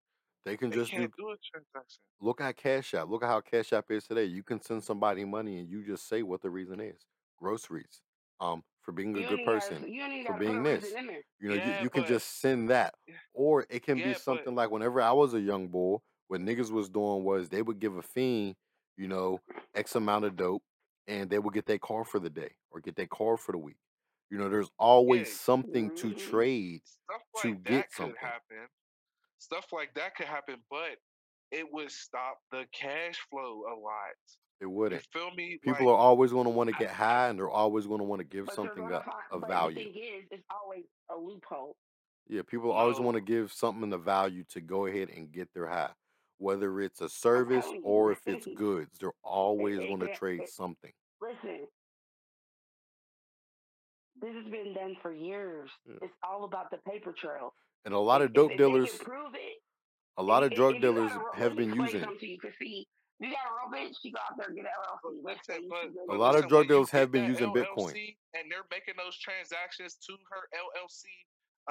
[0.46, 2.02] They can They just do do a transaction.
[2.22, 3.10] look at Cash App.
[3.10, 4.26] Look at how Cash App is today.
[4.26, 7.06] You can send somebody money and you just say what the reason is.
[7.38, 8.02] Groceries.
[8.40, 9.86] Um, for being a You good gotta, person.
[9.88, 10.96] you For being this.
[10.96, 11.24] reason in there.
[11.40, 12.96] You know, you, Yeah, you can but just send that.
[13.34, 15.98] Or it can be yeah, but something like whenever I was a young boy,
[16.30, 18.56] what niggas was doing was they would give a fiend,
[18.98, 19.42] you know,
[19.76, 20.64] X amount of dope
[21.08, 23.58] and they would get their car for the day or get their car for the
[23.60, 23.78] week.
[24.30, 24.72] You know, there's
[25.06, 28.18] yeah, always something to hmm trade stuff to like get that could something.
[28.18, 28.68] happen.
[29.40, 30.98] Stuff like that could happen, but
[31.52, 34.16] it would stop the cash flow a lot.
[34.60, 35.04] It You wouldn't.
[35.14, 35.58] feel me?
[35.62, 38.00] People Like are always going to want to I, get high and they're always going
[38.00, 39.16] to want to give But you're something gonna of, find.
[39.32, 39.76] of But the value.
[39.76, 41.76] thing is, it's always a loophole.
[42.28, 45.68] Yeah, people always want to give something of value to go ahead and get their
[45.68, 45.92] high.
[46.40, 50.08] Whether it's a I'm service telling or if it's goods, they're always it, going to
[50.08, 50.92] it, trade it, something.
[51.22, 51.68] listen,
[54.22, 55.70] this has been done for years.
[55.88, 55.96] Yeah.
[56.02, 57.54] It's all about the paper trail.
[57.86, 59.62] And a lot If of if, dope if they dealers, prove it,
[60.18, 61.86] a lot of if, drug if you dealers a ro- have let me been explain
[61.88, 62.40] using something to you.
[62.40, 62.88] Cause see,
[63.20, 65.20] you got a real bitch, she go out there and get an LLC.
[65.24, 67.94] Let's listen, but a but lot of drug when dealers have been that using Bitcoin.
[68.36, 71.06] And they're making those transactions to her LLC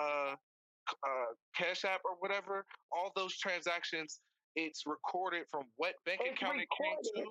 [0.01, 4.21] uh uh Cash App or whatever, all those transactions,
[4.57, 7.31] it's recorded from what bank It's account it came to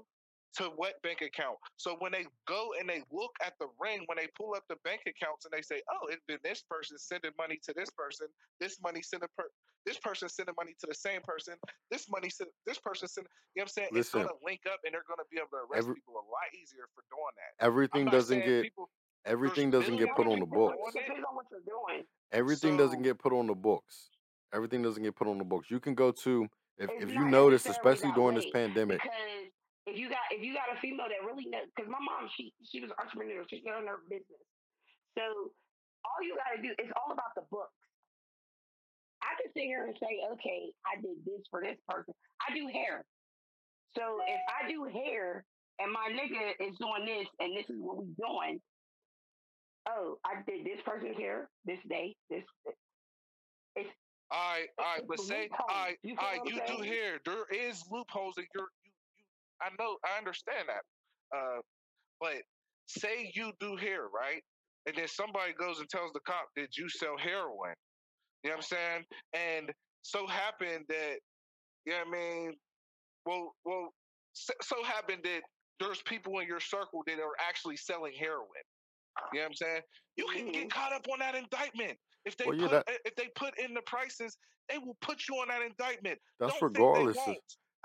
[0.57, 1.57] to what bank account.
[1.77, 4.77] So when they go and they look at the ring, when they pull up the
[4.83, 8.27] bank accounts and they say, "Oh, it's been this person sending money to this person,
[8.59, 9.45] this money sending per,
[9.85, 11.55] this person sending money to the same person,
[11.91, 13.89] this money send, this person sending," you know what I'm saying?
[13.93, 16.47] It's gonna link up and they're gonna be able to arrest every people a lot
[16.53, 17.65] easier for doing that.
[17.65, 18.89] Everything doesn't get people.
[19.25, 20.77] everything doesn't get put on the books.
[20.77, 21.07] doing it.
[21.07, 22.03] Depends on what you're doing.
[22.31, 24.09] Everything doesn't get put on the books.
[24.53, 25.69] Everything doesn't get put on the books.
[25.69, 29.44] You can go to if if you notice, especially that during this pandemic, because
[29.85, 32.53] if you got if you got a female that really knows, because my mom she
[32.65, 34.45] she was an entrepreneur, she's got her business.
[35.17, 35.53] So
[36.05, 37.73] all you got to do is all about the books.
[39.21, 42.13] I can sit here and say, okay, I did this for this person.
[42.45, 43.05] I do hair.
[43.97, 45.45] So if I do hair
[45.79, 48.61] and my nigga is doing this and this is what we doing,
[49.87, 52.15] oh, I did this person's hair this day.
[52.29, 52.43] This
[53.75, 53.89] it's
[54.31, 57.19] all right, all right, but say, all right, You all right, you do hair.
[57.25, 58.84] There is loopholes and you're you you.
[59.61, 60.83] I know, I understand that.
[61.35, 61.61] Uh,
[62.19, 62.41] but
[62.87, 64.41] say you do hair, right?
[64.85, 67.73] And then somebody goes and tells the cop, "Did you sell heroin?"
[68.43, 69.03] You know what I'm saying?
[69.33, 69.73] And
[70.03, 71.17] so happened that,
[71.85, 72.53] you know what I mean?
[73.25, 73.93] Well, well,
[74.33, 75.41] so, so happened that
[75.79, 78.45] there's people in your circle that are actually selling heroin.
[79.33, 79.81] You know what I'm saying?
[80.17, 81.97] You can get caught up on that indictment.
[82.25, 84.37] If they well, yeah, put that if they put in the prices,
[84.69, 86.19] they will put you on that indictment.
[86.39, 87.35] that's Don't regardless of.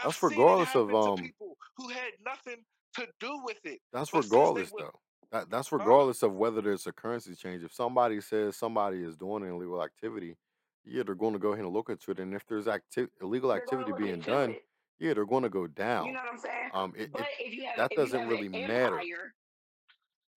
[0.00, 2.64] I've that's regardless of to um people who had nothing
[2.96, 5.00] to do with it, that's but since they regardless would, though.
[5.32, 7.62] That that's regardless of whether there's a currency change.
[7.62, 10.36] If somebody says somebody is doing an illegal activity,
[10.84, 12.18] yeah, they're going to go ahead and look into it.
[12.18, 14.64] And if there's acti- illegal going to activity being done, it.
[14.98, 16.06] yeah, they're going to go down.
[16.06, 16.70] You know what I'm saying?
[16.74, 18.98] Um, it, But if you have that if doesn't really an matter.
[18.98, 19.34] empire,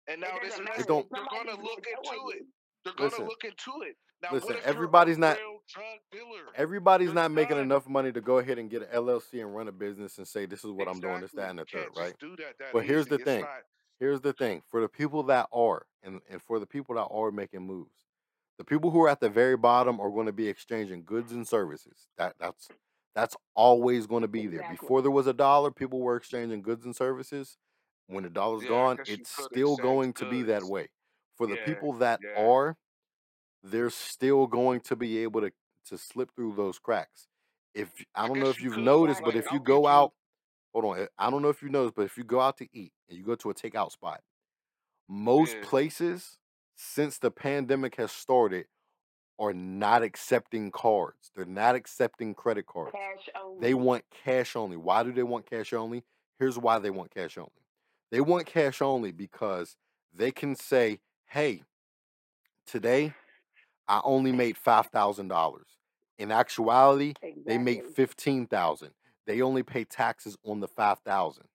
[0.08, 2.44] And now this It don't they're gonna gonna look into it.
[2.84, 3.96] They're gonna look into it.
[4.22, 6.46] Now, Listen, what if you're a everybody's not real drug dealer?
[6.56, 9.72] everybody's not making enough money to go ahead and get an LLC and run a
[9.72, 12.14] business and say this is what I'm doing, this, that, and the third, right?
[12.20, 13.42] do that that But here's the It's thing.
[13.42, 13.64] not.
[14.00, 14.64] Here's the thing.
[14.68, 18.08] For the people that are and, and for the people that are making moves,
[18.58, 21.48] the people who are at the very bottom are going to be exchanging goods and
[21.48, 22.08] services.
[22.18, 22.70] That that's
[23.16, 24.60] that's always going to be there.
[24.60, 24.76] exactly.
[24.78, 27.58] Before there was a dollar, people were exchanging goods and services.
[28.08, 30.90] When the dollar's Yeah, gone, it's still going to be that way.
[31.38, 32.30] For the Yeah, people that yeah.
[32.38, 32.78] are,
[33.64, 35.52] they're still going to be able to
[35.86, 37.28] to slip through those cracks.
[37.74, 40.14] If I I don't know if you you've noticed, but if you go out,
[40.74, 42.68] hold on, eh, I don't know if you noticed, but if you go out to
[42.74, 44.22] eat and you go to a takeout spot,
[45.08, 45.62] most Yeah.
[45.64, 46.40] places
[46.76, 48.68] since the pandemic has started
[49.40, 51.32] are not accepting cards.
[51.36, 52.92] They're not accepting credit cards.
[52.92, 53.30] Cash
[53.60, 54.78] They want cash only.
[54.78, 56.04] Why do they want cash only?
[56.38, 57.52] Here's why they want cash only.
[58.12, 59.78] They want cash only because
[60.14, 61.64] they can say, hey,
[62.66, 63.16] today
[63.92, 65.78] I only made $5,000.
[66.18, 67.14] In actuality,
[67.46, 67.94] they make Exactly.
[67.96, 68.94] 15,000.
[69.26, 71.50] They only pay taxes on the 5,000.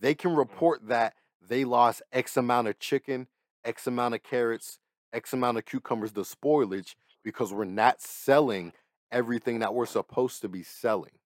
[0.00, 0.38] They can Mhm.
[0.38, 3.28] report that they lost X amount of chicken,
[3.64, 4.80] X amount of carrots,
[5.12, 8.72] X amount of cucumbers, the spoilage, because we're not selling
[9.12, 11.18] everything that we're supposed to be selling.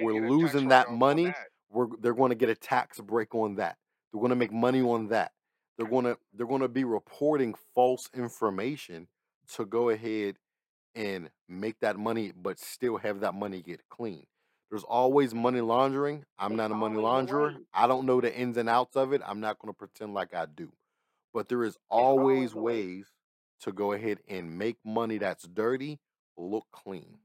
[0.00, 1.26] We're get a tax losing that money.
[1.26, 1.48] that.
[1.70, 3.78] We're they're going to get a tax break on that.
[4.12, 5.32] They're going to make money on that.
[5.76, 9.08] They're going to they're going to be reporting false information
[9.54, 10.36] to go ahead
[10.94, 14.26] and make that money, but still have that money get clean.
[14.70, 16.24] There's always money laundering.
[16.38, 17.56] I'm not a money launderer.
[17.72, 19.22] I don't know the ins and outs of it.
[19.24, 20.72] I'm not going to pretend like I do.
[21.32, 22.86] But there is always always a way.
[22.86, 23.06] ways
[23.60, 26.00] to go ahead and make money that's dirty
[26.36, 27.18] look clean.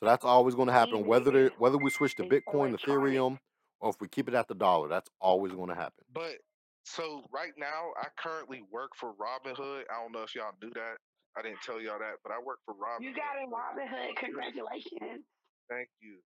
[0.00, 2.74] So that's always going to happen, whether whether we switch to Bitcoin.
[2.74, 3.38] Ethereum,
[3.80, 4.88] or if we keep it at the dollar.
[4.88, 6.04] That's always going to happen.
[6.12, 6.38] But
[6.84, 9.82] so right now, I currently work for Robinhood.
[9.90, 10.96] I don't know if y'all knew that.
[11.38, 13.02] I didn't tell y'all that, but I work for Robinhood.
[13.04, 13.90] You got it, but Robinhood.
[13.90, 15.24] there's- Congratulations.
[15.68, 16.18] Thank you.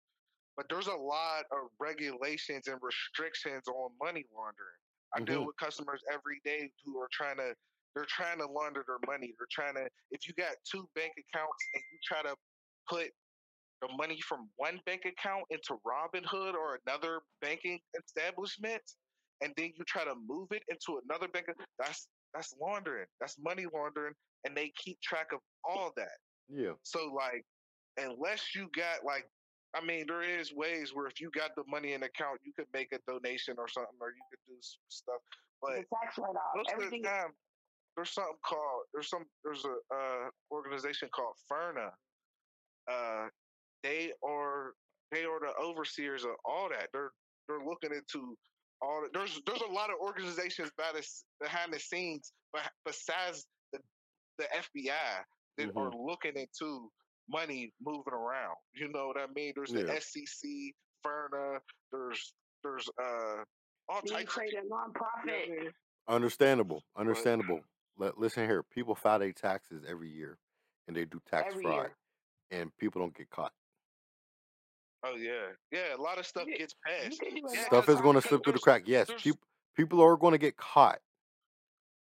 [0.55, 4.79] But there's a lot of regulations and restrictions on money laundering.
[5.15, 5.47] I deal Mhm.
[5.47, 7.55] with customers every day who are trying to
[7.95, 9.35] they're trying to launder their money.
[9.37, 12.35] They're trying to if you got two bank accounts and you try to
[12.89, 13.11] put
[13.81, 18.81] the money from one bank account into Robinhood or another banking establishment
[19.41, 21.47] and then you try to move it into another bank
[21.77, 23.05] that's that's laundering.
[23.19, 24.15] That's money laundering
[24.45, 26.17] and they keep track of all that.
[26.49, 26.73] Yeah.
[26.83, 27.43] So like,
[27.97, 29.25] unless you got like,
[29.75, 32.67] I mean, there is ways where if you got the money in account, you could
[32.73, 35.21] make a donation or something, or you could do s- stuff.
[35.61, 36.53] But the tax write off.
[36.55, 37.03] most of the Everything.
[37.03, 37.31] time,
[37.95, 41.89] there's something called there's some there's a uh, organization called FINRA.
[42.91, 43.27] Uh,
[43.83, 44.73] they are
[45.11, 46.89] they are the overseers of all that.
[46.93, 47.11] They're
[47.47, 48.35] they're looking into
[48.81, 49.01] all.
[49.03, 51.05] The, there's there's a lot of organizations by the,
[51.41, 53.45] behind the scenes, but besides
[54.37, 55.25] the the FBI
[55.57, 55.77] that Mhm.
[55.77, 56.91] are looking into
[57.29, 58.57] money moving around.
[58.73, 59.53] You know what I mean?
[59.55, 59.93] There's the Yeah.
[59.99, 60.73] SEC,
[61.05, 61.61] FINRA.
[61.91, 62.33] There's
[62.63, 63.43] there's uh
[63.89, 64.77] all Then you types of create a people.
[64.77, 65.63] You know what I nonprofit.
[65.63, 65.73] mean?
[66.07, 66.83] Understandable.
[66.95, 67.61] Understandable.
[67.97, 68.63] Let, listen here.
[68.63, 70.39] People file their taxes every year,
[70.87, 71.97] and they do tax fraud, year.
[72.51, 73.53] and people don't get caught.
[75.03, 75.95] Oh yeah, yeah.
[75.95, 77.19] A lot of stuff You, gets passed.
[77.19, 78.83] can do a Yeah, Stuff is going to slip through the there's crack.
[78.87, 80.99] Yes, people people are going to get caught,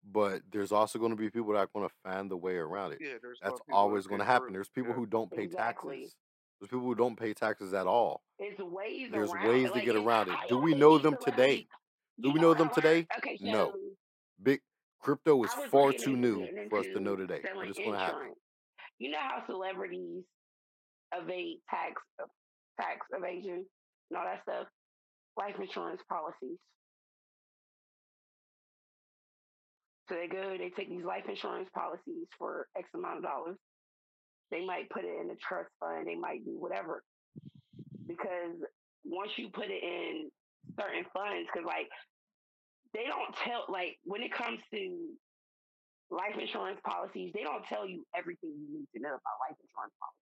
[0.04, 2.94] but there's also going to be people that are going to find the way around
[2.94, 3.00] it.
[3.02, 3.14] yeah.
[3.22, 4.54] There's That's of people that always going to happen.
[4.54, 5.98] There's people Yeah, who don't pay Exactly.
[6.02, 6.16] taxes.
[6.60, 8.22] There's people who don't pay taxes at all.
[8.38, 9.48] It's ways There's around.
[9.48, 10.36] ways to Like, get around it.
[10.50, 11.68] Do we know them today?
[12.20, 13.08] Do we know know what I them today?
[13.18, 13.74] Okay, No.
[14.42, 14.62] Big
[15.00, 18.34] crypto is far too new for us to know today, but it's going to happen.
[18.98, 20.24] You know how celebrities
[21.14, 22.02] evade tax
[22.80, 23.66] tax evasion
[24.10, 24.68] and all that stuff?
[25.38, 26.58] Life insurance policies.
[30.10, 33.58] So they go, they take these life insurance policies for X amount of dollars.
[34.50, 36.08] They might put it in a trust fund.
[36.08, 37.04] They might do whatever.
[38.08, 38.58] Because
[39.06, 40.32] once you put it in
[40.80, 41.86] certain funds, because like
[42.94, 45.14] they don't tell, like when it comes to
[46.10, 49.94] life insurance policies, they don't tell you everything you need to know about life insurance
[50.02, 50.26] policies.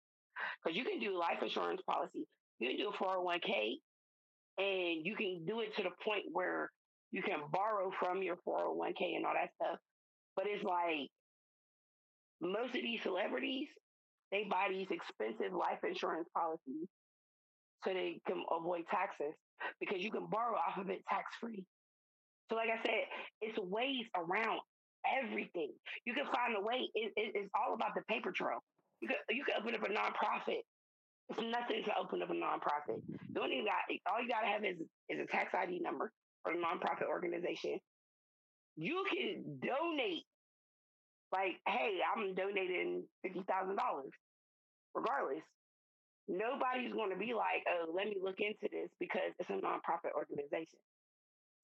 [0.61, 2.29] Because you can do life insurance policy,
[2.59, 3.81] you can do a 401k,
[4.61, 6.69] and you can do it to the point where
[7.11, 9.79] you can borrow from your 401k and all that stuff.
[10.35, 11.09] But it's like
[12.41, 13.67] most of these celebrities,
[14.31, 16.87] they buy these expensive life insurance policies
[17.83, 19.33] so they can avoid taxes
[19.79, 21.65] because you can borrow off of it tax free.
[22.49, 23.05] So, like I said,
[23.41, 24.59] it's ways around
[25.05, 25.71] everything.
[26.05, 26.89] You can find a way.
[26.95, 28.59] It, it- it's all about the paper trail.
[29.01, 30.61] You can you can open up a nonprofit.
[31.29, 33.01] It's nothing to open up a nonprofit.
[33.33, 34.77] The only got all you gotta have is
[35.09, 36.11] is a tax ID number
[36.43, 37.79] for a nonprofit organization.
[38.77, 40.25] You can donate.
[41.31, 44.11] Like, hey, I'm donating fifty thousand dollars,
[44.93, 45.43] regardless.
[46.27, 50.13] Nobody's going to be like, oh, let me look into this because it's a nonprofit
[50.15, 50.79] organization.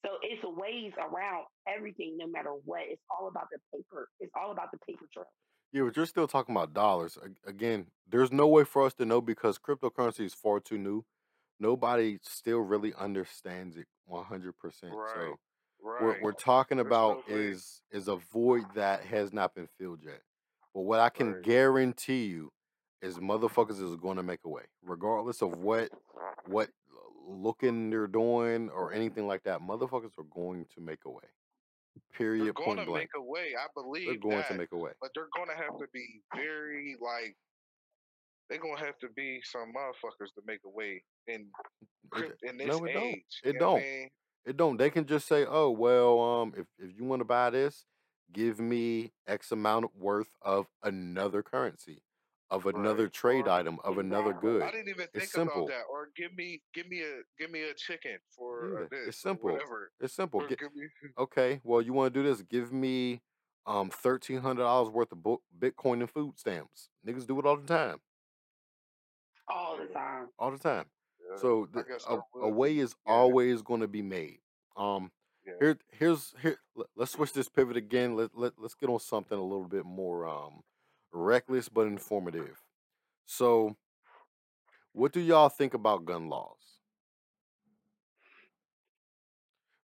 [0.06, 2.82] So it's a ways around everything, no matter what.
[2.88, 4.10] It's all about the paper.
[4.20, 5.26] It's all about the paper trail.
[5.74, 7.18] Yeah, but you're still talking about dollars.
[7.46, 11.04] Again, there's no way for us to know because cryptocurrency is far too new.
[11.60, 14.54] Nobody still really understands it 100%.
[14.92, 15.12] Right.
[15.16, 15.36] So
[15.84, 16.04] right.
[16.04, 20.22] what we're talking about no is is a void that has not been filled yet.
[20.74, 21.42] But what I can Right.
[21.44, 22.52] guarantee you
[23.02, 25.90] is motherfuckers is going to make a way, regardless of what
[26.48, 26.70] what
[27.28, 29.60] looking they're doing or anything like that.
[29.60, 31.20] Motherfuckers are going to make a way.
[31.24, 32.56] They're Period.
[32.56, 33.10] going Point to blank.
[33.16, 33.54] make a way.
[33.60, 34.92] I believe They're going that, to make a way.
[35.02, 37.36] but they're going to have to be very like.
[38.50, 41.48] They're gonna have to be some motherfuckers to make a way in
[42.16, 43.04] It, in this no, it don't.
[43.04, 43.24] age.
[43.44, 43.82] It you know what I don't.
[43.84, 44.10] mean?
[44.46, 44.78] It don't.
[44.78, 47.86] They can just say, "Oh, well, um, if if you want to buy this,
[48.32, 52.02] give me X amount worth of another currency,
[52.50, 53.14] of another Right.
[53.14, 55.66] trade Or item, of another good." I didn't even It's think simple.
[55.66, 55.84] about that.
[55.92, 59.52] Or give me give me a give me a chicken for Yeah, uh, it's simple.
[59.52, 59.92] whatever.
[60.00, 60.40] It's simple.
[60.42, 60.48] Me
[61.18, 61.60] okay.
[61.64, 62.42] Well, you want to do this?
[62.44, 63.22] Give me
[63.66, 65.18] um thirteen hundred dollars worth of
[65.60, 66.90] Bitcoin and food stamps.
[67.06, 68.00] Niggas do it all the time.
[69.48, 70.28] All the time.
[70.40, 70.86] All the time.
[71.30, 71.38] yeah.
[71.38, 74.40] So the, a, a way is Yeah, always going to be made.
[74.76, 75.12] Um,
[75.46, 75.54] yeah.
[75.60, 79.38] here here's here let- let's switch this pivot again let, let, let's get on something
[79.38, 80.62] a little bit more um
[81.12, 82.62] reckless but informative
[83.26, 83.76] so
[84.94, 86.67] what do y'all think about gun laws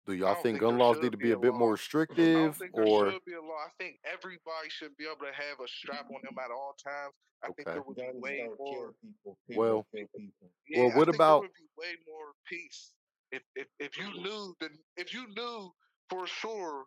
[0.09, 1.59] Do y'all think think gun laws need to be be a a bit more law.
[1.59, 3.61] I don't restrictive, think there or should be a law.
[3.65, 7.13] I think everybody should be able to have a strap on them at all times.
[7.43, 8.93] I think there would be way more.
[9.01, 9.37] people.
[9.47, 10.49] People Well, kill people.
[10.67, 12.93] Yeah, well, I what think there about would be way more peace
[13.31, 15.71] if if if you knew the if you knew
[16.09, 16.85] for sure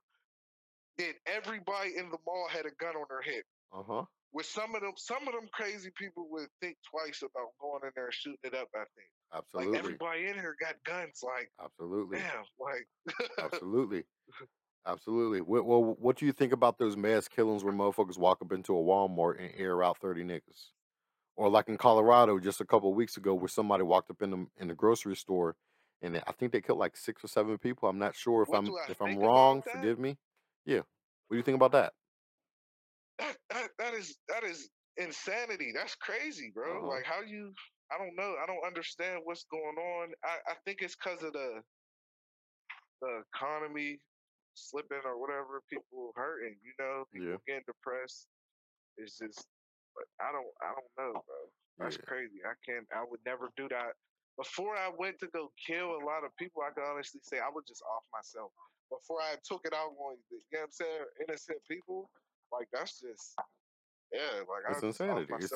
[0.98, 3.44] that everybody in the mall had a gun on their hip.
[3.72, 4.04] uh huh?
[4.32, 7.90] With some of them, some of them crazy people would think twice about going in
[7.94, 8.68] there and shooting it up.
[8.74, 9.72] I think absolutely.
[9.72, 11.20] like everybody in here got guns.
[11.22, 14.04] Like absolutely, damn, like absolutely,
[14.86, 15.42] absolutely.
[15.42, 18.82] Well, what do you think about those mass killings where motherfuckers walk up into a
[18.82, 20.70] Walmart and air out thirty niggas?
[21.36, 24.30] Or like in Colorado just a couple of weeks ago, where somebody walked up in
[24.30, 25.56] the in the grocery store,
[26.00, 27.88] and I think they killed like six or seven people.
[27.88, 29.62] I'm not sure if what I'm if I'm wrong.
[29.62, 30.16] Forgive me.
[30.64, 30.80] Yeah.
[31.28, 31.92] What do you think about that?
[33.22, 35.72] That that that is that is insanity.
[35.74, 36.78] That's crazy, bro.
[36.78, 36.88] Uh-huh.
[36.88, 37.52] Like how you
[37.92, 38.36] I don't know.
[38.42, 40.10] I don't understand what's going on.
[40.24, 41.62] I, I think it's because of the
[43.02, 44.00] the economy
[44.54, 47.38] slipping or whatever, people hurting, you know, people Yeah.
[47.46, 48.28] getting depressed.
[48.98, 49.46] It's just
[49.96, 51.40] but I don't I don't know, bro.
[51.78, 52.04] That's Yeah.
[52.06, 52.40] crazy.
[52.44, 53.96] I can't I would never do that.
[54.38, 57.50] Before I went to go kill a lot of people, I can honestly say I
[57.50, 58.52] would just off myself.
[58.90, 62.10] Before I took it out on you know what I'm saying, innocent people,
[62.52, 63.34] like that's just
[64.12, 65.32] yeah, like I It's off insanity.
[65.40, 65.52] It's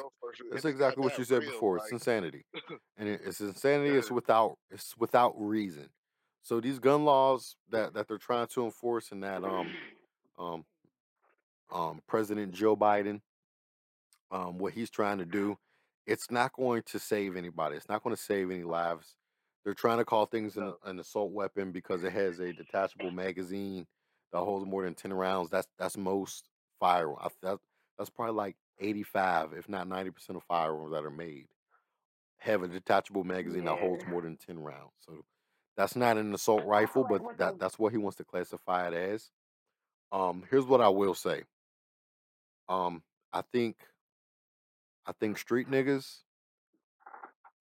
[0.53, 1.77] it's exactly what you said real, before.
[1.77, 2.45] It's insanity,
[2.97, 3.97] and it, it's insanity.
[3.97, 5.89] It's without it's without reason.
[6.43, 9.69] So these gun laws that that they're trying to enforce, and that um
[10.39, 10.65] um
[11.71, 13.21] um President Joe Biden
[14.31, 15.59] um what he's trying to do,
[16.07, 17.77] it's not going to save anybody.
[17.77, 19.17] It's not going to save any lives.
[19.65, 23.85] They're trying to call things an, an assault weapon because it has a detachable magazine
[24.33, 25.51] that holds more than ten rounds.
[25.51, 26.49] That's that's most
[26.81, 27.19] firearms.
[27.23, 27.59] I- That,
[27.99, 31.47] that's probably like eighty five, if not ninety percent of firearms that are made
[32.39, 34.93] have a detachable magazine that holds more than ten rounds.
[35.01, 35.25] So
[35.77, 39.31] that's not an assault rifle, but that that's what he wants to classify it as.
[40.13, 41.43] Um, here's what I will say.
[42.69, 43.77] Um, I think
[45.07, 46.19] I think street niggas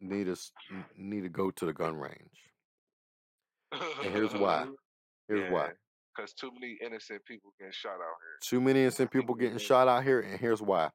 [0.01, 0.35] need to
[0.97, 2.51] need to go to the gun range,
[3.71, 4.65] and here's why.
[5.27, 5.71] Here's why.
[6.15, 8.39] Because too many innocent people getting shot out here.
[8.41, 10.89] Too many innocent people getting shot out here, and here's why.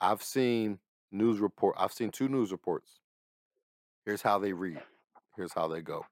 [0.00, 0.78] I've seen
[1.12, 1.76] news report.
[1.78, 3.00] I've seen two news reports.
[4.04, 4.80] Here's how they read.
[5.36, 6.04] Here's how they go.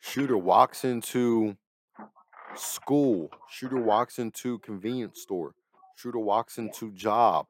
[0.00, 1.56] Shooter walks into
[2.54, 3.30] school.
[3.48, 5.54] Shooter walks into convenience store.
[5.96, 7.46] Shooter walks into job.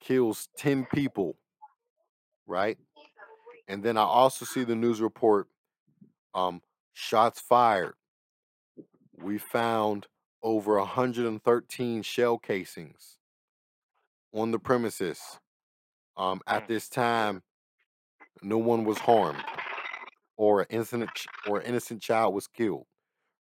[0.00, 1.36] Kills 10 people,
[2.46, 2.78] right?
[3.68, 5.48] And then I also see the news report
[6.34, 6.62] um
[6.92, 7.94] shots fired.
[9.16, 10.06] We found
[10.42, 13.18] over 113 shell casings
[14.34, 15.20] on the premises.
[16.16, 16.68] Um at Mm.
[16.68, 17.42] this time
[18.42, 19.44] no one was harmed
[20.36, 21.10] or an innocent
[21.44, 22.86] or an innocent child was killed,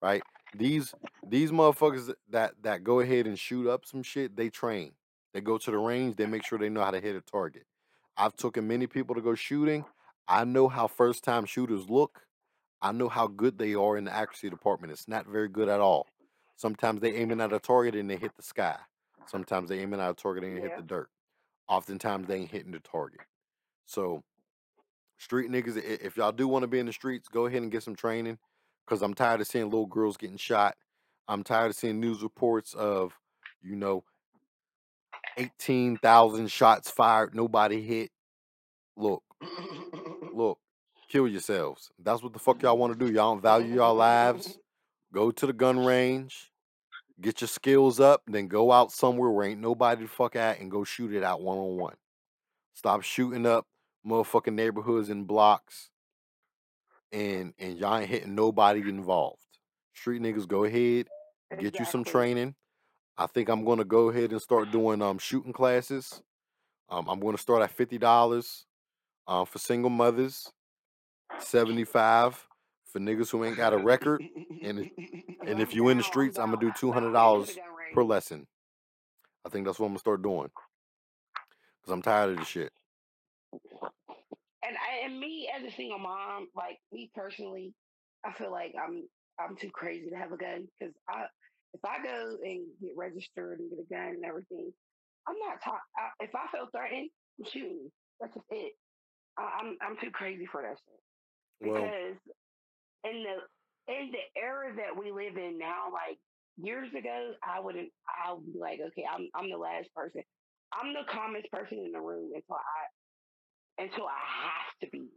[0.03, 0.23] right?
[0.55, 0.95] These
[1.27, 4.95] these motherfuckers that that go ahead and shoot up some shit, they train.
[5.35, 7.67] They go to the range, they make sure they know how to hit a target.
[8.17, 9.87] I've taken many people to go shooting.
[10.29, 12.24] I know how first time shooters look.
[12.85, 14.93] I know how good they are in the accuracy department.
[14.93, 16.07] It's not very good at all.
[16.57, 18.77] Sometimes they aiming at a target and they hit the sky.
[19.27, 21.09] Sometimes they aiming at a target and they hit the dirt.
[21.67, 23.23] Oftentimes they ain't hitting the target.
[23.87, 24.23] So
[25.17, 27.83] street niggas, if y'all do want to be in the streets, go ahead and get
[27.83, 28.37] some training.
[28.87, 30.77] Cause I'm tired of seeing little girls getting shot.
[31.27, 33.19] I'm tired of seeing news reports of,
[33.63, 34.05] you know,
[35.39, 38.11] 18,000 shots fired, nobody hit.
[38.95, 39.23] Look,
[40.35, 40.59] look,
[41.09, 41.91] kill yourselves.
[41.99, 43.13] That's what the fuck y'all want to do.
[43.13, 44.59] Y'all don't value y'all lives.
[45.13, 46.51] Go to the gun range,
[47.21, 50.71] get your skills up, then go out somewhere where ain't nobody to fuck at and
[50.71, 51.95] go shoot it out one on one.
[52.75, 53.67] Stop shooting up
[54.05, 55.91] motherfucking neighborhoods and blocks
[57.15, 59.39] and and y'all ain't hitting nobody involved.
[59.95, 61.07] Street niggas go ahead,
[61.61, 62.55] get you some training.
[63.17, 66.21] I think I'm gonna go ahead and start doing um shooting classes.
[66.91, 68.67] Um, I'm gonna start at fifty dollars
[69.27, 70.51] um for single mothers,
[71.45, 72.47] seventy five
[72.95, 74.23] for niggas who ain't got a record,
[74.63, 74.91] and
[75.47, 77.57] and if you in the streets, I'm gonna do two hundred dollars
[77.93, 78.47] per lesson.
[79.45, 80.49] I think that's what I'm gonna start doing
[81.81, 82.73] because I'm tired of this shit.
[83.53, 87.75] And I, and me as a single mom, like me personally,
[88.25, 89.09] I feel like I'm
[89.39, 91.25] I'm too crazy to have a gun because I
[91.75, 94.73] if I go and get registered and get a gun and everything,
[95.29, 95.59] I'm not
[96.21, 97.91] if I feel threatened, I'm shooting.
[98.21, 98.73] That's just it.
[99.37, 101.04] I, I'm I'm too crazy for that shit
[101.61, 102.19] Well, because
[103.05, 106.19] in the in the era that we live in now, like
[106.57, 107.91] years ago, I wouldn't.
[108.09, 110.23] I would be like, okay, I'm I'm the last person.
[110.73, 115.09] I'm the calmest person in the room until I until I have to be.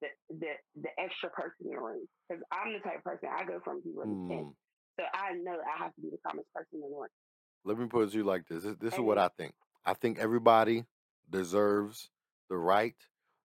[0.00, 0.52] the the
[0.82, 3.82] the extra person in the room because I'm the type of person I go from
[3.82, 4.44] zero to ten.
[4.44, 4.50] Hmm.
[4.98, 7.08] So I know I have to be the calmest person in the room.
[7.64, 8.62] Let me put it to you like this.
[8.64, 9.54] This, this is what I think.
[9.84, 10.84] I think everybody
[11.30, 12.10] deserves
[12.50, 12.94] the right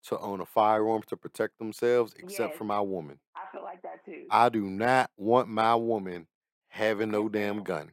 [0.08, 3.18] to own a firearm to protect themselves, except yes, for my woman.
[3.36, 4.24] I feel like that too.
[4.30, 6.26] I do not want my woman
[6.68, 7.92] having no damn gun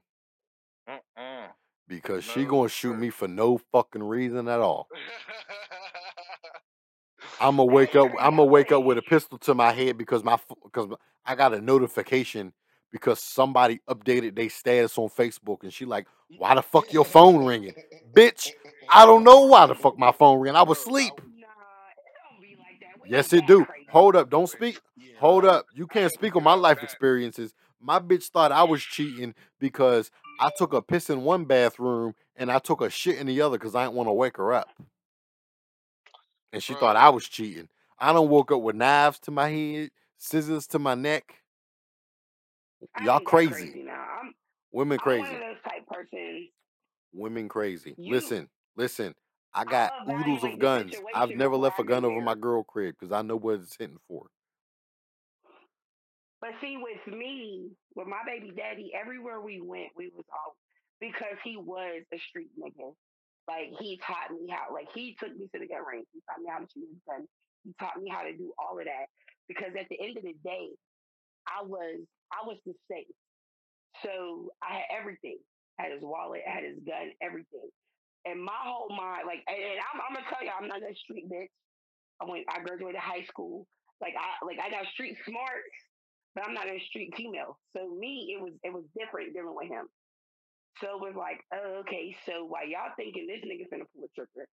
[0.90, 1.48] Mm-mm.
[1.88, 4.88] because she gonna shoot me for no fucking reason at all.
[7.40, 8.12] I'm gonna wake up.
[8.20, 10.88] I'm gonna wake up with a pistol to my head because my because
[11.26, 12.54] I got a notification
[12.92, 16.08] because somebody updated their status on Facebook and she like,
[16.38, 17.74] why the fuck your phone ringing,
[18.14, 18.50] bitch?
[18.90, 20.56] I don't know why the fuck my phone ringing.
[20.58, 21.14] I was asleep.
[21.16, 23.01] would- Nah, it don't be like that.
[23.01, 23.66] We Yes, it do.
[23.66, 23.88] crazy.
[23.90, 24.80] Hold up, don't speak.
[24.96, 27.54] Yeah, Hold up, you can't speak on my life experiences.
[27.82, 32.50] My bitch thought I was cheating because I took a piss in one bathroom and
[32.50, 34.70] I took a shit in the other because I didn't want to wake her up,
[36.54, 37.68] and she thought I was cheating.
[38.00, 41.36] I don't woke up with knives to my head, scissors to my neck.
[43.04, 43.52] Y'all crazy.
[43.52, 43.86] crazy
[44.72, 45.42] Women I'm one of crazy.
[45.42, 46.48] those type persons.
[47.14, 47.94] Women crazy.
[47.98, 48.48] Listen,
[48.78, 49.16] listen.
[49.54, 50.96] I got oodles of guns.
[51.14, 53.98] I've never left a gun over my girl crib because I know what it's hitting
[54.08, 54.28] for.
[56.40, 60.56] But see, with me, with my baby daddy, everywhere we went, we was all
[61.00, 62.94] because he was a street nigga.
[63.48, 64.74] Like he taught me how.
[64.74, 66.08] Like he took me to the gun range.
[66.14, 67.28] He taught me how to shoot his gun.
[67.64, 69.06] He taught me how to do all of that.
[69.48, 70.70] Because at the end of the day,
[71.46, 72.00] I was
[72.32, 73.06] I was the safe.
[74.02, 75.38] So I had everything.
[75.80, 77.70] I had his wallet, I had his gun, everything.
[78.26, 81.30] And my whole mind, like, and, I'm, I'm gonna tell you, I'm not a street
[81.30, 81.50] bitch.
[82.22, 83.66] I went, I graduated high school.
[84.00, 85.78] Like I, like I got street smarts,
[86.36, 87.58] but I'm not a street female.
[87.76, 89.90] So me, it was, it was different dealing with him.
[90.80, 92.16] So it was like, oh, okay.
[92.26, 94.48] So while y'all thinking this nigga finna pull a trigger,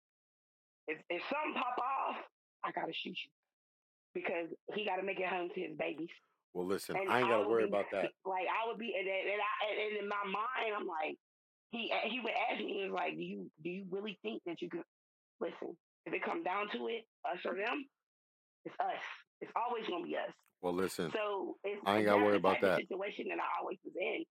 [0.88, 2.18] if if something pop off,
[2.64, 3.32] I gotta shoot you
[4.16, 6.12] because he gotta make it home to his babies.
[6.58, 8.10] Well, listen, And I ain't got to would worry be about that.
[8.26, 11.14] like, I would be, and, and, and, I, and in my mind, I'm like,
[11.72, 14.42] he eh, he would ask me, he was like, do you do you really think
[14.46, 14.86] that you could
[15.42, 15.76] listen?
[16.06, 17.84] If it comes down to it, us or them,
[18.66, 19.04] it's us.
[19.42, 20.32] It's always gonna be us.
[20.62, 22.80] Well, listen, So it's I ain't that's got to worry about that.
[22.82, 24.26] situation that I always was in.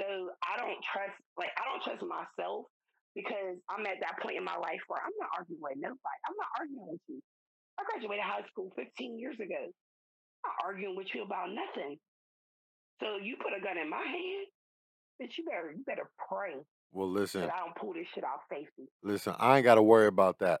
[0.00, 0.06] So
[0.42, 2.66] I don't trust, like I don't trust myself
[3.14, 6.18] because I'm at that point in my life where I'm not arguing with nobody.
[6.26, 7.20] I'm not arguing with you.
[7.78, 9.70] I graduated high school 15 years ago.
[10.44, 11.98] I'm not arguing with you about nothing.
[13.02, 14.46] So you put a gun in my hand,
[15.22, 15.38] bitch.
[15.38, 16.58] You better you better pray
[16.92, 18.88] Well, listen, I don't pull this shit off safety.
[19.02, 20.60] listen, I ain't got to worry about that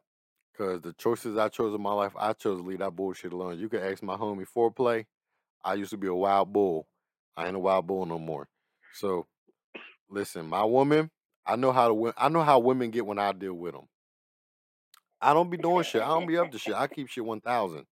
[0.52, 3.58] because the choices I chose in my life, I chose to leave that bullshit alone.
[3.58, 5.06] You can ask my homie foreplay.
[5.64, 6.86] I used to be a wild bull.
[7.36, 8.48] I ain't a wild bull no more.
[8.94, 9.26] So,
[10.10, 11.10] listen, my woman,
[11.46, 12.12] I know how to win.
[12.16, 13.88] I know how women get when I deal with them.
[15.20, 16.02] I don't be doing shit.
[16.02, 16.74] I don't be up to shit.
[16.74, 17.86] I keep shit one thousand.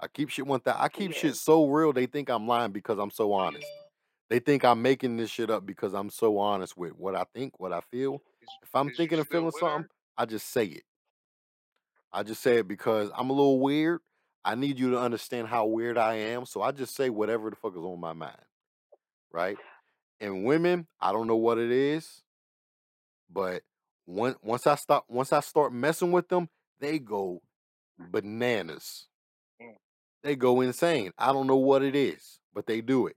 [0.00, 0.80] I keep shit one thousand.
[0.80, 1.18] I keep yeah.
[1.18, 3.66] shit so real they think I'm lying because I'm so honest.
[4.30, 7.58] They think I'm making this shit up because I'm so honest with what I think,
[7.58, 8.20] what I feel.
[8.62, 9.88] If I'm thinking and feeling something.
[10.16, 10.82] I just say it.
[12.12, 14.00] I just say it because I'm a little weird.
[14.44, 16.44] I need you to understand how weird I am.
[16.44, 18.36] So I just say whatever the fuck is on my mind.
[19.32, 19.56] Right?
[20.20, 22.22] And women, I don't know what it is,
[23.30, 23.62] but
[24.04, 26.48] when, once I stop once I start messing with them,
[26.80, 27.40] they go
[27.98, 29.06] bananas.
[29.62, 29.74] Mm.
[30.22, 31.12] They go insane.
[31.18, 33.16] I don't know what it is, but they do it.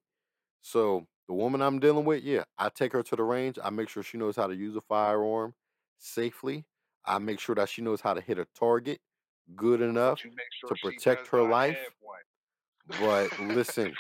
[0.61, 3.57] So the woman I'm dealing with, yeah, I take her to the range.
[3.63, 5.55] I make sure she knows how to use a firearm
[5.97, 6.65] safely.
[7.05, 9.01] I make sure that she knows how to hit a target
[9.55, 11.95] good enough But you make sure to protect her life.
[12.85, 13.97] But listen,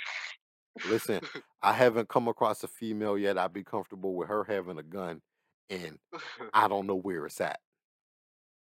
[0.83, 1.21] listen,
[1.61, 5.21] I haven't come across a female yet I'd be comfortable with her having a gun
[5.69, 5.99] and
[6.53, 7.61] I don't know where it's at.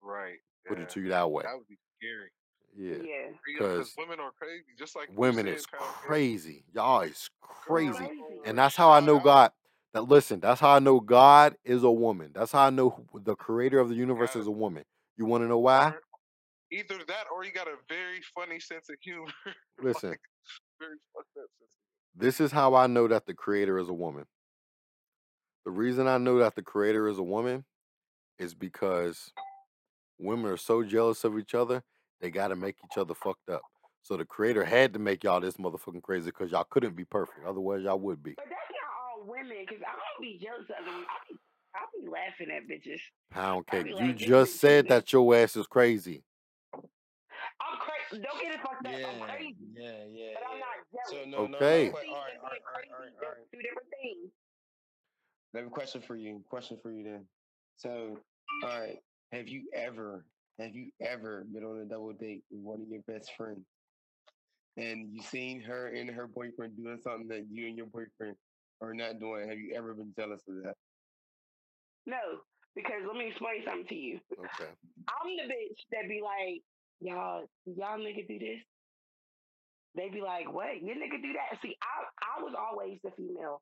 [0.02, 0.38] right.
[0.66, 0.84] Put Yeah.
[0.84, 1.44] it to you that way.
[1.44, 2.30] That would be scary.
[2.78, 2.90] Yeah.
[2.90, 3.02] Yeah.
[3.02, 4.64] Yeah, because Because women are crazy.
[4.78, 6.64] Just like women said, is Kyle, girl, crazy.
[6.72, 7.92] Y'all is crazy.
[7.96, 8.10] Crazy.
[8.44, 9.18] And that's how I know.
[9.18, 9.50] God.
[9.94, 12.30] That listen, that's how I know God is a woman.
[12.34, 14.84] That's how I know the creator of the universe Got is a woman.
[15.16, 15.94] You want to know why?
[16.70, 19.32] Either that, or you got a very funny sense of humor.
[19.82, 20.20] Listen, like
[20.78, 21.70] very fucked up sense.
[22.14, 24.26] this is how I know that the creator is a woman.
[25.64, 27.64] The reason I know that the creator is a woman
[28.38, 29.32] is because
[30.18, 31.82] women are so jealous of each other,
[32.20, 33.62] they got to make each other fucked up.
[34.02, 37.46] So the creator had to make y'all this motherfucking crazy because y'all couldn't be perfect.
[37.46, 38.34] Otherwise, y'all would be.
[38.36, 38.90] But that's not
[39.20, 41.04] all women, because I don't be jealous of them.
[41.04, 41.38] I be,
[41.74, 43.00] I be laughing at bitches.
[43.30, 43.84] Pound I cake.
[43.86, 44.96] be You like, just said cheating.
[44.96, 46.22] that your ass is crazy.
[47.60, 48.22] I'm crazy.
[48.24, 48.92] Don't get it fucked up.
[48.94, 50.64] I'm crazy, yeah, yeah, but I'm yeah.
[50.64, 51.28] not So jealous.
[51.28, 51.56] no, no, no.
[51.58, 51.88] Okay.
[51.88, 53.38] all right, all right, all right, all right, all right.
[53.38, 54.30] all two different things.
[55.54, 56.40] I have a question for you.
[56.48, 57.24] Question for you then.
[57.76, 58.18] So,
[58.64, 58.98] all right.
[59.32, 60.24] Have you ever,
[60.58, 63.64] have you ever been on a double date with one of your best friends?
[64.78, 68.36] and you seen her and her boyfriend doing something that you and your boyfriend
[68.80, 70.74] are not doing, have you ever been jealous of that?
[72.06, 72.16] No,
[72.76, 74.20] because let me explain something to you.
[74.38, 74.70] Okay.
[75.10, 76.62] I'm the bitch that be like,
[77.00, 78.62] y'all, y'all nigga do this.
[79.96, 80.80] They be like, what?
[80.80, 81.58] Your nigga do that?
[81.60, 83.60] See, I I was always the female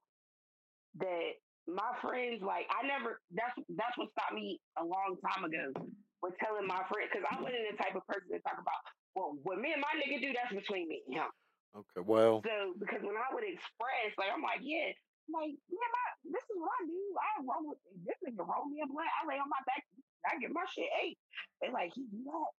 [0.98, 2.66] that my friends like.
[2.68, 3.20] I never.
[3.32, 5.72] That's that's what stopped me a long time ago
[6.22, 8.80] with telling my friend because I wasn't the type of person to talk about.
[9.14, 11.30] Well, what me and my nigga do, that's between me and him.
[11.76, 12.04] Okay.
[12.04, 14.92] Well, So because when I would express, like I'm like, yeah,
[15.28, 17.00] like yeah, my this is what I do.
[17.16, 19.08] I roll with this nigga roll me a blunt.
[19.12, 19.84] I lay on my back.
[20.24, 21.18] I get my shit ate.
[21.60, 22.50] They like he do that.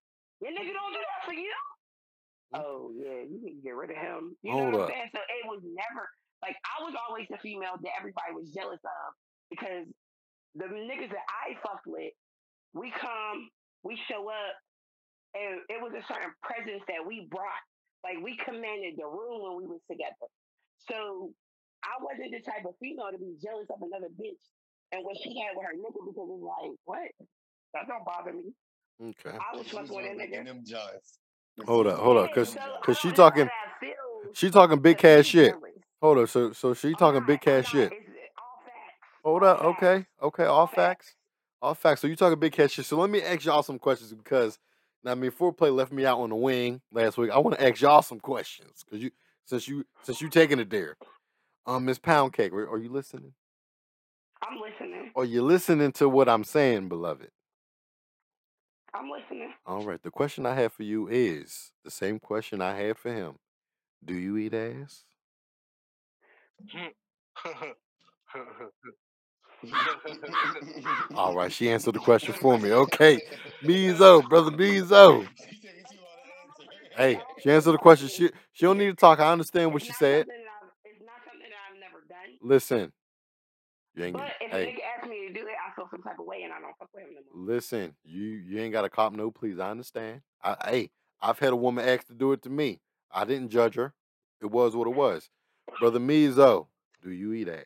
[0.44, 1.54] Your nigga don't do that for you.
[2.54, 2.60] Mm.
[2.60, 4.36] Oh yeah, you need to get rid of him.
[4.44, 4.88] You Hold know up.
[4.88, 5.10] what I'm saying?
[5.16, 6.04] So it was never
[6.44, 9.06] like I was always the female that everybody was jealous of
[9.50, 9.88] because
[10.54, 12.12] the niggas that I fucked with,
[12.76, 13.48] we come,
[13.82, 14.54] we show up,
[15.34, 17.64] and it was a certain presence that we brought.
[18.04, 20.28] Like we commanded the room when we was together.
[20.88, 21.32] So
[21.82, 24.44] I wasn't the type of female to be jealous of another bitch
[24.92, 27.10] and what she had with her nigga because it's like, what?
[27.74, 28.52] That don't bother me.
[29.02, 29.36] okay.
[29.36, 30.44] I was fucking with a on nigga.
[30.44, 31.18] them jaws.
[31.66, 33.50] Hold up, hold up, cause so cause she don't know how talking
[34.34, 35.54] she talking big cash shit.
[36.02, 37.92] Hold up, so so she talking big cash shit.
[39.24, 41.14] Hold up, okay, okay, all facts.
[41.66, 42.00] All facts.
[42.00, 42.86] So you talking big cash shit.
[42.86, 44.58] So let me ask y'all some questions because
[45.04, 47.30] I mean, foreplay left me out on the wing last week.
[47.30, 49.10] I want to ask y'all some questions because you
[49.44, 50.96] since you since you taking it there.
[51.66, 53.32] Um, Miss Pound Cake, are are you listening?
[54.42, 55.10] I'm listening.
[55.16, 57.30] Are you listening to what I'm saying, beloved?
[58.94, 59.52] I'm listening.
[59.66, 60.02] All right.
[60.02, 63.34] The question I have for you is the same question I had for him.
[64.04, 65.04] Do you eat ass?
[71.14, 71.52] All right.
[71.52, 72.72] She answered the question for me.
[72.72, 73.20] Okay.
[73.62, 75.26] Mizo, brother Mizo.
[75.48, 76.66] She's taking too long.
[76.96, 78.08] Hey, she answered the question.
[78.08, 79.20] She she don't need to talk.
[79.20, 80.26] I understand what she said.
[80.26, 80.34] that
[80.84, 82.38] it's not something that I've never done.
[82.42, 82.92] Listen.
[83.94, 86.02] You ain't But if a hey, nigga asks me to do it, I feel some
[86.02, 87.46] type of way and I don't fuck with him no more.
[87.46, 87.94] listen.
[88.04, 89.58] You you ain't got to cop no please.
[89.58, 90.20] I understand.
[90.42, 90.90] I hey,
[91.22, 92.80] I've had a woman ask to do it to me.
[93.12, 93.94] I didn't judge her.
[94.42, 95.30] It was what it was.
[95.80, 96.66] Brother Mizo,
[97.02, 97.64] do you eat ass?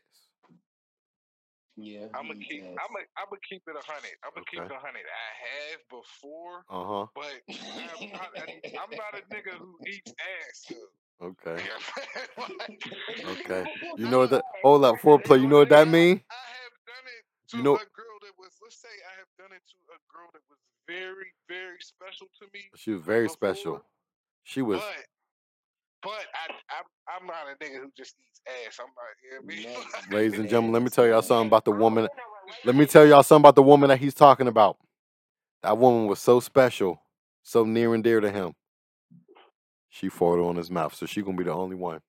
[1.76, 2.06] Yeah.
[2.14, 2.62] I'm gonna keep.
[2.62, 2.70] does.
[2.76, 3.06] I'm gonna.
[3.16, 4.12] I'm gonna keep it a hundred.
[4.24, 5.06] I'm gonna keep it a hundred.
[5.06, 7.06] I have before, Uh huh.
[7.14, 8.30] but I'm not.
[8.36, 10.66] A, I'm not a nigga who eats ass.
[10.70, 11.26] Though.
[11.28, 11.62] Okay.
[13.24, 13.64] Okay.
[13.98, 14.44] You know what that?
[14.62, 15.40] Hold up, foreplay.
[15.40, 16.20] You know what that mean?
[16.30, 16.34] I
[16.64, 18.50] have done it to You know- a girl that was.
[18.62, 22.46] Let's say I have done it to a girl that was very, very special to
[22.54, 22.70] me.
[22.76, 23.84] She was very before, special.
[24.44, 24.80] She was.
[24.80, 28.78] But, but I, I'm, I'm not a nigga who just eats ass.
[28.80, 29.04] I'm not.
[29.22, 29.80] You know I mean?
[29.92, 30.12] Next.
[30.12, 32.08] Ladies and gentlemen, let me tell y'all something about the woman.
[32.64, 34.76] Let me tell y'all something about the woman that he's talking about.
[35.62, 37.00] That woman was so special,
[37.44, 38.54] so near and dear to him.
[39.88, 42.00] She farted on his mouth, so she gonna be the only one.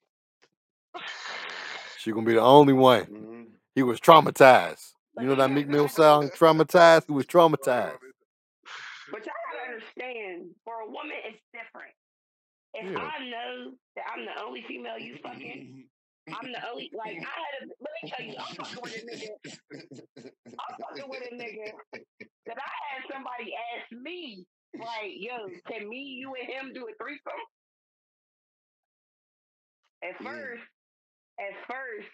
[2.00, 3.06] She gonna be the only one.
[3.06, 3.46] Mhm.
[3.76, 4.94] He was traumatized.
[5.20, 7.06] You know that Meek Mill song, traumatized.
[7.06, 8.00] He was traumatized.
[9.12, 11.94] But y'all gotta understand, for a woman, it's different.
[12.74, 13.00] If Yeah.
[13.16, 15.86] I know that I'm the only female you fucking,
[16.34, 17.54] I'm the only like I had.
[17.64, 19.32] A, let me tell you, I'm fucking with a nigga.
[20.60, 21.72] I'm fucking with a nigga
[22.48, 24.46] that I had somebody ask me,
[24.80, 27.44] like, "Yo, can me, you, and him do a threesome?"
[30.04, 30.30] At Yeah.
[30.32, 30.64] first,
[31.40, 32.10] at first,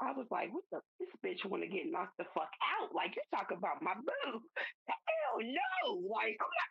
[0.00, 0.80] I was like, "What the?
[1.00, 2.94] This bitch want to get knocked the fuck out?
[2.94, 4.40] Like you talk about my boo?
[4.88, 6.00] Hell no!
[6.08, 6.70] Like I'm not.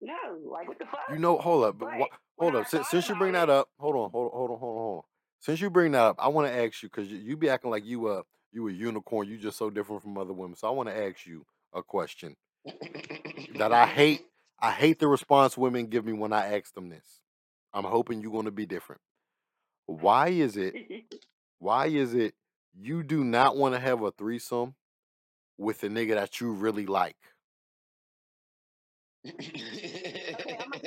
[0.00, 1.00] No, like what the fuck?
[1.12, 2.08] You know, hold up, but But wha-
[2.38, 2.68] hold up.
[2.68, 5.04] Since, since you bring that up, hold on, hold on, hold on, hold on, hold
[5.04, 5.11] on.
[5.42, 7.72] Since you bring that up, I want to ask you because you, you be acting
[7.72, 9.28] like you uh you a unicorn.
[9.28, 10.56] You just so different from other women.
[10.56, 12.36] So I want to ask you a question
[13.56, 14.22] that I hate.
[14.60, 17.20] I hate the response women give me when I ask them this.
[17.74, 19.00] I'm hoping you're going to be different.
[19.86, 20.76] Why is it?
[21.58, 22.34] Why is it
[22.78, 24.74] you do not want to have a threesome
[25.58, 27.16] with a nigga that you really like?
[29.24, 30.80] let me,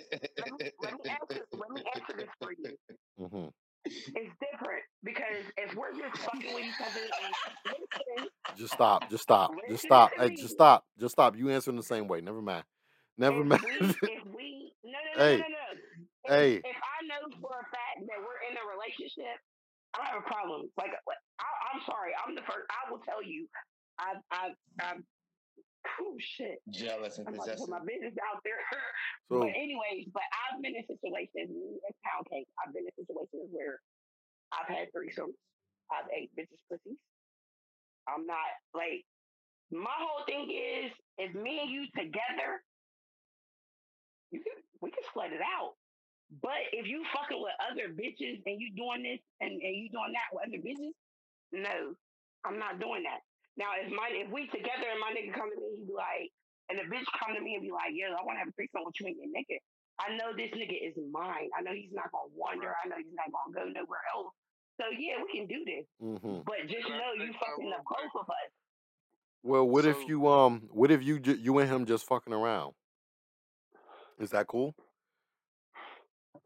[0.82, 1.46] let me answer.
[1.54, 2.78] Let me answer this for you.
[3.20, 3.48] hmm
[4.16, 7.02] It's different because if we're just fucking with each other
[7.72, 9.10] listen, Just stop.
[9.10, 9.56] Just stop.
[9.68, 10.14] Just stop.
[10.14, 10.86] to Hey, just stop.
[11.00, 11.38] Just stop.
[11.38, 12.22] You answering the same way.
[12.22, 12.66] Never mind.
[13.18, 13.62] Never if mind.
[13.64, 13.76] we,
[14.08, 15.38] if we, no, no, no, Hey.
[15.38, 15.70] no, no, no.
[16.26, 16.64] If, Hey.
[16.64, 19.38] if I know for a fact that we're in a relationship,
[19.94, 20.70] I don't have a problem.
[20.78, 22.68] Like, I, I'm sorry, I'm the first.
[22.72, 23.48] I will tell you,
[24.00, 25.04] I've, I've, I've.
[26.02, 26.60] Oh shit!
[26.70, 27.70] Jealous and I'm about to put possessive.
[27.70, 28.62] my business out there.
[29.26, 32.94] So but anyways, but I've been in situations, me and Pound Cake, I've been in
[32.94, 33.82] situations where
[34.54, 35.34] I've had threesomes,
[35.90, 37.02] I've ate bitches' pussies.
[38.06, 39.02] I'm not like
[39.72, 42.62] my whole thing is if me and you together,
[44.30, 45.74] you can we can split it out.
[46.42, 50.14] But if you fucking with other bitches and you doing this and, and you doing
[50.14, 50.94] that with other bitches,
[51.52, 51.94] no,
[52.46, 53.22] I'm not doing that.
[53.58, 56.32] Now, if my if we together and my nigga come to me, he'd be like,
[56.68, 58.56] and the bitch come to me and be like, yo, I want to have a
[58.56, 59.58] threesome with you and your nigga.
[59.96, 61.48] I know this nigga is mine.
[61.56, 62.76] I know he's not gonna wander.
[62.84, 64.34] I know he's not gonna go nowhere else.
[64.76, 65.86] So yeah, we can do this.
[66.04, 68.52] hmm But just know you fucking real up both of us.
[69.44, 72.74] Well, what if you um, what if you you and him just fucking around?
[74.20, 74.76] Is that cool?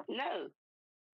[0.08, 0.50] No,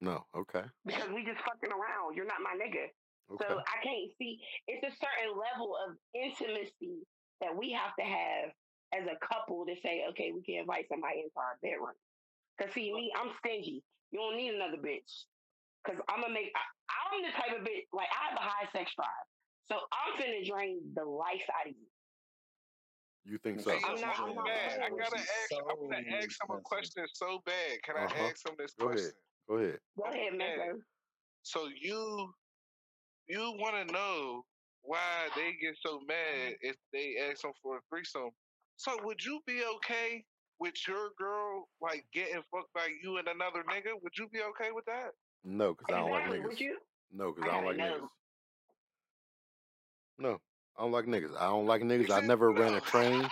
[0.02, 0.26] No.
[0.36, 0.64] Okay.
[0.86, 2.16] because we just fucking around.
[2.16, 2.88] You're not my nigga.
[3.31, 3.45] Okay.
[3.49, 4.38] So I can't see.
[4.68, 7.02] It's a certain level of intimacy
[7.41, 8.52] that we have to have
[8.93, 11.97] as a couple to say, okay, we can invite somebody into our bedroom.
[12.61, 13.84] Cause see, me, I'm stingy.
[14.11, 15.26] You don't need another bitch.
[15.85, 16.52] Cause I'm gonna make.
[16.56, 16.61] I,
[17.14, 19.26] I'm the type of bitch like I have a high sex drive,
[19.69, 21.85] so I'm finna drain the life out of you.
[23.26, 23.72] You think so?
[23.72, 24.80] I'm not- I'm not bad.
[24.81, 25.23] I gotta you.
[25.23, 25.52] ask.
[25.69, 27.81] I'm gonna ask him a question so bad.
[27.84, 28.23] Can I Uh-huh.
[28.26, 28.97] ask him this Go ahead.
[28.97, 29.14] question?
[29.49, 29.80] Go ahead.
[29.97, 30.81] Go ahead, man.
[31.43, 32.34] So you
[33.27, 34.43] you want to know
[34.81, 38.30] why they get so mad if they ask them for a threesome?
[38.77, 40.23] So would you be okay
[40.60, 43.93] with your girl like getting fucked by you and another nigga?
[44.02, 45.11] Would you be okay with that?
[45.43, 46.43] No, because I don't like niggas.
[46.43, 46.77] Would you?
[47.11, 48.07] No, because I I don't like gotta niggas.
[50.18, 50.38] No,
[50.77, 51.38] I don't like niggas.
[51.38, 52.10] I don't like niggas.
[52.10, 53.27] I've never ran a train.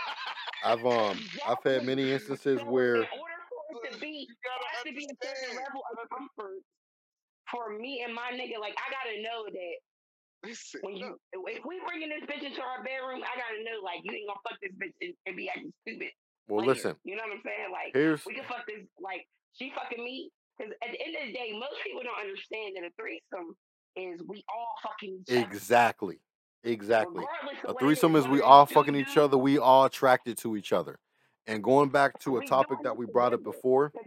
[0.65, 4.37] I've um, I've had many instances where in order for it to be, it
[4.71, 6.63] has to be a certain level of comfort
[7.53, 8.57] for me and my nigga.
[8.57, 9.77] Like I gotta know that
[10.43, 11.45] Listen, when you no.
[11.47, 14.41] if we bringing this bitch into our bedroom, I gotta know like you ain't gonna
[14.41, 16.11] fuck this bitch and, and be acting stupid
[16.49, 16.73] well, later.
[16.73, 16.95] listen.
[17.05, 17.71] You know what I'm saying?
[17.71, 21.27] Like Here's we can fuck this like she fucking me because at the end of
[21.27, 23.55] the day, most people don't understand that a threesome
[23.95, 25.47] is we all fucking each other.
[25.47, 26.19] exactly,
[26.63, 27.23] exactly.
[27.23, 29.37] Regardless A of what it threesome is, is we all fucking each other.
[29.37, 30.99] We all attracted to each other.
[31.47, 33.91] And going back to a topic that we brought up before.
[33.95, 33.99] I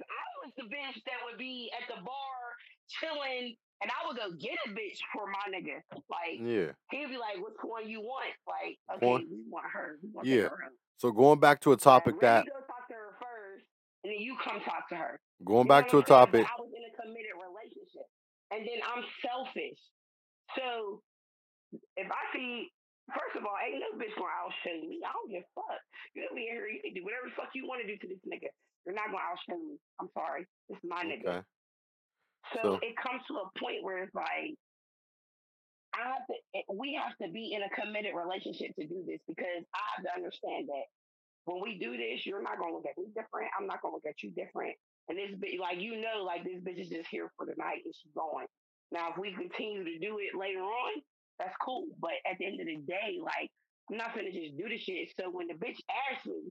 [0.44, 2.45] was the bitch that would be at the bar
[2.88, 5.82] chilling, and I would go get a bitch for my nigga.
[6.08, 6.72] Like Yeah.
[6.90, 9.98] he'd be like, "Which one you want?" Like, okay, we want her.
[10.02, 10.48] We want Yeah.
[10.48, 10.72] her.
[10.98, 13.66] So going back to a topic that go talk to her first,
[14.04, 15.20] and then you come talk to her.
[15.44, 16.30] going You back to a I'm saying?
[16.32, 16.46] But topic.
[16.46, 18.08] I was in a committed relationship,
[18.50, 19.78] and then I'm selfish.
[20.56, 21.02] So
[21.96, 22.72] if I see,
[23.12, 25.00] first of all, ain't no bitch gonna outshow me.
[25.04, 25.80] I don't give a fuck.
[26.14, 26.68] You me in here.
[26.68, 28.48] You can do whatever the fuck you want to do to this nigga.
[28.86, 29.76] You're not gonna outshine me.
[30.00, 30.46] I'm sorry.
[30.68, 31.44] This is my nigga.
[32.55, 34.55] So So it comes to a point where it's like
[35.94, 36.36] I have to.
[36.74, 40.12] We have to be in a committed relationship to do this because I have to
[40.14, 40.86] understand that
[41.47, 43.48] when we do this, you're not gonna look at me different.
[43.59, 44.74] I'm not gonna look at you different.
[45.09, 47.82] And this bitch, like you know, like this bitch is just here for the night
[47.85, 48.47] and she's going.
[48.93, 50.93] Now, if we continue to do it later on,
[51.39, 51.86] that's cool.
[52.01, 53.48] But at the end of the day, like
[53.90, 55.14] I'm not gonna just do the shit.
[55.18, 56.51] So when the bitch asked me,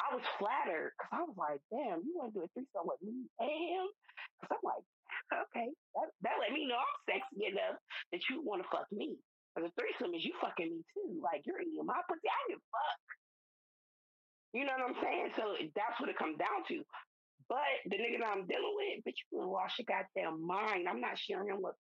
[0.00, 3.02] I was flattered because I was like, damn, you want to do a threesome with
[3.02, 3.86] me and him?
[4.40, 4.84] Because I'm like,
[5.32, 7.78] okay, that, that let me know I'm sexy enough
[8.12, 9.16] that you want to fuck me.
[9.54, 11.20] But the threesome is you fucking me too.
[11.24, 12.28] Like you're eating my pussy.
[12.28, 13.00] I give a fuck.
[14.52, 15.32] You know what I'm saying?
[15.36, 16.84] So that's what it comes down to.
[17.48, 20.88] But the nigga that I'm dealing with, bitch, you gonna lost your goddamn mind.
[20.88, 21.76] I'm not sharing him with.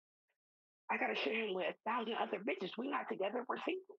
[0.92, 2.72] I gotta share him with a thousand other bitches.
[2.78, 3.44] We not together.
[3.50, 3.98] We're single.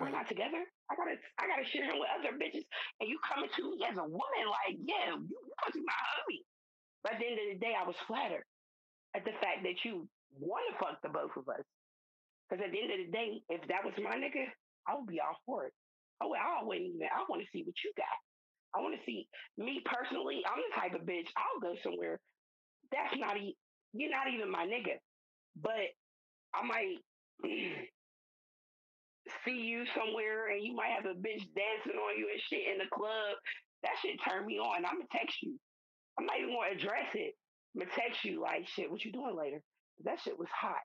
[0.00, 0.62] We're not together.
[0.90, 2.66] I gotta, I gotta share him with other bitches.
[3.00, 5.86] And you coming to me as a woman, like, yeah, you, you supposed to be
[5.86, 6.42] my homie.
[7.06, 8.42] But at the end of the day, I was flattered
[9.14, 10.08] at the fact that you
[10.38, 11.64] want to fuck the both of us.
[12.50, 14.46] Because at the end of the day, if that was my nigga,
[14.88, 15.74] I would be all for it.
[16.22, 17.08] Oh, I wouldn't even.
[17.12, 18.18] I want to see what you got.
[18.74, 19.28] I want to see
[19.58, 20.42] me personally.
[20.46, 21.28] I'm the type of bitch.
[21.36, 22.20] I'll go somewhere.
[22.92, 23.56] That's not e-
[23.94, 24.98] you're not even my nigga,
[25.56, 25.90] but
[26.54, 26.96] I might
[29.44, 32.78] see you somewhere and you might have a bitch dancing on you and shit in
[32.78, 33.36] the club.
[33.82, 34.84] That shit turn me on.
[34.86, 35.58] I'm gonna text you.
[36.18, 37.34] I'm not even gonna address it.
[37.74, 38.90] I'm gonna text you like shit.
[38.90, 39.60] What you doing later?
[40.04, 40.84] That shit was hot.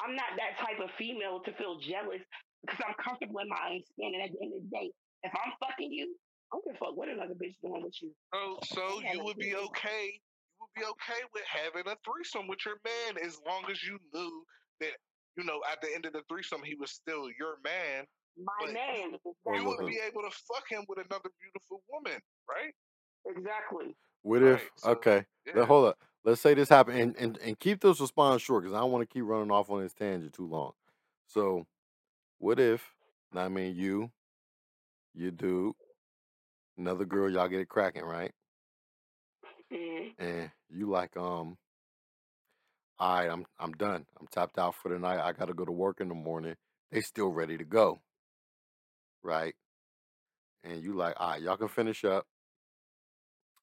[0.00, 2.24] I'm not that type of female to feel jealous
[2.64, 4.12] because I'm comfortable in my own skin.
[4.16, 4.88] And at the end of the day,
[5.24, 6.12] if I'm fucking you,
[6.52, 8.12] I don't give a fuck what another bitch doing with you.
[8.32, 10.16] So, so you would be okay.
[10.16, 13.98] You would be okay with having a threesome with your man as long as you
[14.12, 14.44] knew
[14.80, 14.96] that
[15.36, 18.04] you know at the end of the threesome he was still your man.
[18.40, 19.08] My But man.
[19.52, 22.72] You would be able to fuck him with another beautiful woman, right?
[23.26, 23.94] Exactly.
[24.22, 24.60] What if?
[24.60, 24.70] Right.
[24.76, 25.24] So Okay.
[25.46, 25.52] yeah.
[25.56, 25.98] Let, hold up.
[26.24, 29.08] Let's say this happened, and, and and keep this response short because I don't want
[29.08, 30.72] to keep running off on this tangent too long.
[31.26, 31.66] So,
[32.38, 32.82] what if?
[33.34, 34.10] I mean, you,
[35.14, 35.74] you do,
[36.78, 38.32] another girl, y'all get it cracking, right?
[39.72, 40.12] Mm.
[40.18, 41.56] And you like, um,
[42.98, 44.06] all right, I'm I'm done.
[44.20, 45.20] I'm tapped out for the night.
[45.20, 46.56] I gotta go to work in the morning.
[46.92, 48.00] They still ready to go,
[49.22, 49.54] right?
[50.64, 52.26] And you like, all right, y'all can finish up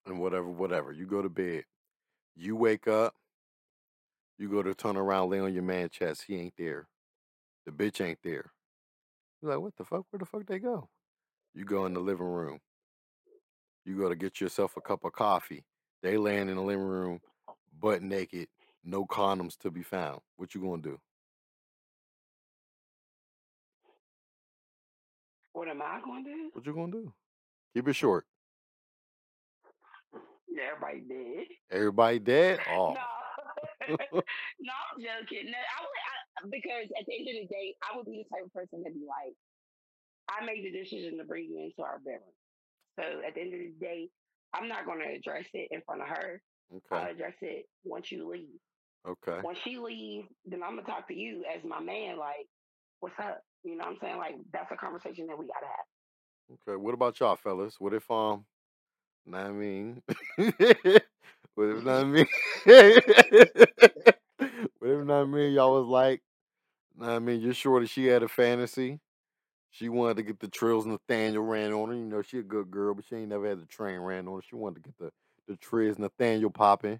[0.09, 0.91] and whatever, whatever.
[0.91, 1.63] You go to bed.
[2.35, 3.15] You wake up,
[4.37, 6.25] you go to turn around, lay on your man chest.
[6.27, 6.87] He ain't there.
[7.65, 8.51] The bitch ain't there.
[9.41, 10.05] You're like, what the fuck?
[10.09, 10.87] Where the fuck they go?
[11.53, 12.59] You go in the living room.
[13.85, 15.63] You go to get yourself a cup of coffee.
[16.03, 17.19] They laying in the living room,
[17.79, 18.47] butt naked,
[18.83, 20.21] no condoms to be found.
[20.35, 20.99] What you gonna do?
[25.53, 26.49] What am I to do?
[26.53, 27.13] What you gonna do?
[27.73, 28.25] Keep it short.
[30.59, 31.45] Everybody dead.
[31.71, 32.59] Everybody dead?
[32.73, 32.93] Oh.
[32.93, 35.45] No, no, I'm joking.
[35.45, 38.35] No, I would I, because at the end of the day, I would be the
[38.35, 39.33] type of person to be like,
[40.29, 42.35] I made the decision to bring you into our bedroom.
[42.99, 44.09] So at the end of the day,
[44.53, 46.41] I'm not going to address it in front of her.
[46.75, 46.95] Okay.
[46.95, 48.59] I'll address it once you leave.
[49.07, 49.39] Okay.
[49.43, 52.17] Once she leaves, then I'm gonna talk to you as my man.
[52.17, 52.47] Like,
[52.99, 53.41] what's up?
[53.63, 54.17] You know what I'm saying?
[54.17, 56.57] Like, that's a conversation that we gotta have.
[56.67, 56.75] Okay.
[56.75, 57.75] What about y'all fellas?
[57.79, 58.45] What if um
[59.31, 60.01] know what I mean?
[61.55, 62.25] what if not me?
[64.79, 65.53] What if I mean?
[65.53, 66.21] Y'all was like,
[66.97, 68.99] know I mean, you're sure that she had a fantasy.
[69.71, 71.95] She wanted to get the trills Nathaniel ran on her.
[71.95, 74.35] You know, she a good girl, but she ain't never had the train ran on
[74.35, 74.41] her.
[74.47, 75.11] She wanted to get the
[75.47, 76.99] the trills Nathaniel popping.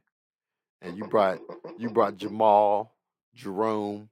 [0.81, 1.39] And you brought
[1.77, 2.93] you brought Jamal,
[3.33, 4.09] Jerome,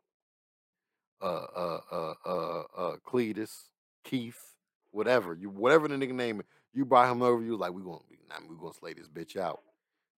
[1.21, 1.25] uh
[1.55, 3.69] uh uh uh uh Cletus,
[4.03, 4.55] Keith,
[4.91, 5.33] whatever.
[5.35, 6.45] You whatever the nigga name is,
[6.75, 7.99] you brought him over, you was like, we gonna
[8.29, 9.61] nah, we gonna slay this bitch out.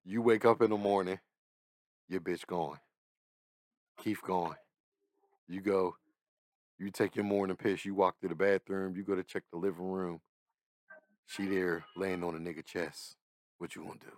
[0.03, 1.19] You wake up in the morning,
[2.09, 2.79] your bitch gone.
[4.03, 4.55] Keith gone.
[5.47, 5.95] You go,
[6.79, 9.59] you take your morning piss, you walk to the bathroom, you go to check the
[9.59, 10.19] living room.
[11.27, 13.15] She there laying on a nigga chest.
[13.59, 14.17] What you gonna do?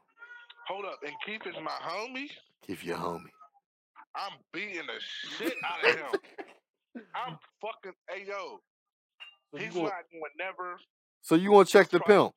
[0.68, 2.30] Hold up, and Keith is my homie.
[2.66, 3.32] Keith your homie.
[4.16, 6.20] I'm beating the shit out of him.
[7.16, 7.95] I'm fucking.
[8.10, 8.60] Hey yo,
[9.52, 10.78] So you he's gonna, not going never.
[11.22, 12.16] So you want to check the probably.
[12.16, 12.34] pimp?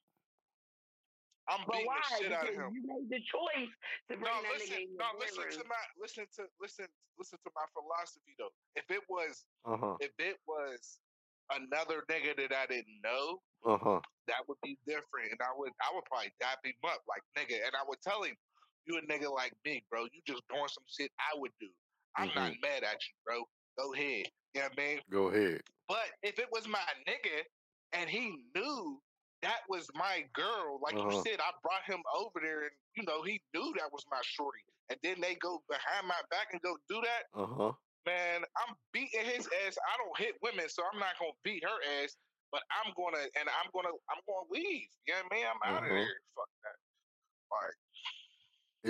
[1.48, 1.98] I'm But beating why?
[1.98, 2.70] the shit out of him.
[2.72, 3.70] you made the choice
[4.08, 4.76] to bring No, that listen.
[4.78, 5.68] nigga in No, listen to bedroom.
[5.68, 6.86] my listen to listen
[7.18, 8.54] listen to my philosophy though.
[8.78, 9.96] If it was Uh-huh.
[10.00, 11.00] if it was
[11.50, 14.00] another nigga that I didn't know, Uh-huh.
[14.28, 17.58] that would be different, and I would I would probably dap him up like nigga,
[17.66, 18.36] and I would tell him,
[18.86, 20.04] "You a nigga like me, bro.
[20.14, 21.68] You just doing some shit I would do.
[22.16, 22.60] I'm not Mm-hmm.
[22.62, 23.44] mad at you, bro.
[23.78, 24.30] Go ahead.
[24.54, 25.00] You know what I mean?
[25.10, 25.62] Go ahead.
[25.88, 27.42] But if it was my nigga
[27.92, 29.00] and he knew
[29.42, 31.22] that was my girl, like you Uh-huh.
[31.26, 34.62] said, I brought him over there, and you know he knew that was my shorty,
[34.90, 37.24] and then they go behind my back and go do that.
[37.34, 37.72] Uh-huh.
[38.06, 39.76] Man, I'm beating his ass.
[39.78, 42.16] I don't hit women, so I'm not gonna beat her ass.
[42.52, 44.88] But I'm gonna, and I'm gonna, I'm gonna leave.
[45.06, 45.46] You know what I mean?
[45.46, 45.94] I'm out of Uh-huh.
[45.94, 46.20] there.
[46.36, 46.78] Fuck that.
[47.50, 47.76] Like,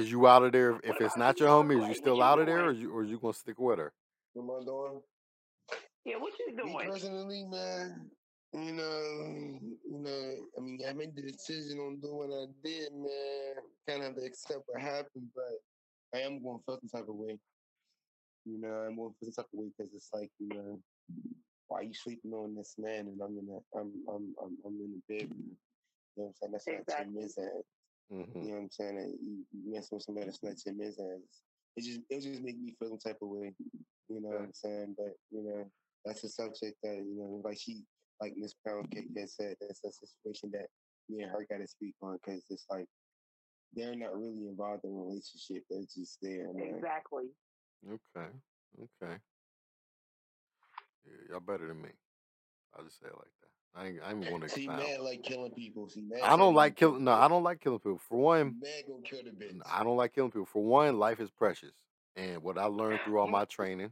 [0.03, 1.81] Is you out of there if, if it's not your homie?
[1.81, 3.93] Is you still out of there, or you or you gonna stick with her?
[4.35, 5.03] What am I doing?
[6.05, 6.91] Yeah, what you Me doing?
[6.91, 8.11] personally, man,
[8.55, 9.59] you know,
[9.89, 13.65] you know, I mean, I made the decision on doing what I did, man.
[13.89, 15.57] Kind of have to accept what happened, but
[16.15, 17.39] I am going to feel some type of way.
[18.45, 20.81] You know, I'm going to feel some type of way because it's like, you know,
[21.69, 25.01] why you sleeping on this man and I'm in the, I'm, I'm, I'm, I'm in
[25.01, 25.57] the bedroom.
[26.17, 26.53] You know what I'm saying?
[26.53, 27.15] That's not Exactly.
[27.15, 27.63] Tim Mizan.
[28.13, 28.39] Mm-hmm.
[28.39, 28.99] You know what I'm saying?
[28.99, 31.21] And you, you messing with somebody that's not Tim Mizan.
[31.77, 33.55] It just, it just make me feel some type of way.
[34.09, 34.95] You know what I'm saying?
[34.99, 35.65] But you know,
[36.05, 37.85] that's a subject that you know, like she,
[38.23, 40.67] like Miss Pound Cake had said, that's a situation that
[41.11, 42.87] me and her got to speak on because it's like
[43.75, 45.65] they're not really involved in a relationship.
[45.69, 46.77] They're just there, man.
[46.77, 47.25] Exactly.
[47.85, 48.29] Okay.
[48.79, 49.15] Okay.
[51.05, 51.89] Yeah, y'all better than me.
[52.77, 53.49] I'll just say it like that.
[53.75, 54.83] I ain't, I ain't going to See, expound.
[54.83, 55.89] mad like killing people.
[55.89, 56.21] See, mad.
[56.23, 57.03] I don't like killing.
[57.03, 58.01] No, I don't like killing people.
[58.09, 59.59] For one, Mad gonna kill the bitch.
[59.67, 60.47] I don't like killing people.
[60.47, 61.73] For one, life is precious,
[62.15, 63.33] and what I learned through all mm.
[63.33, 63.91] my training,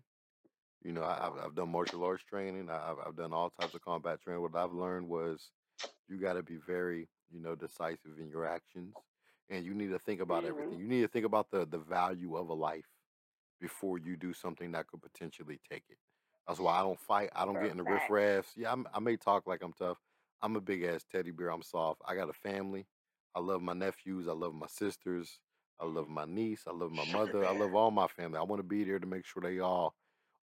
[0.83, 2.71] you know, I, I've I've done martial arts training.
[2.71, 4.43] I- I've I've done all types of combat training.
[4.43, 5.53] What I've learned was,
[6.09, 8.97] you got to be very, you know, decisive in your actions,
[9.51, 10.79] and you need to think about everything.
[10.79, 10.81] Mhm.
[10.83, 12.87] You need to think about the the value of a life
[13.61, 15.99] before you do something that could potentially take it.
[16.47, 17.31] That's why I don't fight.
[17.35, 18.57] I don't For get in the riffraffs.
[18.57, 19.99] Yeah, I'm, I may talk like I'm tough.
[20.43, 21.51] I'm a big ass teddy bear.
[21.51, 22.03] I'm soft.
[22.07, 22.87] I got a family.
[23.35, 24.29] I love my nephews.
[24.29, 25.41] I love my sisters.
[25.79, 26.65] I love my niece.
[26.67, 27.47] I love my mother.
[27.47, 28.39] I love all my family.
[28.39, 29.95] I want to be there to make sure they all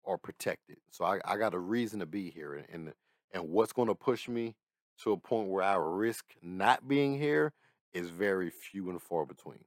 [0.04, 0.78] are protected.
[0.90, 2.54] So I, I got a reason to be here.
[2.54, 2.92] And and,
[3.32, 4.56] and what's going to push me
[5.02, 7.52] to a point where I risk not being here
[7.92, 9.64] is very few and far between.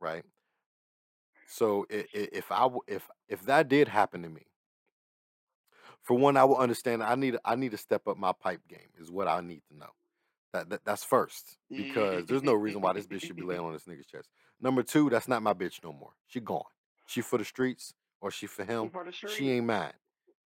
[0.00, 0.24] Right.
[1.46, 2.46] So i- i- if
[2.86, 4.46] if if that did happen to me,
[6.02, 7.02] for one, I will understand.
[7.02, 8.88] I need I need to step up my pipe game.
[8.98, 9.90] Is what I need to know.
[10.52, 13.72] That, that that's first because there's no reason why this bitch should be laying on
[13.72, 14.28] this nigga's chest.
[14.60, 16.12] Number two, that's not my bitch no more.
[16.26, 16.62] She gone.
[17.06, 18.90] She for the streets or she for him.
[19.26, 19.92] She ain't mine.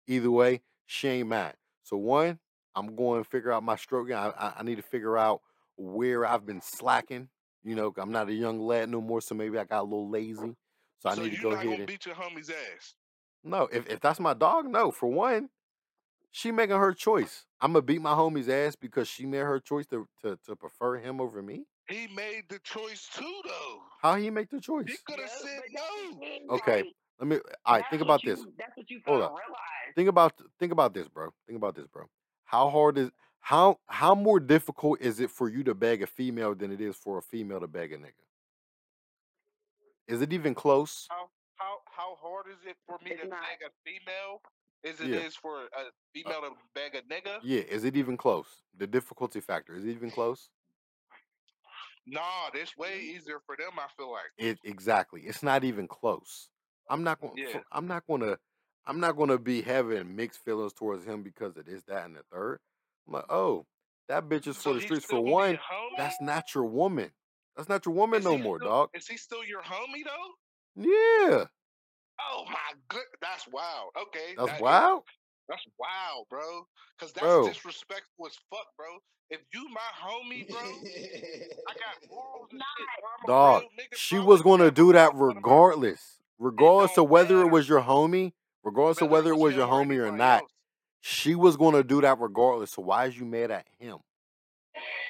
[0.07, 1.53] Either way, she ain't mine.
[1.83, 2.39] So one,
[2.75, 4.17] I'm going to figure out my stroke game.
[4.17, 5.41] I, I, I need to figure out
[5.77, 7.29] where I've been slacking
[7.63, 10.09] You know, I'm not a young lad no more, so maybe I got a little
[10.09, 10.55] lazy.
[10.99, 12.95] So I So need to go not ahead and beat your homie's ass.
[13.43, 13.67] no.
[13.71, 14.91] If if that's my dog, no.
[14.91, 15.49] For one,
[16.31, 17.45] she making her choice.
[17.59, 20.97] I'm gonna beat my homie's ass because she made her choice to to, to prefer
[20.97, 21.65] him over me.
[21.87, 23.83] He made the choice too, though.
[24.01, 24.85] How he make the choice?
[24.87, 25.01] He choice?
[25.05, 26.17] could have Yeah, said but
[26.49, 26.55] no.
[26.55, 27.35] Okay, like, let me.
[27.65, 28.45] All right, that's think about you, this.
[28.57, 29.29] That's what you Hold up.
[29.29, 29.93] realize.
[29.95, 31.29] Think about think about this, bro.
[31.45, 32.05] Think about this, bro.
[32.45, 36.55] How hard is how how more difficult is it for you to beg a female
[36.55, 38.25] than it is for a female to beg a nigga?
[40.07, 41.07] Is it even close?
[41.09, 43.39] How how how hard is it for me It's to not.
[43.41, 44.41] beg a female?
[44.83, 45.27] Is it Yeah.
[45.27, 47.39] is for a uh, female to beg a nigga?
[47.43, 48.47] Yeah, is it even close?
[48.75, 50.49] The difficulty factor is it even close?
[52.07, 53.15] Nah, it's way mm-hmm.
[53.15, 53.77] easier for them.
[53.77, 54.31] I feel like.
[54.37, 55.21] It exactly.
[55.21, 56.49] It's not even close.
[56.91, 57.33] I'm not going.
[57.37, 57.59] Yeah.
[57.71, 58.37] I'm not going to.
[58.85, 62.15] I'm not going to be having mixed feelings towards him because of this, that, and
[62.15, 62.59] the third.
[63.07, 63.65] I'm like, oh,
[64.09, 65.05] that bitch is for the streets.
[65.05, 65.59] For one,
[65.97, 67.11] that's not your woman.
[67.55, 68.89] That's not your woman Is no more, still, dog.
[68.95, 70.83] Is he still your homie though?
[71.29, 71.45] Yeah,
[72.33, 73.89] Oh my good, that's wild.
[74.01, 75.03] Okay, that's that is- wild,
[75.49, 76.65] that's wild, bro.
[76.99, 77.47] Cause that's Bro.
[77.47, 78.85] disrespectful as fuck, bro.
[79.31, 82.87] If you my homie, bro, I got morals and shit.
[82.99, 83.09] Bro.
[83.19, 83.63] I'm a dog.
[83.79, 84.25] nigga, She bro.
[84.25, 87.69] was going to do that fuck with him, regardless, regardless don't of whether it was
[87.69, 90.41] your homie, regardless of whether it was your homie or not.
[90.41, 90.51] else.
[91.01, 92.71] She was going to do that regardless.
[92.71, 93.97] So why is you mad at him?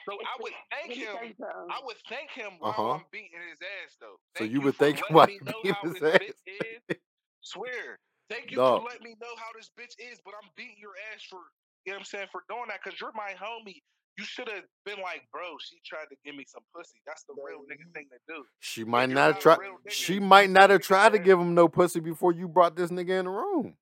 [0.07, 1.05] So I would thank him.
[1.15, 1.67] tell you something.
[1.69, 2.91] I would thank him while Uh-huh.
[2.93, 4.17] I'm beating his ass, though.
[4.37, 6.19] So Thank you would for thank him letting while you beating how his ass.
[6.19, 6.97] bitch is.
[7.41, 7.99] Swear.
[8.29, 8.81] Thank you Dog.
[8.81, 11.39] for letting me know how this bitch is, but I'm beating your ass for,
[11.85, 13.81] you know what I'm saying, for doing that because you're my homie.
[14.17, 16.99] You should have been like, bro, she tried to give me some pussy.
[17.07, 18.43] That's the real nigga thing to do.
[18.59, 19.59] She might you're not have tried.
[19.87, 23.19] She might not have tried to give him no pussy before you brought this nigga
[23.19, 23.75] in the room.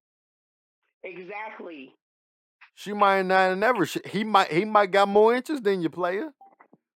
[1.03, 1.95] Exactly.
[2.75, 3.85] She might not have never.
[3.85, 4.51] She, he might.
[4.51, 6.31] He might got more inches than you, player.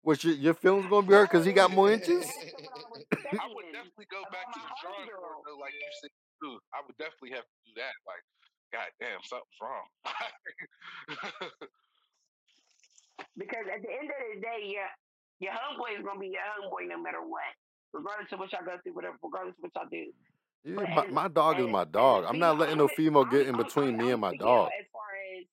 [0.02, 2.26] Which your, your feelings gonna be hurt because he got more inches.
[3.32, 6.10] I would definitely go back to the drawing board, though, like you said,
[6.42, 6.58] too.
[6.74, 7.94] I would definitely have to do that.
[8.06, 8.22] Like,
[8.72, 9.86] god damn, something's wrong.
[13.36, 14.88] Because at the end of the day, your
[15.40, 17.42] your homeboy is gonna be your homeboy no matter what,
[17.92, 20.12] regardless of what y'all go through, whatever, regardless of what y'all do.
[20.64, 22.24] Yeah, But my, as- my dog is my dog.
[22.28, 24.70] I'm not letting no female get in between me and my dog.
[24.78, 25.44] As far as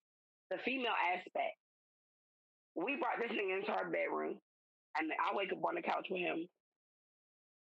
[0.52, 1.58] the female aspect,
[2.76, 4.38] we brought this thing into our bedroom,
[4.98, 6.48] and I wake up on the couch with him.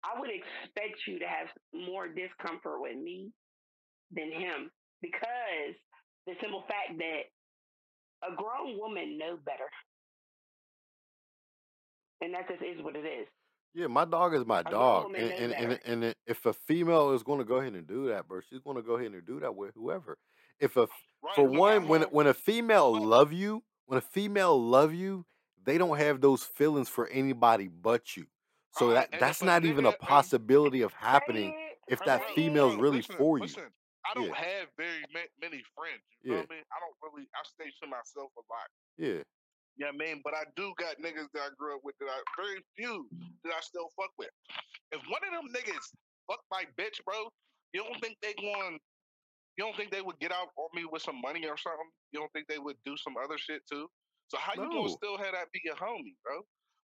[0.03, 3.31] I would expect you to have more discomfort with me
[4.11, 4.71] than him
[5.01, 5.75] because
[6.27, 7.23] the simple fact that
[8.23, 9.67] a grown woman knows better.
[12.21, 13.27] And that just is what it is.
[13.75, 17.11] Yeah, my dog is my grown dog, woman and and, and and if a female
[17.11, 19.25] is going to go ahead and do that, bro, she's going to go ahead and
[19.25, 20.17] do that with whoever.
[20.59, 24.59] If a right, for one, when a- when a female love you, when a female
[24.61, 25.25] love you,
[25.63, 28.25] they don't have those feelings for anybody but you.
[28.71, 31.53] So Right, that that's not even a possibility of happening
[31.87, 33.43] if that bro, female's bro, really listen, for you.
[33.43, 33.63] Listen,
[34.05, 34.35] I don't Yeah.
[34.35, 35.05] have very
[35.41, 36.01] many friends.
[36.23, 36.41] You Yeah.
[36.41, 36.63] feel me?
[36.71, 37.27] I don't really.
[37.35, 38.69] I stay to myself a lot.
[38.97, 39.23] Yeah,
[39.79, 40.21] You know what I mean?
[40.23, 43.07] But I do got niggas that I grew up with that I very few
[43.45, 44.29] that I still fuck with.
[44.91, 45.87] If one of them niggas
[46.27, 47.31] fuck my bitch, bro,
[47.71, 48.79] you don't think they going
[49.57, 51.91] you don't think they would get out on me with some money or something?
[52.11, 53.87] You don't think they would do some other shit too?
[54.27, 56.41] So how you gonna still have that be your homie, bro?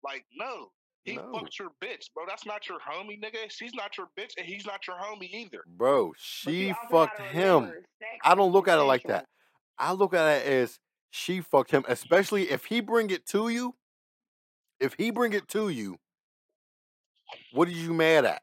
[0.05, 0.73] Like, no.
[1.05, 1.33] He No.
[1.33, 2.25] fucked your bitch, bro.
[2.27, 3.51] That's not your homie, nigga.
[3.51, 5.65] She's not your bitch, and he's not your homie either.
[5.67, 7.75] bro, she fucked him.
[8.23, 9.27] I don't look at it like that.
[9.79, 10.79] I look at it as
[11.13, 13.77] she fucked him, especially if he bring it to you.
[14.81, 15.99] If he bring it to you,
[17.53, 18.43] what are you mad at?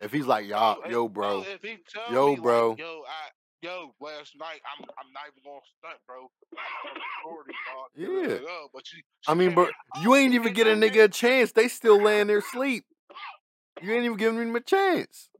[0.00, 2.76] If he's like, y'all, if- yo, bro, if he tell Yo, me, like, bro.
[2.78, 3.30] yo, I,
[3.62, 6.30] yo, last night I'm, I'm not even gonna stunt, bro.
[6.56, 7.88] I fucked Shorty, dog.
[7.96, 8.66] They was Yeah.
[8.72, 9.68] but she, I mean, bro,
[10.02, 11.52] you ain't even get a nigga a chance.
[11.52, 12.84] They still laying there sleep.
[13.82, 15.30] You ain't even giving him a chance.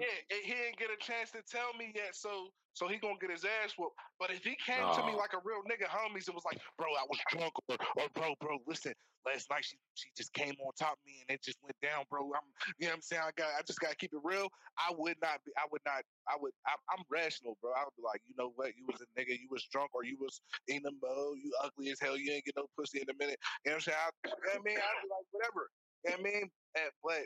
[0.00, 3.20] Yeah, and he didn't get a chance to tell me yet, so so he gonna
[3.20, 3.96] get his ass whooped.
[4.18, 6.88] But if he came to me like a real nigga, homies, it was like, bro,
[6.96, 8.92] I was drunk, or, or bro, bro, listen,
[9.26, 12.04] last night she she just came on top of me and it just went down,
[12.10, 12.32] bro.
[12.32, 12.46] I'm,
[12.78, 13.22] you know what I'm saying?
[13.22, 14.48] I got, I just gotta keep it real.
[14.78, 17.72] I would not be, I would not, I would, I, I'm rational, bro.
[17.72, 18.72] I would be like, you know what?
[18.76, 21.90] You was a nigga, you was drunk, or you was in the mode, you ugly
[21.90, 23.38] as hell, you ain't get no pussy in a minute.
[23.64, 23.98] You know what I'm saying?
[24.00, 25.62] I, you know what I mean, I'd be like, whatever.
[26.04, 26.44] You know what I mean?
[26.78, 27.22] And, but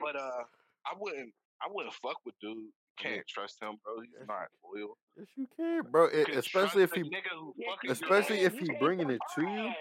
[0.00, 0.42] but uh,
[0.86, 1.32] I wouldn't.
[1.62, 2.74] I wouldn't fuck with dude.
[2.98, 4.00] Can't trust him, bro.
[4.00, 4.96] He's Yes, not loyal.
[5.16, 6.04] Yes, you can, bro.
[6.04, 8.58] You It, can especially if he, a nigga who Yes, fucking you your especially if
[8.58, 9.72] he bringing it to you.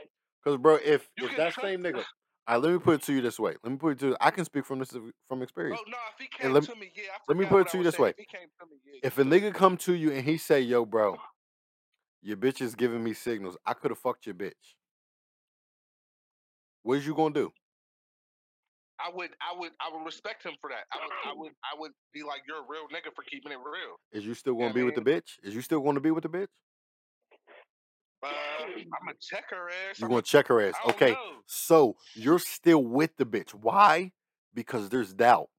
[0.43, 1.97] Cause, bro, if You if that same nigga,
[2.47, 3.55] all right, let me put it to you this way.
[3.63, 4.07] Let me put it to.
[4.07, 4.95] you, I can speak from this
[5.27, 5.79] from experience.
[5.79, 7.03] Oh no, if he And came let- to me, yeah.
[7.13, 8.03] I let me forgot put it to you this saying.
[8.03, 8.09] way.
[8.09, 8.99] If he came to me, yeah.
[9.03, 11.17] If a nigga come to you and he say, "Yo, bro,
[12.23, 13.55] your bitch is giving me signals.
[13.65, 14.75] I could have fucked your bitch."
[16.81, 17.53] What is you gonna do?
[19.05, 20.85] I would, I would, I would respect him for that.
[20.93, 23.57] I would, I would, I would be like, "You're a real nigga for keeping it
[23.57, 25.39] real." Is you still gonna know be what with the bitch?
[25.43, 26.47] Is you still gonna be with the bitch?
[28.23, 29.99] Uh, I'm gonna check her ass.
[29.99, 30.75] You I'm gonna gonna, check her ass.
[30.83, 31.11] I don't Okay.
[31.11, 31.41] know.
[31.47, 33.51] So you're still with the bitch.
[33.51, 34.11] Why?
[34.53, 35.49] Because there's doubt.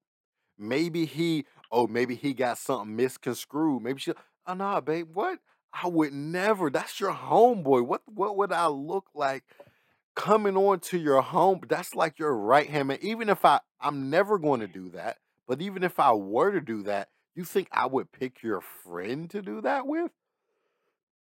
[0.58, 3.82] Maybe he, oh, maybe he got something misconstrued.
[3.82, 4.12] Maybe she,
[4.46, 5.40] oh nah, babe, what?
[5.72, 6.70] I would never.
[6.70, 7.86] That's your homeboy.
[7.86, 9.44] What what would I look like
[10.14, 11.60] coming on to your home?
[11.68, 12.98] That's like your right hand man.
[13.02, 15.18] Even if I, I'm never going to do that.
[15.46, 19.28] But even if I were to do that, you think I would pick your friend
[19.30, 20.10] to do that with?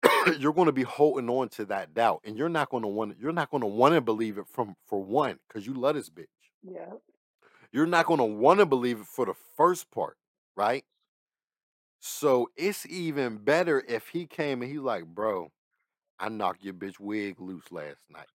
[0.38, 3.16] you're going to be holding on to that doubt, and you're not going to want.
[3.20, 6.10] You're not going to want to believe it from for one, because you love this
[6.10, 6.26] bitch.
[6.62, 6.94] Yeah.
[7.72, 10.16] You're not going to want to believe it for the first part,
[10.56, 10.84] right?
[12.00, 15.52] So it's even better if he came and he like, bro,
[16.18, 18.26] I knocked your bitch wig loose last night,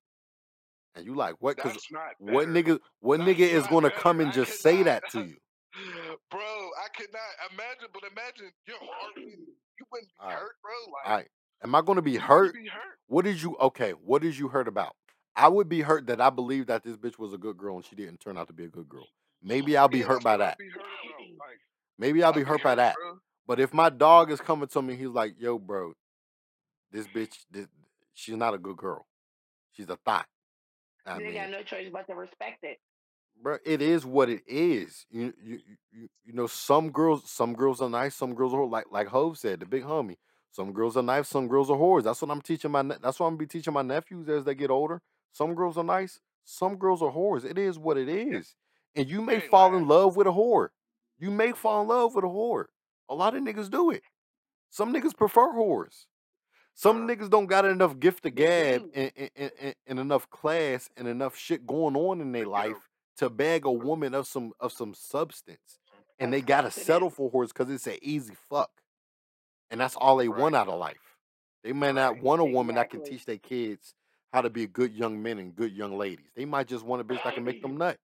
[0.97, 1.55] and you like what?
[1.55, 1.77] Because
[2.19, 4.01] what nigga, what That's nigga is going to better.
[4.01, 5.35] come and I just say not, that to you?
[6.31, 6.39] bro.
[6.39, 7.87] I could not imagine.
[7.93, 10.71] But imagine your heart, you wouldn't be All right, hurt, bro.
[11.05, 11.27] all Like right.
[11.63, 12.47] Am I going to be hurt?
[12.47, 12.97] wouldn't be hurt.
[13.07, 13.55] What did you?
[13.61, 14.95] Okay, what did you hurt about?
[15.35, 17.85] I would be hurt that I believe that this bitch was a good girl and
[17.85, 19.05] she didn't turn out to be a good girl.
[19.43, 20.57] Maybe I'll be Yeah, hurt by that.
[20.57, 20.79] hurt.
[21.39, 21.59] Like
[21.99, 22.95] Maybe I'll be hurt by that.
[22.95, 23.19] bro.
[23.45, 25.93] But if my dog is coming to me, he's like, "Yo, bro,
[26.91, 27.67] this bitch, this,
[28.13, 29.05] she's not a good girl.
[29.73, 30.27] She's a thought."
[31.07, 32.79] I You ain't got no choice but to respect it.
[33.41, 35.05] bro, it is what it is.
[35.09, 35.59] You, you,
[35.91, 39.37] you, you know, some girls, some girls are nice, some girls are like, like Hov
[39.37, 40.17] said, the big homie.
[40.51, 42.03] Some girls are nice, some girls are whores.
[42.03, 42.81] That's what I'm teaching my.
[42.81, 45.01] That's what I'm gonna be teaching my nephews as they get older.
[45.31, 47.45] Some girls are nice, some girls are whores.
[47.45, 48.55] It is what it is.
[48.95, 50.69] And you may fall in love with a whore.
[51.19, 52.65] You may fall in love with a whore.
[53.09, 54.01] A lot of niggas do it.
[54.71, 56.05] Some niggas prefer whores.
[56.77, 61.07] Some niggas don't got enough gift of gab and, and, and, and- enough class and
[61.07, 62.77] enough shit going on in their life
[63.17, 65.79] to bag a woman of some of some substance,
[66.19, 68.69] and they gotta settle for whores because it's an easy fuck,
[69.71, 71.17] and that's all they right, want out of life.
[71.63, 73.95] They may not want a woman that can teach their kids
[74.31, 76.29] how to be good young men and good young ladies.
[76.35, 77.97] They might just want a bitch that can make them nut.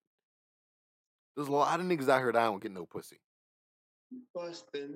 [1.36, 3.20] There's a lot of niggas out here that don't get no pussy.
[4.34, 4.88] Bust the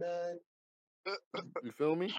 [1.06, 1.14] nut.
[1.64, 2.12] You feel me?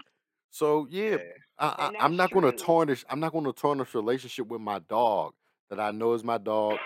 [0.51, 1.19] So yeah, Yeah.
[1.59, 2.59] I, I I'm that's not gonna true.
[2.59, 3.05] tarnish.
[3.09, 5.35] I'm not gonna tarnish relationship with my dog
[5.71, 6.79] that I know is my dog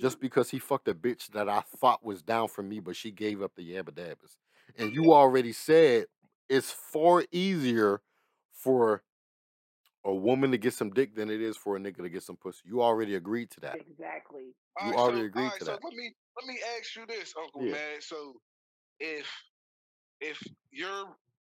[0.00, 3.10] just because he fucked a bitch that I thought was down for me, but she
[3.10, 4.36] gave up the yabba dabbas.
[4.78, 6.06] And you already said
[6.48, 8.00] it's far easier
[8.52, 9.02] for
[10.04, 12.36] a woman to get some dick than it is for a nigga to get some
[12.36, 12.62] pussy.
[12.64, 13.80] You already agreed to that.
[13.80, 14.54] exactly.
[14.78, 15.80] All You right, already all agreed right, to so that.
[15.82, 17.72] let me let me ask you this, Uncle Yeah.
[17.72, 18.00] Man.
[18.00, 18.34] So
[19.00, 19.26] if
[20.20, 21.16] if your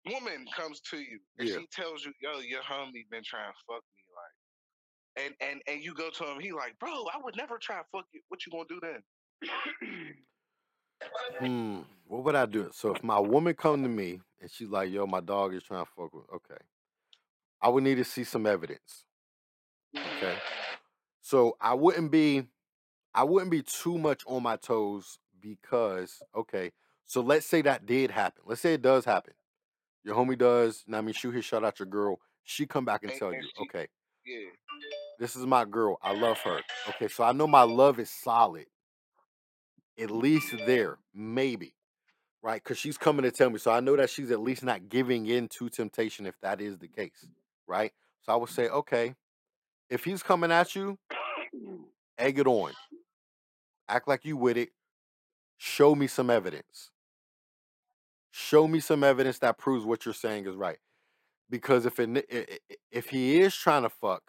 [0.07, 1.59] woman comes to you and Yeah.
[1.59, 5.83] she tells you, "Yo, your homie been trying to fuck me," like, and and and
[5.83, 8.45] you go to him, he like, "Bro, I would never try to fuck you." What
[8.47, 9.03] you gonna do then?
[11.39, 11.81] Hmm.
[12.05, 12.71] What would I do?
[12.73, 15.85] So if my woman come to me and she's like, "Yo, my dog is trying
[15.85, 16.63] to fuck with," okay,
[17.61, 19.05] I would need to see some evidence.
[19.95, 20.39] Okay.
[21.21, 22.47] So I wouldn't be
[23.15, 26.73] I wouldn't be too much on my toes because okay,
[27.07, 28.45] so let's say that did happen.
[28.47, 29.35] Let's say it does happen.
[30.07, 32.21] Your homie does, and I mean shoot his shot at your girl.
[32.45, 33.89] She come back and And, tell and you, she, okay,
[34.25, 34.51] yeah,
[35.19, 35.99] this is my girl.
[36.01, 36.61] I love her.
[36.91, 38.67] Okay, so I know my love is solid.
[39.99, 41.75] At least there, maybe.
[42.41, 42.63] Right?
[42.63, 43.59] Because she's coming to tell me.
[43.59, 46.79] So I know that she's at least not giving in to temptation if that is
[46.79, 47.27] the case.
[47.67, 47.91] Right?
[48.23, 49.17] So I would say, okay,
[49.91, 50.99] if he's coming at you,
[52.17, 52.71] egg it on.
[53.89, 54.69] Act like you with it.
[55.57, 56.91] Show me some evidence.
[58.39, 60.77] Show me some evidence that proves what you're saying is right.
[61.49, 62.61] Because if it,
[62.93, 64.25] if he is trying to fuck,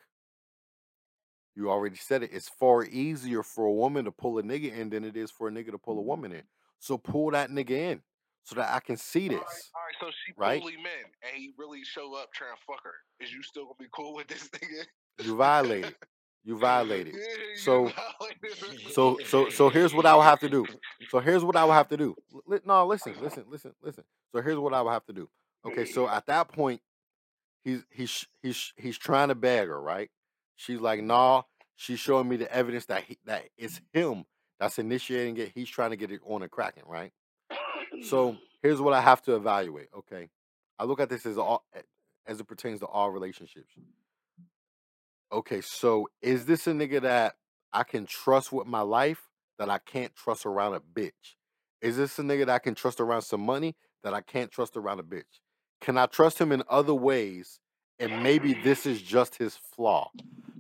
[1.58, 2.30] you already said it.
[2.32, 5.50] It's far easier for a woman to pull a nigga in than it is for
[5.50, 6.44] a nigga to pull a woman in.
[6.80, 8.02] So pull that nigga in
[8.44, 9.40] so that I can see this.
[9.40, 9.96] all right.
[10.00, 10.62] So she Right?
[10.62, 12.94] pull him in, and he really show up trying to fuck her.
[13.20, 14.86] Is you still gonna be cool with this nigga?
[15.26, 15.96] You violated.
[16.48, 17.14] You violated.
[17.16, 18.92] You So violated.
[18.94, 20.66] so so so here's what I would have to do.
[21.10, 22.16] So here's what I would have to do.
[22.46, 24.04] Li- No, listen, listen, listen, listen.
[24.34, 25.30] So here's what I would have to do.
[25.66, 26.82] Okay, so at that point,
[27.64, 30.10] he's he's he's he's trying to bag her, right?
[30.56, 31.44] She's like, nah.
[31.80, 34.26] She's showing me the evidence that he, that it's him
[34.60, 35.52] that's initiating it.
[35.54, 37.12] He's trying to get it on and cracking, right?
[38.02, 39.90] So here's what I have to evaluate.
[39.96, 40.30] Okay,
[40.80, 41.64] I look at this as all
[42.26, 43.74] as it pertains to all relationships.
[45.32, 47.36] Okay, so is this a nigga that
[47.74, 49.28] I can trust with my life
[49.60, 51.36] that I can't trust around a bitch?
[51.82, 54.78] Is this a nigga that I can trust around some money that I can't trust
[54.78, 55.42] around a bitch?
[55.82, 57.60] Can I trust him in other ways?
[58.00, 60.12] And maybe this is just his flaw.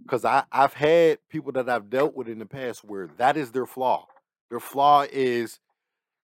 [0.03, 3.65] Because I've had people that I've dealt with in the past where that is their
[3.65, 4.07] flaw.
[4.49, 5.59] Their flaw is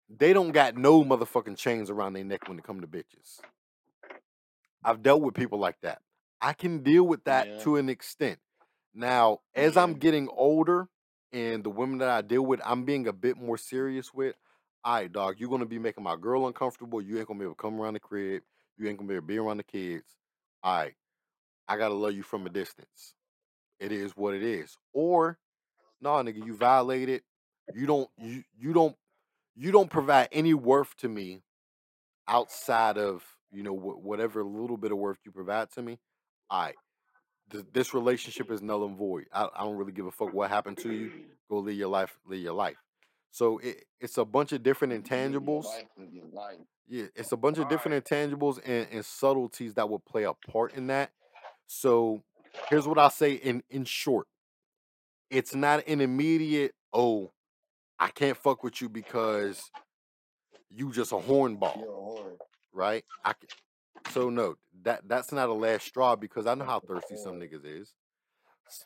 [0.09, 3.39] they don't got no motherfucking chains around their neck when it come to bitches.
[4.83, 6.01] I've dealt with people like that.
[6.43, 7.57] I can deal with that Yeah.
[7.59, 8.39] to an extent.
[8.93, 10.89] Now, as I'm getting older
[11.31, 14.35] and the women that I deal with, I'm being a bit more serious with.
[14.83, 17.01] All right, dog, you're gonna be making my girl uncomfortable.
[17.01, 18.43] You ain't gonna be able to come around the crib.
[18.77, 20.05] You ain't gonna be able to be around the kids.
[20.63, 20.95] All right,
[21.67, 23.15] I gotta love you from a distance.
[23.79, 24.77] It is what it is.
[24.93, 25.39] Or,
[26.01, 27.23] no, nigga, you violated.
[27.73, 28.09] You don't.
[28.17, 28.97] You you don't.
[29.55, 31.43] You don't provide any worth to me
[32.27, 35.99] outside of you know wh- whatever little bit of worth you provide to me.
[36.49, 36.75] All right,
[37.51, 39.25] th- this relationship is null and void.
[39.33, 41.11] I, I don't really give a fuck what happened to you.
[41.49, 42.17] Go live your life.
[42.25, 42.75] Live your life.
[43.31, 45.65] So it, it's a bunch of different intangibles.
[45.65, 46.57] life, live your life.
[46.87, 50.73] Yeah, it's a bunch of different intangibles and, and subtleties that will play a part
[50.75, 51.11] in that.
[51.65, 52.21] So
[52.69, 54.27] here's what I say in in short.
[55.31, 57.31] It's not an immediate, oh,
[57.97, 59.71] I can't fuck with you because
[60.69, 62.37] you just a hornball, You're a whore.
[62.73, 63.03] right?
[63.25, 63.33] I
[64.11, 67.39] so no, that that's not a last straw because I know how thirsty some oh.
[67.39, 67.93] niggas is.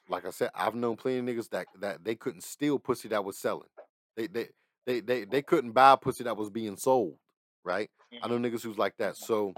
[0.09, 3.23] Like I said, I've known plenty of niggas that that they couldn't steal pussy that
[3.23, 3.69] was selling.
[4.15, 4.47] They they
[4.85, 7.15] they they, they couldn't buy pussy that was being sold,
[7.63, 7.89] right?
[8.21, 8.45] I know mm-hmm.
[8.45, 9.13] niggas who's like that.
[9.13, 9.25] Mm-hmm.
[9.25, 9.53] So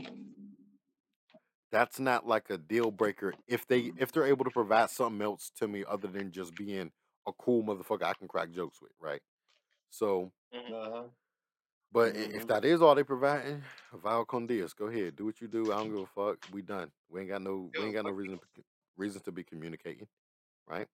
[1.72, 5.52] that's not like a deal breaker if they if they're able to provide something else
[5.58, 6.92] to me other than just being
[7.28, 9.22] a cool motherfucker I can crack jokes with, right?
[9.92, 10.74] So, mm-hmm.
[10.74, 11.04] Uh-huh.
[11.92, 12.48] But i- if mm-hmm.
[12.48, 13.64] that is all they providing,
[13.94, 15.72] Val con go ahead, do what you do.
[15.72, 16.38] I don't give a fuck.
[16.52, 16.92] We done.
[17.10, 18.40] We ain't got no we ain't got no reason
[18.98, 20.08] reasons to be communicating,
[20.68, 20.88] right?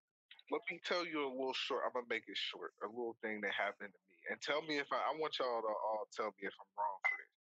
[0.51, 1.81] let me tell you a little short.
[1.85, 2.73] I'm gonna make it short.
[2.85, 5.01] A little thing that happened to me, and tell me if I.
[5.09, 7.33] I want y'all to all tell me if I'm wrong for this.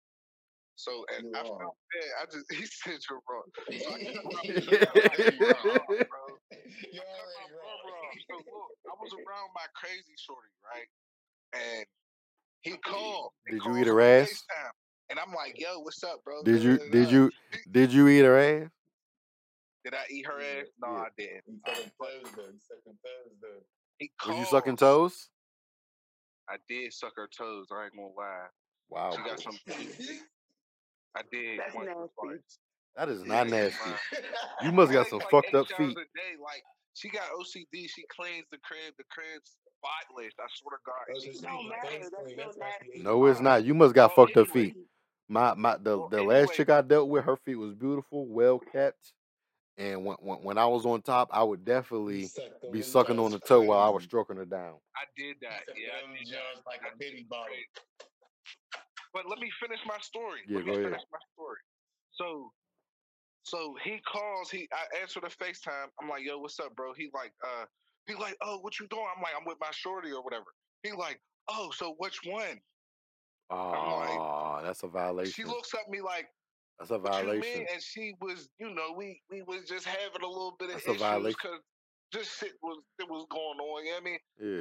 [0.79, 2.11] So, and I felt bad.
[2.19, 3.49] I just he said you're wrong.
[3.75, 5.83] So I cut my, You're I cut my already brother wrong.
[5.83, 6.25] off, bro.
[6.95, 8.19] You're I cut my already brother off.
[8.31, 8.47] So wrong.
[8.47, 10.89] look, I was around my crazy shorty, right?
[11.53, 11.85] And
[12.63, 13.31] he called.
[13.47, 14.29] He Did you eat on her ass?
[14.31, 14.71] FaceTime,
[15.11, 17.31] and I'm like, "Yo, what's up, bro?" Did you da, da, did you
[17.71, 18.71] did you eat her ass?
[19.85, 20.67] Did I eat her ass?
[20.81, 20.99] No, Yeah.
[21.03, 21.43] I didn't.
[21.47, 22.43] You Uh, sucking but toes though.
[22.53, 23.65] You sucking toes though.
[23.99, 25.29] he Was you sucking toes?
[26.49, 27.67] I did suck her toes.
[27.73, 28.47] I ain't gonna lie.
[28.91, 29.43] Wow, She got boy.
[29.43, 29.59] some.
[31.15, 31.89] I did That's once
[32.25, 32.41] nasty.
[32.97, 33.91] That is not nasty.
[34.63, 35.97] You must I got some like fucked up feet.
[35.97, 36.37] day.
[36.41, 36.63] Like
[36.95, 37.89] she got OCD.
[37.89, 38.95] She cleans the crib.
[38.99, 40.35] The crib's spotless.
[40.39, 40.95] I swear to God.
[41.11, 42.11] Oh, And It don't eat matter.
[42.11, 43.05] That's still That's why she nasty.
[43.05, 43.65] No, it's not.
[43.65, 44.77] You must got Well, fucked up anyway, feet.
[45.29, 48.59] My my the well, the last chick I dealt with, her feet was beautiful, well
[48.59, 49.13] kept,
[49.79, 52.29] and when when, when I was on top, I would definitely
[52.71, 54.75] be sucking on the toe while I was stroking her down.
[54.97, 55.63] I did that.
[55.77, 56.63] Yeah, I on them did that.
[56.67, 57.55] like a baby bottle.
[59.15, 60.41] But let me finish my story.
[60.49, 60.93] Yeah, Let me go ahead.
[60.93, 61.59] finish my story.
[62.13, 62.51] So,
[63.45, 64.51] so he calls.
[64.51, 65.89] He I answer the FaceTime.
[66.01, 67.65] I'm like, "Yo, what's up, bro?" He like, uh,
[68.07, 70.47] he like, "Oh, what you doing?" I'm like, "I'm with my shorty or whatever."
[70.83, 72.61] He like, "Oh, so which one?"
[73.51, 75.33] I'm like, Oh, that's a violation.
[75.33, 76.27] she looks at me like,
[76.79, 77.67] That's a "What you mean?" violation.
[77.73, 80.87] And she was, you know, we we was just having a little bit of That's
[80.87, 81.37] a issues violation.
[81.43, 81.61] because
[82.13, 83.85] just shit was it was going on.
[83.85, 84.19] You know what I mean?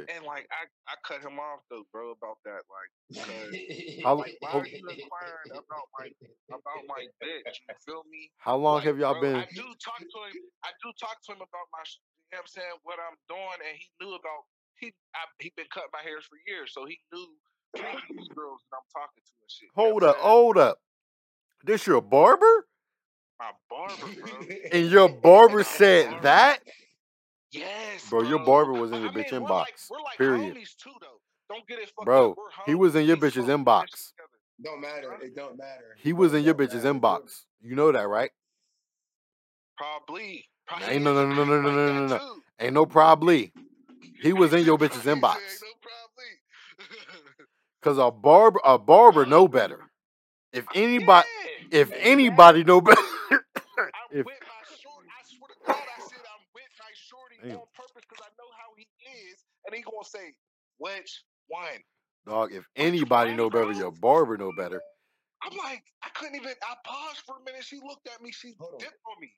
[0.08, 0.16] Yeah.
[0.16, 2.64] And like I I cut him off though, bro, about that.
[2.68, 2.90] Like,
[4.04, 6.08] How like why are you inquiring about my
[6.50, 7.60] about my bitch?
[7.70, 8.30] You feel me?
[8.38, 9.36] how long Like, have y'all bro, been?
[9.36, 10.44] I do talk to him.
[10.64, 11.84] I do talk to him about my,
[12.32, 14.44] know what I'm saying, what I'm doing, and he knew about.
[14.80, 17.28] He I, he been cutting my hairs for years, so he knew
[17.76, 19.70] these girls that I'm talking to and shit.
[19.76, 20.78] Hold up, hold up.
[21.64, 22.66] This your barber?
[23.40, 24.56] My barber, bro.
[24.72, 26.22] And your barber My said barber.
[26.24, 26.60] that?
[27.52, 28.30] Yes, Bro, bro.
[28.30, 29.88] your barber was in your I bitch mean, we're like inbox.
[29.92, 30.56] we're like Period.
[30.56, 31.20] homies too, though.
[31.54, 32.06] Don't get it fucked up.
[32.06, 32.36] Bro,
[32.66, 34.14] he was in your We bitch's inbox.
[34.64, 35.14] Don't matter.
[35.22, 35.96] It don't matter.
[35.98, 36.94] He was in your bitch's matter.
[37.00, 37.42] Inbox.
[37.62, 38.32] You know that, right?
[39.78, 40.46] Probably.
[40.88, 42.42] Ain't no no no no no no no no.
[42.60, 43.52] Ain't no probably.
[44.22, 45.36] He was in your bitch's inbox.
[45.36, 46.32] ain't no probably.
[47.82, 49.80] Cause a barber a barber know better.
[50.54, 51.28] If anybody
[51.72, 55.06] if anybody know better I'm if with my short.
[55.08, 57.58] I swear to God, I said I'm with my shorty Damn.
[57.58, 58.88] on purpose because I know how he
[59.30, 60.34] is, and he gonna say
[60.78, 61.82] which one,
[62.28, 64.82] dog, if anybody know better, your barber know better.
[65.44, 66.54] I'm like, I couldn't even.
[66.62, 67.64] I paused for a minute.
[67.64, 68.32] She looked at me.
[68.32, 68.80] She Hold on.
[68.80, 69.34] dipped on me.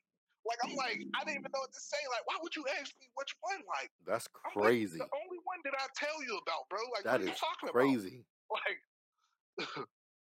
[0.46, 1.96] Like I'm like, I didn't even know what to say.
[2.12, 3.60] Like, why would you ask me which one?
[3.64, 4.98] Like, That's I'm like, crazy.
[4.98, 6.80] the only one did I tell you about, bro?
[6.92, 8.20] Like, That what are you is talking crazy.
[8.20, 8.24] about?
[8.54, 8.78] Like,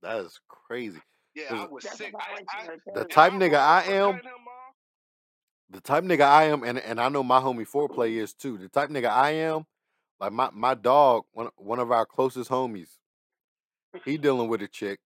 [0.02, 0.98] That is crazy.
[1.34, 2.14] yeah, I was sick.
[2.16, 4.74] I, I, the type I nigga I am, cutting him off?
[5.70, 8.58] the type nigga I am, and and I know my homie foreplay is too.
[8.58, 9.66] The type nigga I am,
[10.20, 12.96] like my my dog, one one of our closest homies,
[14.04, 15.00] he dealing with a chick,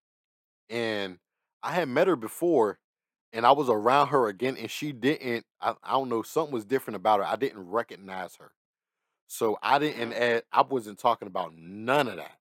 [0.71, 1.19] and
[1.63, 2.79] I had met her before,
[3.33, 5.47] and I was around her again, and she didn't.
[5.61, 7.27] I, I don't know, something was different about her.
[7.27, 8.53] I didn't recognize her.
[9.29, 10.21] So I didn't mm.
[10.21, 10.45] add.
[10.53, 12.39] I wasn't talking about none of that.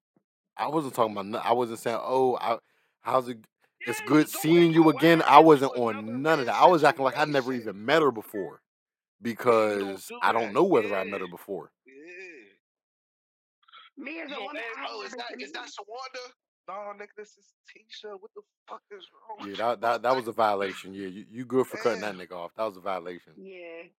[0.57, 1.27] I wasn't talking about.
[1.27, 2.57] no- I wasn't saying, "Oh, I,
[3.01, 3.39] how's it?
[3.85, 6.55] It's Yeah, good seeing you again." I wasn't on none of that.
[6.55, 8.61] I was acting like I'd never even met her before
[9.43, 11.71] Yeah, you don't because do I don't know whether I met her before.
[11.85, 11.93] yeah.
[13.97, 15.85] Me as You a oh, don't woman, oh, is that is that seen.
[15.85, 16.33] Shawanda?
[16.71, 18.15] No, nigga, this is Tisha.
[18.19, 20.93] What the fuck is wrong Yeah, that that that was a violation.
[20.93, 22.51] Yeah, you, you good for cutting that nigga off.
[22.55, 23.33] That was a violation.
[23.35, 23.91] Yeah,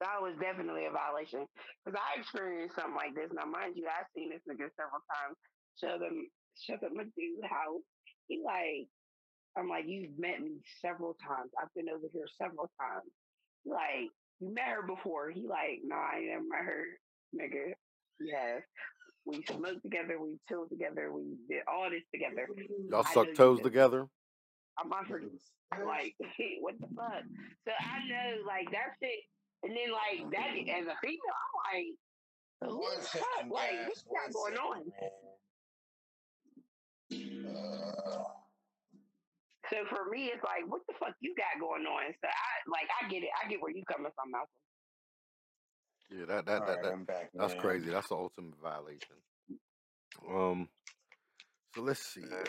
[0.00, 1.46] that was definitely a violation.
[1.84, 3.30] Because I experienced something like this.
[3.34, 5.36] Now, mind you, I've seen this nigga several times.
[5.82, 6.28] Show them,
[6.62, 7.82] show them a dude house.
[8.28, 8.86] He like,
[9.58, 11.50] I'm like, you've met me several times.
[11.60, 13.10] I've been over here several times.
[13.64, 14.10] He Like,
[14.40, 15.30] you met her before.
[15.30, 16.84] He like, nah, I ain't never met her,
[17.34, 17.74] nigga.
[18.20, 18.62] Yes.
[19.24, 20.18] We smoked together.
[20.20, 21.12] We chilled together.
[21.12, 22.48] We did all this together.
[22.90, 24.06] Y'all I suck toes together.
[24.78, 25.20] I'm not for
[25.84, 26.14] like
[26.60, 27.24] what the fuck.
[27.66, 29.20] So I know like that shit,
[29.64, 31.90] and then like that as a female, I'm like,
[32.70, 33.50] who the fuck?
[33.50, 33.86] Like guys.
[33.88, 34.82] what's One got going on?
[37.12, 37.56] man.
[37.56, 38.24] Uh,
[39.70, 42.14] So for me, it's like, what the fuck you got going on?
[42.24, 43.28] So I like I get it.
[43.36, 44.48] I get where you coming from, Malcolm.
[46.10, 47.60] Yeah, that that all that, right, that I'm back, that's man.
[47.60, 47.90] crazy.
[47.90, 49.16] That's the ultimate violation.
[50.28, 50.68] Um,
[51.74, 52.22] so let's see.
[52.22, 52.44] Uh,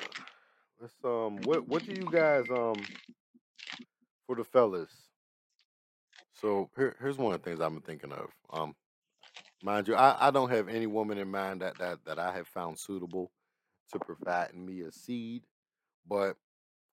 [0.81, 2.75] let's um, what what do you guys um
[4.27, 4.91] for the fellas?
[6.33, 8.29] So here, here's one of the things I've been thinking of.
[8.51, 8.75] Um,
[9.63, 12.47] mind you, I, I don't have any woman in mind that that that I have
[12.47, 13.31] found suitable
[13.93, 15.43] to provide me a seed.
[16.07, 16.37] But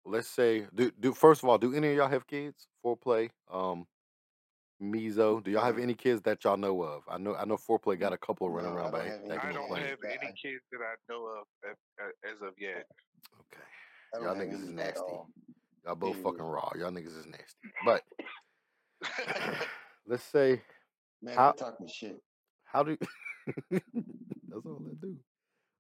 [0.05, 2.69] let's say, do do first of all, do any of y'all have kids?
[2.85, 3.87] Foreplay, um,
[4.83, 7.03] Mizo, do y'all have any kids that y'all know of?
[7.09, 9.45] I know I know Foreplay got a couple running no, around, but don't I have
[9.45, 12.87] any I don't have any kids that I know of at, at, as of yet.
[13.41, 13.63] Okay,
[14.15, 15.01] I y'all niggas is nasty.
[15.85, 16.71] Y'all both fucking raw.
[16.79, 17.71] Y'all niggas is nasty.
[17.87, 18.03] But
[20.07, 20.61] let's say
[21.23, 22.21] Man, how quit talking shit.
[22.65, 22.99] how do
[23.71, 25.17] that's all I do.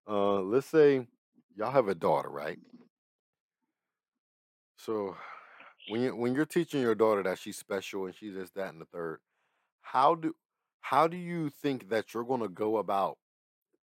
[0.09, 1.06] Uh, let's say
[1.55, 2.59] y'all have a daughter, right?
[4.78, 5.16] So
[5.88, 8.80] when you when you're teaching your daughter that she's special and she's this, that, and
[8.80, 9.20] the third,
[9.82, 10.34] how do
[10.80, 13.18] how do you think that you're gonna go about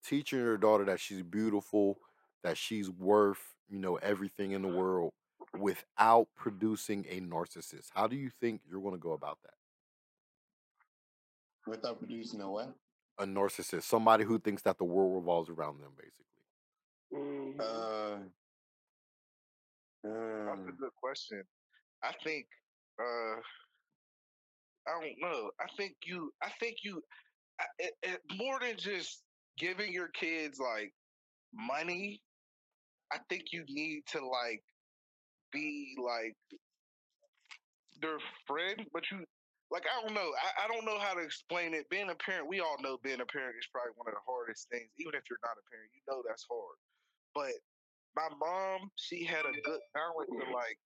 [0.04, 1.98] teaching your daughter that she's beautiful,
[2.44, 5.14] that she's worth, you know, everything in the world
[5.58, 7.88] without producing a narcissist?
[7.94, 9.54] How do you think you're gonna go about that?
[11.68, 12.76] Without producing a what?
[13.20, 16.26] A narcissist, somebody who thinks that the world revolves around them, basically.
[17.14, 17.60] Mhm.
[17.60, 18.20] Uh,
[20.46, 21.44] That's a uh, good question.
[22.04, 22.46] I think
[23.00, 23.40] uh
[24.88, 25.52] I don't know.
[25.60, 27.02] I think you I think you
[27.60, 29.24] I, it, it, more than just
[29.58, 30.94] giving your kids like
[31.54, 32.22] money,
[33.12, 34.64] I think you need to like
[35.52, 36.36] be like
[38.02, 38.18] their
[38.48, 39.26] friend, but you
[39.72, 40.32] like I don't know.
[40.44, 41.90] I, I don't know how to explain it.
[41.90, 44.70] Being a parent, we all know being a parent is probably one of the hardest
[44.70, 44.90] things.
[45.00, 46.78] Even if you're not a parent, you know that's hard.
[47.34, 47.54] But
[48.16, 50.78] my mom, she had a good balance to like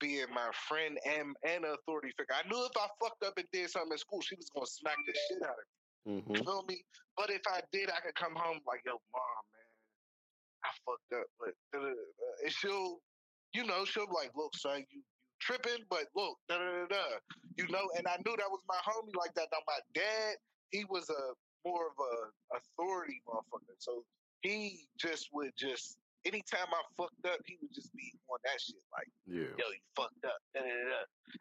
[0.00, 2.34] being my friend and and an authority figure.
[2.34, 4.96] I knew if I fucked up and did something in school, she was gonna smack
[5.06, 5.76] the shit out of me.
[6.06, 6.44] Mm-hmm.
[6.44, 6.82] feel me?
[7.16, 9.72] But if I did, I could come home like, yo, mom, man,
[10.64, 11.26] I fucked up.
[11.40, 11.54] But
[12.44, 12.98] and she'll,
[13.52, 15.02] you know, she'll be like, look, son, you, you
[15.40, 17.04] tripping, but look, da da da da.
[17.56, 19.48] You know, and I knew that was my homie like that.
[19.50, 20.36] Now my dad,
[20.70, 21.34] he was a
[21.66, 23.74] more of a authority motherfucker.
[23.78, 24.04] So
[24.42, 28.76] he just would just anytime I fucked up, he would just be on that shit
[28.92, 29.54] like, Yeah.
[29.56, 30.38] yo, you fucked up.
[30.54, 31.00] Da, da, da, da.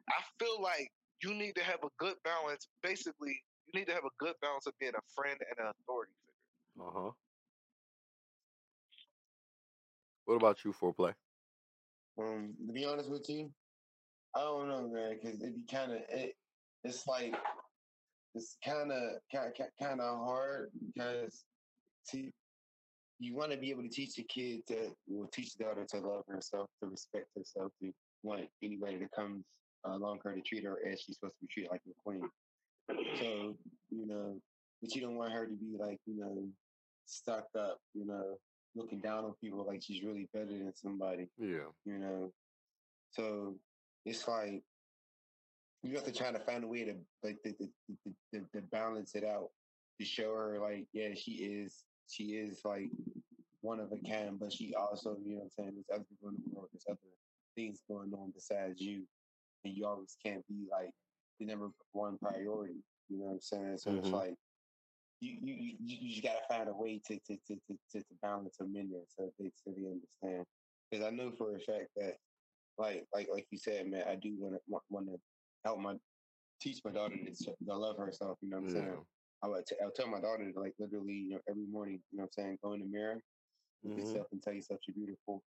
[0.10, 0.92] I feel like
[1.24, 2.68] you need to have a good balance.
[2.84, 6.14] Basically, you need to have a good balance of being a friend and an authority
[6.26, 6.88] figure.
[6.88, 7.12] Uh huh.
[10.26, 11.14] What about you, foreplay?
[12.18, 13.52] um, to be honest with you,
[14.36, 16.36] I don't know, man, because it be kind of it.
[16.84, 17.36] It's like
[18.36, 19.02] it's kind of
[19.32, 21.44] kind of hard because
[22.04, 22.32] see,
[23.20, 26.00] you want to be able to teach the kid to, well, teach the daughter to
[26.00, 27.92] love herself, to respect herself, to
[28.24, 29.46] want anybody that comes
[29.86, 32.28] along uh, her to treat her as she's supposed to be treated like a queen.
[33.20, 33.56] So,
[33.90, 34.40] you know,
[34.82, 36.48] but you don't want her to be like, you know,
[37.06, 38.38] stuck up, you know,
[38.76, 41.70] looking down on people like she's really better than somebody, Yeah.
[41.86, 42.32] you know.
[43.12, 43.56] So
[44.06, 44.62] it's like
[45.84, 48.62] you have to try to find a way to like to, to, to, to, to
[48.72, 49.50] balance it out
[50.00, 52.90] to show her like, yeah, she is she is like
[53.62, 56.30] one of a kind, but she also, you know what I'm saying, there's other people
[56.30, 57.00] in the world, there's other
[57.56, 59.04] things going on besides you.
[59.64, 60.92] And you always can't be like
[61.40, 62.84] the number one priority.
[63.10, 63.78] You know what I'm saying?
[63.80, 64.14] So it's Mhm.
[64.14, 64.36] like
[65.22, 68.00] you you you, you you just gotta find a way to to to to, to,
[68.00, 70.46] to balance them in there so they so they understand.
[70.92, 72.18] Because I know for a fact that
[72.78, 75.20] like like like you said, man, I do want to want to
[75.64, 75.96] help my
[76.62, 78.38] teach my daughter to, to love herself.
[78.42, 78.82] You know what I'm Yeah.
[78.84, 79.06] saying?
[79.44, 82.18] I would t- I'll tell my daughter to like literally, you know, every morning, you
[82.18, 83.22] know what I'm saying, go in the mirror,
[83.84, 83.96] look Mhm.
[83.98, 85.44] yourself and tell yourself you're beautiful,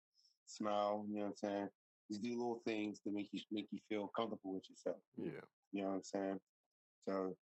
[0.45, 1.70] smile, you know what I'm saying?
[2.12, 4.98] Just do little things to make you make you feel comfortable with yourself.
[5.18, 5.41] Yeah.
[5.72, 6.40] You know what I'm saying?
[7.07, 7.36] So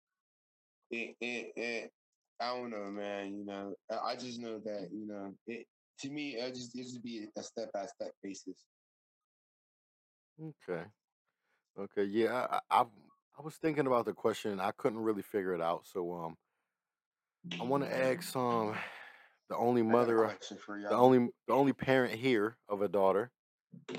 [0.91, 1.91] it it, it
[2.39, 3.35] I don't know, man.
[3.37, 5.67] You know, I, I just know that you know it.
[6.01, 8.65] To me, it just it just be a step by step basis.
[10.41, 10.85] Okay.
[11.77, 12.03] Okay.
[12.03, 12.47] Yeah.
[12.49, 12.85] I, I
[13.37, 15.85] I was thinking about the question and I couldn't really figure it out.
[15.85, 16.37] So um,
[17.59, 18.75] I want to ask um,
[19.49, 20.37] the only I got a mother,
[20.67, 23.31] the only the only parent here of a daughter,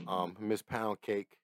[0.06, 1.36] um, Miss Pound Cake.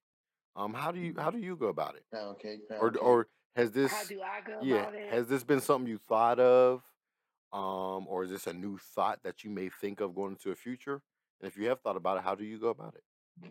[0.56, 2.04] Um, how do you how do you go about it?
[2.12, 3.02] Pound cake, Or pound cake.
[3.02, 3.26] or
[3.56, 3.92] has this?
[3.92, 5.12] How do I go yeah about it?
[5.12, 6.82] has this been something you thought of?
[7.52, 10.54] Um, or is this a new thought that you may think of going into the
[10.54, 11.02] future?
[11.40, 13.50] And if you have thought about it, how do you go about it?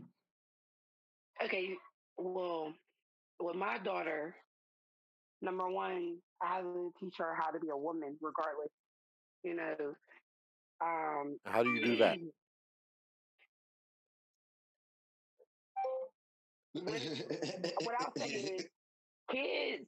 [1.43, 1.75] Okay,
[2.17, 2.73] well,
[3.39, 4.35] with my daughter,
[5.41, 8.71] number one, I have to teach her how to be a woman, regardless.
[9.43, 9.75] You know,
[10.81, 12.17] um, How do you do that?
[16.73, 18.65] what I'll say is,
[19.31, 19.87] kids,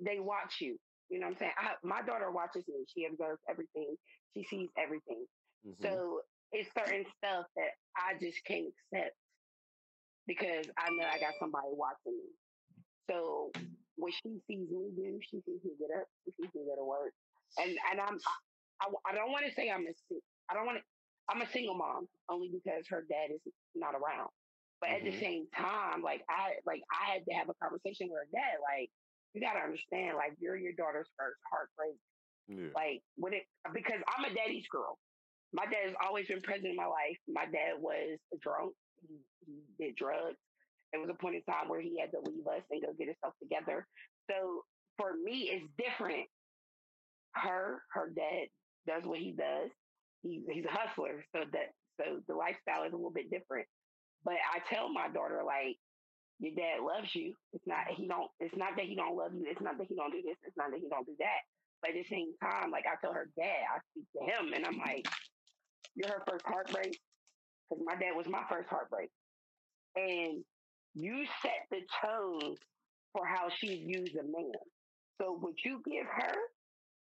[0.00, 0.76] they watch you.
[1.10, 1.52] You know what I'm saying?
[1.58, 2.84] I, my daughter watches me.
[2.94, 3.94] She observes everything.
[4.34, 5.26] She sees everything.
[5.66, 5.82] Mhm.
[5.82, 6.20] So
[6.52, 9.14] it's certain stuff that I just can't accept
[10.26, 12.30] because I know I got somebody watching me.
[13.10, 13.54] So
[13.96, 16.84] when she sees me do, she sees me get up, she sees me go to
[16.84, 17.12] work,
[17.58, 19.94] and and I'm I, I, I don't want to say I'm a
[20.50, 20.84] I don't want to
[21.28, 23.40] I'm a single mom only because her dad is
[23.74, 24.30] not around.
[24.80, 25.20] But at the Mhm.
[25.20, 28.58] same time, like I like I had to have a conversation with her dad.
[28.62, 28.90] Like
[29.34, 31.96] you got to understand, like you're your daughter's first heartbreak.
[32.48, 32.74] Yeah.
[32.74, 34.98] Like when it because I'm a daddy's girl.
[35.52, 37.18] My dad has always been present in my life.
[37.28, 38.74] My dad was a drunk.
[39.08, 39.18] He,
[39.78, 40.38] did drugs.
[40.92, 43.08] There was a point in time where he had to leave us and go get
[43.08, 43.86] himself together.
[44.30, 44.62] So
[44.96, 46.26] for me, it's different.
[47.34, 48.48] Her, her dad
[48.86, 49.70] does what he does.
[50.22, 53.66] He, he's a hustler, so that so the lifestyle is a little bit different.
[54.24, 55.76] But I tell my daughter like,
[56.40, 57.34] your dad loves you.
[57.52, 58.30] It's not he don't.
[58.40, 59.44] It's not that he don't love you.
[59.46, 60.36] It's not that he don't do this.
[60.42, 61.44] It's not that he don't do that.
[61.82, 64.64] But at the same time, like I tell her dad, I speak to him, and
[64.66, 65.06] I'm like,
[65.94, 66.98] you're her first heartbreak
[67.68, 69.10] because my dad was my first heartbreak,
[69.96, 70.44] and
[70.94, 72.56] you set the tone
[73.12, 74.52] for how she views a man.
[75.20, 76.34] So what you give her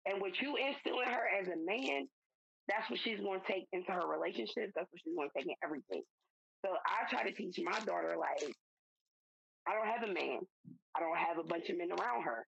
[0.07, 2.09] and what you instill in her as a man,
[2.69, 4.73] that's what she's going to take into her relationships.
[4.77, 6.03] That's what she's going to take in everything.
[6.65, 8.55] So I try to teach my daughter like,
[9.67, 10.41] I don't have a man.
[10.95, 12.47] I don't have a bunch of men around her.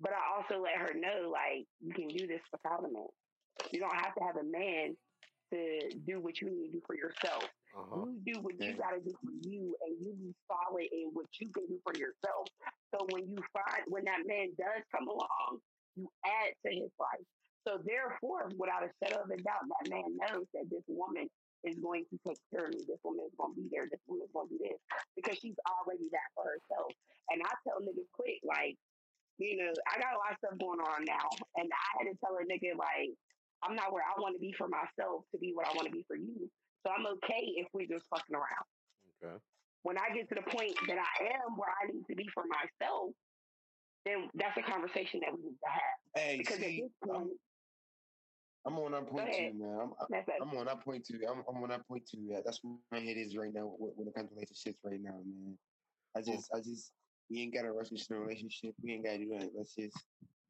[0.00, 3.10] But I also let her know like you can do this without a man.
[3.70, 4.96] You don't have to have a man
[5.52, 7.44] to do what you need to do for yourself.
[7.76, 8.06] Uh-huh.
[8.06, 11.26] You do what you got to do for you, and you be solid in what
[11.38, 12.46] you can do for yourself.
[12.90, 15.62] So when you find when that man does come along,
[15.94, 17.26] you add to his life.
[17.66, 21.28] So therefore, without a shadow of a doubt, that man knows that this woman
[21.62, 22.80] is going to take care of me.
[22.88, 23.84] This woman is going to be there.
[23.86, 24.80] This woman is going to do this
[25.14, 26.88] because she's already that for herself.
[27.28, 28.80] And I tell niggas quick, like,
[29.36, 31.28] you know, I got a lot of stuff going on now,
[31.60, 33.12] and I had to tell a nigga like,
[33.62, 35.92] I'm not where I want to be for myself to be what I want to
[35.92, 36.48] be for you.
[36.84, 38.66] So I'm okay if we're just fucking around.
[39.22, 39.36] Okay.
[39.82, 42.44] When I get to the point that I am where I need to be for
[42.48, 43.12] myself,
[44.04, 45.96] then that's a conversation that we need to have.
[46.16, 47.28] Hey, Because at see, this point,
[48.66, 49.78] I'm on that point too, man.
[49.80, 50.24] I'm, it.
[50.40, 51.18] I'm on that point too.
[51.28, 52.20] I'm, I'm on that point too.
[52.20, 55.00] Yeah, that's where my head is right now when when it comes to relationships right
[55.00, 55.56] now, man.
[56.16, 56.32] I hmm.
[56.32, 56.92] just, I just,
[57.30, 58.74] we ain't got to rush into a relationship.
[58.82, 59.50] We ain't got to do that.
[59.56, 59.96] Let's just,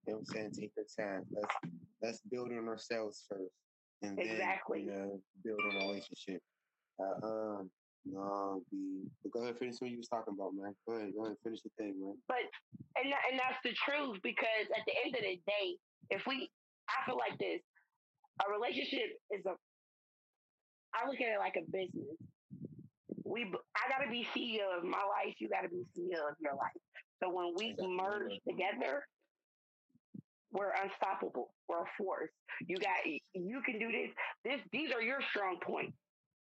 [0.07, 1.25] you know what I'm saying, take our time.
[1.31, 1.55] Let's,
[2.03, 3.55] let's build on ourselves first,
[4.03, 4.87] and Exactly.
[4.87, 6.41] then you know, build on a relationship.
[6.99, 7.71] Uh, um,
[8.05, 9.05] no, be.
[9.23, 10.75] But go ahead, finish what you was talking about, man.
[10.89, 12.17] Go ahead, go ahead, finish the thing, man.
[12.29, 12.49] But
[12.97, 15.77] and and that's the truth because at the end of the day,
[16.11, 16.51] if we,
[16.89, 17.61] I feel like this,
[18.41, 19.55] a relationship is a.
[20.93, 22.19] I look at it like a business.
[23.23, 25.39] We, I got to be CEO of my life.
[25.39, 26.75] You got to be CEO of your life.
[27.23, 27.97] So when we Exactly.
[27.97, 29.07] merge together,
[30.53, 31.55] we're unstoppable.
[31.69, 32.31] We're a force.
[32.67, 32.99] You got,
[33.35, 34.11] you can do this.
[34.45, 35.95] This, these are your strong points.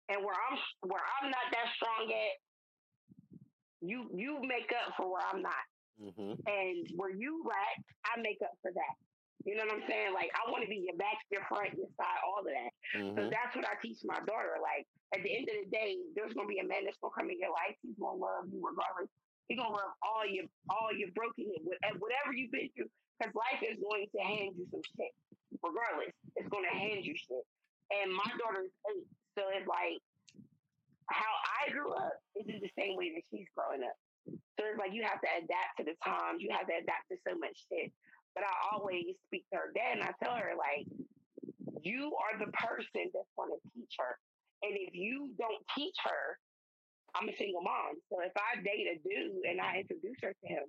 [0.09, 0.57] And where I'm,
[0.89, 2.33] where I'm not that strong at,
[3.81, 5.63] you, you make up for where I'm not
[6.01, 6.41] Mm-hmm.
[6.49, 7.77] and where you lack,
[8.09, 8.95] I make up for that.
[9.45, 10.09] You know what I'm saying?
[10.09, 12.71] Like I want to be your back, your front, your side, all of that.
[12.97, 13.29] So Mm-hmm.
[13.29, 14.57] that's what I teach my daughter.
[14.57, 17.29] Like at the end of the day, there's gonna be a man that's gonna come
[17.29, 17.77] in your life.
[17.85, 19.13] He's gonna love you regardless.
[19.47, 21.45] He's gonna love all your all your broken
[21.99, 22.91] whatever you've been through.
[23.19, 25.13] Because life is going to hand you some shit.
[25.61, 27.45] Regardless, it's gonna hand you shit.
[27.93, 29.07] And my daughter's eight,
[29.37, 30.01] so it's like
[31.11, 31.33] how
[31.65, 33.97] I grew up isn't the same way that she's growing up.
[34.57, 36.41] So it's like you have to adapt to the times.
[36.41, 37.91] You have to adapt to so much shit.
[38.35, 40.87] but I always speak to her dad and I tell her like,
[41.83, 44.17] you are the person that's to teach her,
[44.63, 46.39] and if you don't teach her,
[47.13, 48.01] I'm a single mom.
[48.09, 49.85] So if I date a dude and I mm-hmm.
[49.85, 50.65] introduce her to him,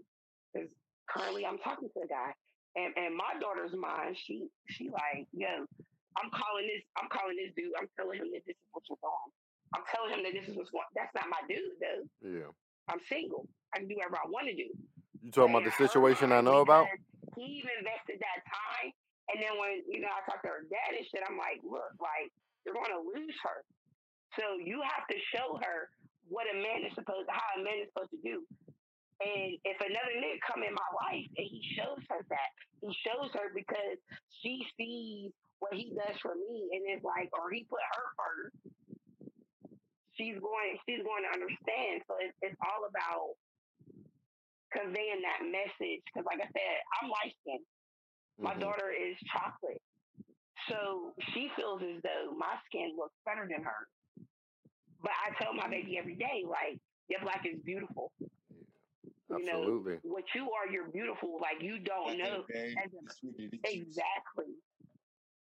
[0.53, 0.69] because
[1.09, 2.37] currently I'm talking to a guy,
[2.77, 5.65] and and my daughter's mine, she she like, yo,
[6.21, 9.29] I'm calling this, I'm calling this dude, I'm telling him that this is what's on.
[9.73, 10.87] I'm telling him that this is what's going.
[10.95, 12.05] That's not my dude though.
[12.23, 12.51] Yeah.
[12.87, 13.49] I'm single.
[13.73, 14.69] I can do whatever I want to do.
[15.25, 16.87] You talking about the situation I know about?
[17.35, 18.93] He even invested that time,
[19.33, 21.97] and then when you know I talked to her dad and shit, I'm like, look,
[21.97, 22.29] like
[22.63, 23.65] you're going to lose her.
[24.37, 25.89] So you have to show her
[26.29, 28.45] what a man is supposed, how a man is supposed to do.
[29.23, 32.51] And if another nigga come in my life and he shows her that,
[32.83, 33.97] he shows her because
[34.43, 35.31] she sees
[35.61, 38.57] what he does for me, and it's like, or he put her first.
[40.19, 42.03] She's going, she's going to understand.
[42.07, 43.35] So it's, it's all about
[44.71, 46.03] conveying that message.
[46.07, 47.67] Because, like I said, I'm light skinned.
[48.39, 48.61] My Mhm.
[48.61, 49.83] daughter is chocolate.
[50.69, 53.89] So she feels as though my skin looks better than hers.
[55.05, 56.81] But I tell my baby every day, like,
[57.13, 58.11] your black is beautiful.
[59.29, 59.97] You know, Absolutely.
[60.03, 61.37] what you are, you're beautiful.
[61.41, 62.45] Like, you don't know.
[62.49, 63.93] Very a- sweet to the cheeks.
[63.93, 64.57] Exactly.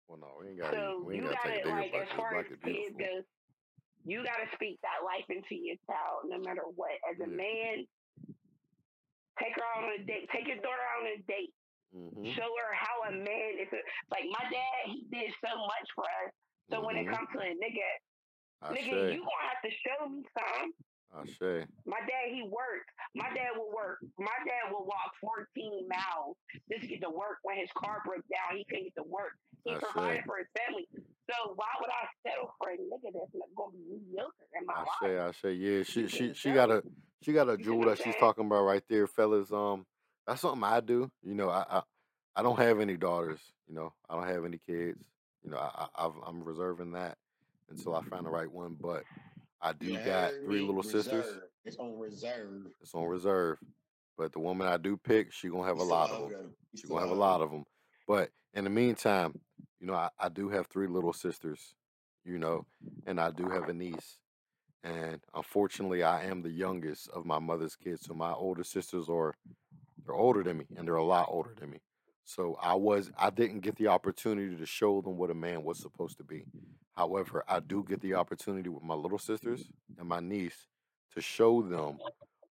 [0.09, 2.17] Well, no, we ain't got So we you ain't got to gotta, like, at as
[2.19, 2.99] far as is kids beautiful.
[2.99, 3.25] goes,
[4.05, 6.91] you gotta speak that life into your child, no matter what.
[7.07, 7.37] As a Yeah.
[7.39, 7.75] man,
[9.39, 10.27] take her out on a date.
[10.35, 11.55] Take your daughter out on a date.
[11.93, 13.69] hmm show her how a man is
[14.11, 16.33] like my dad he did so much for us
[16.71, 17.13] so when it Mhm.
[17.13, 17.85] comes to a nigga
[18.71, 19.15] nigga Ashe.
[19.17, 20.73] you gonna have to show me some
[21.39, 21.67] say.
[21.85, 26.37] my dad he worked my dad will work my dad will walk 14 miles
[26.71, 29.37] just to get to work when his car broke down he couldn't get to work
[29.65, 30.25] he That's provided it.
[30.25, 30.89] for his family
[31.29, 34.73] so why would i settle for a nigga that's not gonna be mediocre in my
[34.75, 34.87] Ashe.
[35.03, 35.53] life say.
[35.53, 36.83] Yeah, she she she got a
[37.23, 39.53] she got a jewel that she's talking about right there, fellas.
[39.53, 39.87] Um,
[40.27, 41.11] that's something I do.
[41.23, 41.83] You know, I I,
[42.37, 43.39] I don't have any daughters.
[43.69, 44.99] You know, I don't have any kids.
[45.45, 47.17] You know, I, I I'm reserving that
[47.71, 48.35] until I find the mm-hmm.
[48.35, 48.77] right one.
[48.81, 49.05] But
[49.61, 51.27] I do You got three little sisters.
[51.65, 52.67] It's on reserve.
[52.81, 53.59] It's on reserve.
[54.19, 56.33] But the woman I do pick, she gonna have You a lot of them.
[56.33, 56.55] them.
[56.75, 57.65] She gonna have a lot of them.
[58.07, 59.39] But in the meantime,
[59.81, 61.75] you know, I, I do have three little sisters.
[62.25, 62.67] You know,
[63.07, 64.19] and I do have a niece.
[64.85, 68.03] And unfortunately, I am the youngest of my mother's kids.
[68.03, 69.35] So my older sisters are
[70.05, 71.79] they're older than me, and they're a lot older than me.
[72.25, 75.79] So I was I didn't get the opportunity to show them what a man was
[75.79, 76.45] supposed to be.
[76.97, 79.65] However, I do get the opportunity with my little sisters
[79.99, 80.67] and my niece
[81.15, 81.99] to show them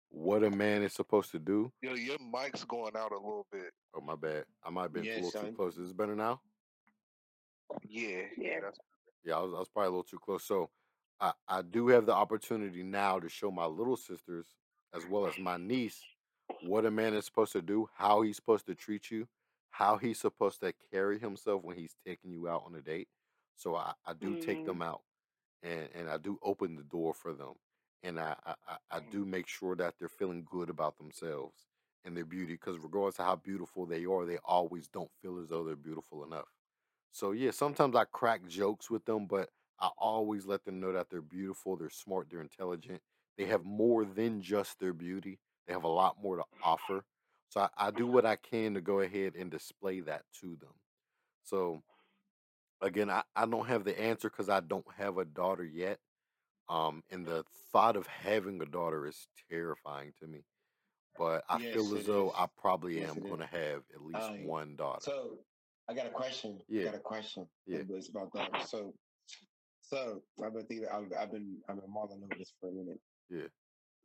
[0.10, 1.72] what a man is supposed to do.
[1.82, 3.72] Yo, your mic's going out a little bit.
[3.96, 5.74] Oh my bad, I might have been Yeah, a little too close.
[5.78, 6.42] Is this better now?
[7.88, 8.80] Yeah, yeah, yeah that's
[9.24, 10.44] Yeah, I was, I was probably a little too close.
[10.44, 10.70] So
[11.20, 14.48] I, I do have the opportunity now to show my little sisters
[14.94, 16.02] as well as my niece
[16.64, 19.28] what a man is supposed to do, how he's supposed to treat you,
[19.72, 23.10] how he's supposed to carry himself when he's taking you out on a date.
[23.56, 25.02] So I, I do take hmm them out
[25.64, 27.54] and, and I do open the door for them.
[28.04, 28.56] And I, I,
[28.92, 31.68] I mm, do make sure that they're feeling good about themselves
[32.06, 35.48] and their beauty because regardless of how beautiful they are, they always don't feel as
[35.50, 36.48] though they're beautiful enough.
[37.12, 39.50] So yeah, sometimes I crack jokes with them, but
[39.80, 43.02] I always let them know that they're beautiful, they're smart, they're intelligent.
[43.38, 45.40] They have more than just their beauty.
[45.68, 47.04] They have a lot more to offer.
[47.52, 50.72] So I, I do what I can to go ahead and display that to them.
[51.44, 51.84] So
[52.82, 56.00] again, I, I don't have the answer because I don't have a daughter yet.
[56.70, 60.46] Um, and the thought of having a daughter is terrifying to me.
[61.18, 62.36] But I Yes, feel as though is.
[62.38, 65.02] I probably Yes, am going to have at least Um, one daughter.
[65.02, 65.40] so
[65.90, 66.58] I got a question.
[66.70, 67.46] I Yeah, got a question.
[67.68, 68.66] yeah, it's about that.
[68.66, 68.94] So,
[69.82, 70.88] so I've been thinking.
[70.88, 73.02] I've, I've been I've been mulling over this for a minute.
[73.30, 73.48] yeah.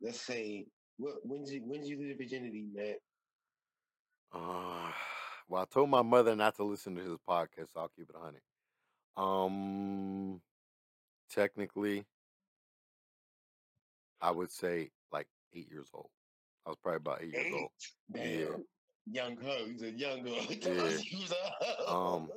[0.01, 0.65] Let's say,
[0.97, 2.95] what when did you when did you lose your virginity, man?
[4.33, 4.91] Uh,
[5.47, 8.15] well, I told my mother not to listen to his podcast, so I'll keep it
[8.15, 8.41] a hundred.
[9.15, 10.41] Um,
[11.29, 12.05] technically,
[14.21, 16.09] I would say like eight years old.
[16.65, 17.69] I was probably about eight years old.
[18.15, 18.39] eight.
[19.09, 19.57] Yeah, young ho.
[19.67, 20.35] He's a young girl.
[20.49, 22.15] Yeah, us he was a hoe.
[22.15, 22.29] um,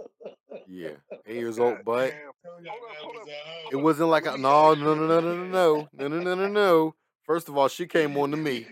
[0.68, 0.90] yeah,
[1.26, 1.78] eight years old.
[1.84, 2.12] But
[2.44, 3.78] Hold y'all up, man hold was up, a it hold hoe.
[3.78, 3.84] up.
[3.84, 6.94] wasn't like a no, no, no, no, no, no, no, no, no, no, no.
[7.24, 8.66] First of all, she came on to me.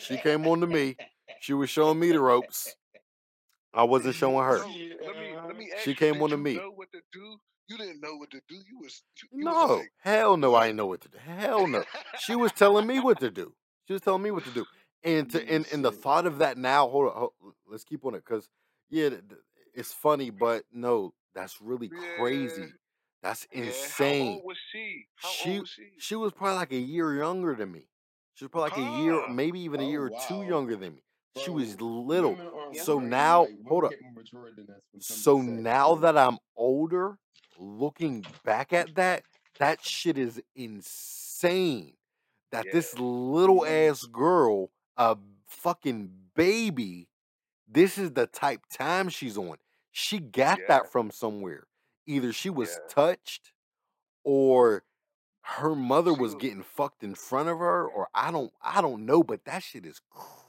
[0.00, 0.96] She came on to me.
[1.40, 2.76] She was showing me the ropes.
[3.74, 4.58] I wasn't showing her.
[4.58, 4.68] Let
[5.18, 5.96] me let uh, me She you.
[5.96, 6.54] came Did on to me.
[6.54, 7.36] know what to do?
[7.68, 8.54] You didn't know what to do.
[8.56, 10.54] You was you, you was No, like hell no.
[10.54, 11.18] I didn't know what to do.
[11.18, 11.84] Hell no.
[12.14, 13.54] She was telling me what to do.
[13.86, 14.66] She was telling me what to do.
[15.02, 17.32] And to and, and the thought of that now, hold on, hold,
[17.66, 18.48] let's keep on it because
[18.90, 19.40] yeah, th- th-
[19.74, 22.74] it's funny, but no, that's really yeah, crazy.
[23.22, 23.60] That's yeah.
[23.60, 24.26] How insane.
[24.26, 25.06] old was she?
[25.16, 25.88] How She old was she?
[25.98, 27.86] she was probably like a year younger than me.
[28.34, 30.76] She was probably like a year, oh, maybe even a Oh year or two younger
[30.76, 31.02] than me.
[31.36, 32.36] She was little.
[32.74, 33.90] So now, hold up.
[33.90, 37.18] get more mature than us when it comes to So now that I'm older,
[37.58, 39.24] looking back at that,
[39.58, 41.96] that shit is insane.
[42.50, 42.72] That Yeah.
[42.72, 45.16] this little ass girl, a
[45.46, 47.08] fucking baby,
[47.66, 49.58] this is the type time she's on.
[49.90, 50.66] She got Yeah.
[50.68, 51.66] that from somewhere.
[52.06, 52.86] Either she was Yeah.
[52.88, 53.52] touched
[54.24, 54.84] or
[55.42, 59.06] her mother was was getting fucked in front of her or I don't I don't
[59.06, 60.43] know, but that shit is crazy.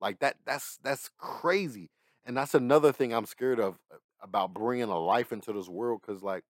[0.00, 1.90] Like that that's that's crazy.
[2.24, 6.02] And that's another thing I'm scared of uh, about bringing a life into this world
[6.02, 6.44] cuz like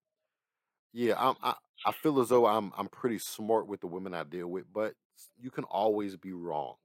[0.93, 1.55] yeah, I'm I,
[1.85, 4.95] I feel as though I'm I'm pretty smart with the women I deal with, but
[5.39, 6.75] you can always be wrong.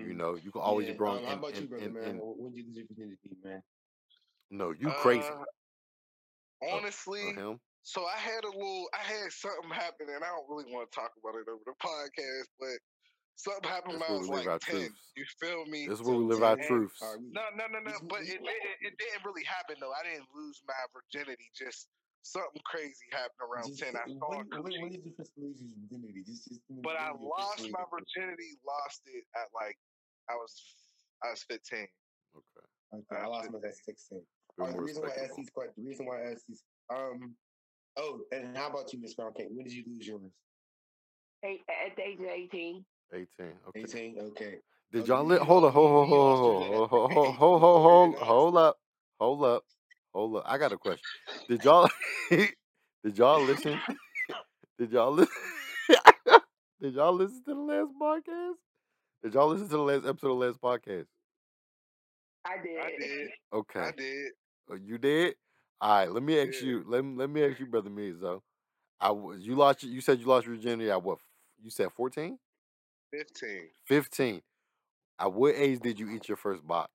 [0.00, 0.14] You Mhm.
[0.14, 0.92] know, you can always Yeah.
[0.92, 2.16] be wrong Um, how and you, brother, and, man?
[2.16, 3.62] and When did you your virginity, man?
[4.50, 5.34] no, you crazy.
[5.34, 5.44] uh
[6.72, 6.80] Uh,
[7.22, 7.42] uh, honestly,
[7.82, 10.94] so I had a little I had something happen and I don't really want to
[10.94, 12.78] talk about it over the podcast, but
[13.36, 14.74] something happened That's when I we was live like our 10.
[14.74, 15.02] truths.
[15.16, 15.86] You feel me?
[15.86, 17.00] This is where we live our ten, And truths.
[17.30, 17.92] no, no, no, no.
[18.10, 19.94] But it, it it didn't really happen though.
[19.94, 21.50] I didn't lose my virginity.
[21.54, 21.86] Just
[22.22, 23.94] something crazy happened around just ten.
[23.94, 26.22] I saw when, a when, when coochie, did you first lose your virginity?
[26.26, 28.50] Just, just but I when did you lost officially my virginity.
[28.66, 29.78] Lost it at like
[30.30, 30.52] I was
[31.22, 31.86] I was fifteen.
[32.34, 32.66] Okay.
[32.94, 34.18] Okay, I I was lost mine at 16.
[34.18, 34.26] Bit
[34.58, 36.62] All right, the reason why I asked these questions, the reason why I asked these,
[36.94, 37.34] um,
[37.98, 39.48] oh, and how about you, Miss Brown Cake?
[39.50, 40.30] When did you lose yours?
[41.44, 42.84] Eight, at the age of 18.
[43.12, 43.26] 18.
[43.68, 43.80] Okay.
[43.80, 44.18] 18.
[44.20, 44.58] Okay.
[44.92, 47.60] Did Oh, y'all li- hold up, hold, hold, you lost yours hold, hold, hold, hold,
[47.60, 48.78] hold, hold, hold up,
[49.20, 49.64] hold up,
[50.14, 50.42] hold up.
[50.46, 51.02] I got a question.
[51.48, 51.88] Did y'all,
[52.30, 53.78] did y'all listen?
[54.78, 55.32] Did y'all listen?
[56.80, 58.54] Did y'all listen to the last podcast?
[59.22, 61.06] Did y'all listen to the last episode of the last podcast?
[62.44, 62.98] I I did.
[62.98, 63.28] did.
[63.52, 64.32] I Okay, did.
[64.70, 65.34] Uh, you did.
[65.80, 66.66] All right, let me ask Yeah.
[66.68, 66.84] you.
[66.86, 68.40] Let me let me ask you, brother Mizo.
[69.00, 69.82] I was you lost.
[69.82, 71.18] your- You said you lost your virginity at what?
[71.62, 72.38] You said 14?
[73.18, 73.68] Fifteen.
[73.86, 74.42] 15.
[75.20, 76.90] At what age did you eat your first box?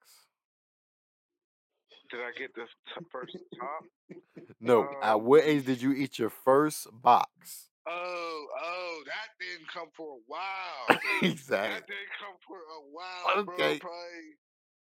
[2.11, 3.83] Did I get the t- first top?
[4.59, 4.89] No.
[5.01, 5.23] At Um.
[5.25, 7.69] what age did you eat your first box?
[7.87, 10.99] Oh, oh, that didn't come for a while.
[11.21, 11.75] exactly.
[11.79, 13.53] That didn't come for a while, bro.
[13.53, 13.79] Okay.
[13.79, 14.35] Probably,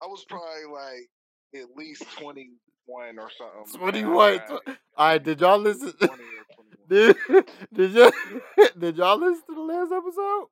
[0.02, 1.10] I was probably like
[1.62, 2.50] at least twenty
[2.86, 3.78] one or something.
[3.78, 4.12] Twenty And I
[4.96, 5.22] All right.
[5.22, 5.92] Did y'all listen?
[5.92, 6.88] twenty or twenty one.
[6.88, 8.12] Did did y'all
[8.78, 10.46] did y'all listen to the last episode?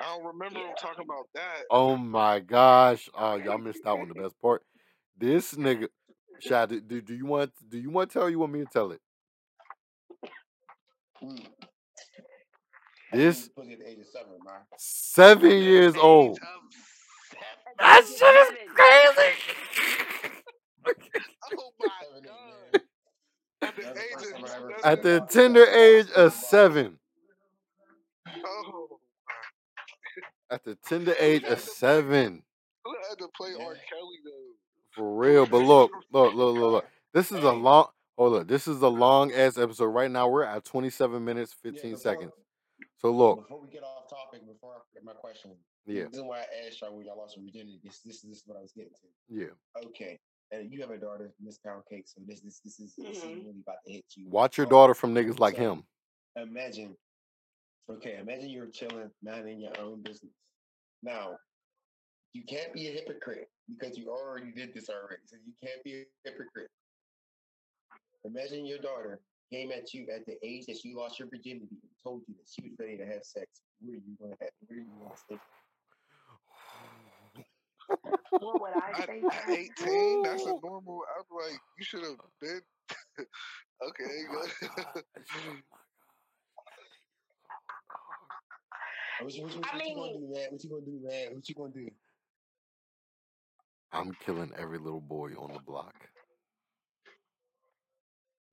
[0.00, 1.64] I don't remember him talking about that.
[1.70, 3.08] Oh my gosh!
[3.14, 4.62] Oh, y'all missed out on the best part.
[5.18, 5.88] This nigga,
[6.40, 8.22] Shad, do, do, do you want do you want to tell?
[8.24, 9.00] Or you want me to tell it?
[11.22, 11.46] Mm.
[13.12, 14.60] This Pussy at the age of seven, man.
[14.76, 16.38] seven years old.
[16.38, 16.58] of seven.
[17.80, 19.32] That the age of shit is crazy.
[21.58, 22.82] Oh my god.
[23.62, 25.64] At the That was the age first of time I ever that's At the tender
[25.66, 26.98] age of seven.
[28.46, 28.77] oh.
[30.50, 32.42] At the tender age of seven.
[32.84, 33.64] Who had to play Yeah.
[33.66, 33.74] R.
[33.74, 34.52] Kelly though?
[34.92, 35.46] For real.
[35.46, 36.86] But look, look, look, look, look.
[37.12, 37.88] This is a long.
[38.16, 38.48] Hold up.
[38.48, 39.86] This is a long ass episode.
[39.86, 42.32] Right now we're at twenty seven minutes Yeah, fifteen before seconds.
[42.98, 45.52] So look, before we get off topic, before I forget my question,
[45.86, 48.42] yeah, the reason why I asked y'all when y'all lost virginity, this this, this is
[48.46, 49.06] what I was getting to.
[49.28, 49.84] yeah.
[49.86, 50.18] Okay.
[50.50, 53.22] And you have a daughter, Miss Pound Cake, so this this this is this is
[53.24, 53.44] Mhm.
[53.44, 54.28] really about to hit you.
[54.30, 55.84] Watch your daughter from niggas like So him.
[56.36, 56.96] imagine,
[57.90, 60.32] okay, imagine you're chilling, minding your own business.
[61.02, 61.36] Now,
[62.32, 65.22] you can't be a hypocrite because you already did this already.
[65.26, 66.70] So you can't be a hypocrite.
[68.24, 71.90] Imagine your daughter came at you at the age that she lost your virginity and
[72.02, 73.46] told you that she was ready to have sex.
[73.80, 75.38] Where are you gonna have where are you gonna stay?
[78.38, 79.22] What would I say?
[79.30, 81.02] at 18, that's a normal.
[81.16, 82.60] I'm like, you should have been.
[83.88, 84.04] okay,
[85.34, 85.87] Oh
[89.20, 89.26] my good.
[89.26, 89.26] gosh.
[89.26, 90.48] My What you, what you, I what you gonna do, man?
[90.50, 91.34] What you gonna do, man?
[91.34, 91.88] What you gonna do?
[93.92, 95.94] I'm killing every little boy on the block.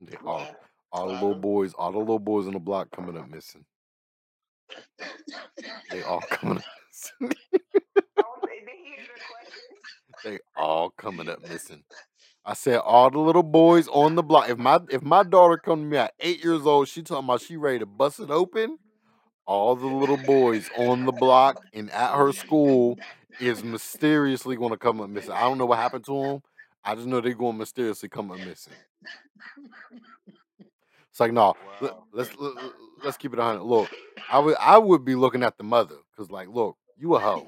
[0.02, 0.48] They all,
[0.92, 3.66] all the little boys, all the little boys on the block coming up missing.
[5.92, 7.38] They all coming up missing.
[8.20, 9.62] Oh, did he hear the question?
[10.24, 11.84] They all coming up missing.
[12.46, 14.50] I said all the little boys on the block.
[14.50, 17.42] If my if my daughter come to me at eight years old, she talking about
[17.42, 18.78] she ready to bust it open.
[19.46, 22.98] All the little boys on the block and at her school
[23.40, 25.34] is mysteriously going to come up missing.
[25.34, 26.44] I don't know what happened to them.
[26.84, 28.74] I just know they're going to mysteriously come up missing.
[31.12, 32.04] It's like no, let, Wow.
[32.14, 32.54] let's let,
[33.04, 33.64] let's keep it a hundred.
[33.64, 33.90] Look,
[34.30, 37.48] I would I would be looking at the mother because like, look, you a hoe.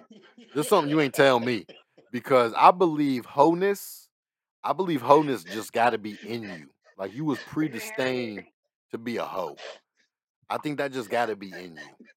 [0.53, 1.65] There's something you ain't tell me
[2.11, 4.09] because I believe wholeness.
[4.63, 6.69] I believe wholeness just got to be in you.
[6.97, 8.45] Like you was predestined
[8.91, 9.57] to be a hoe.
[10.49, 12.07] I think that just got to be in you.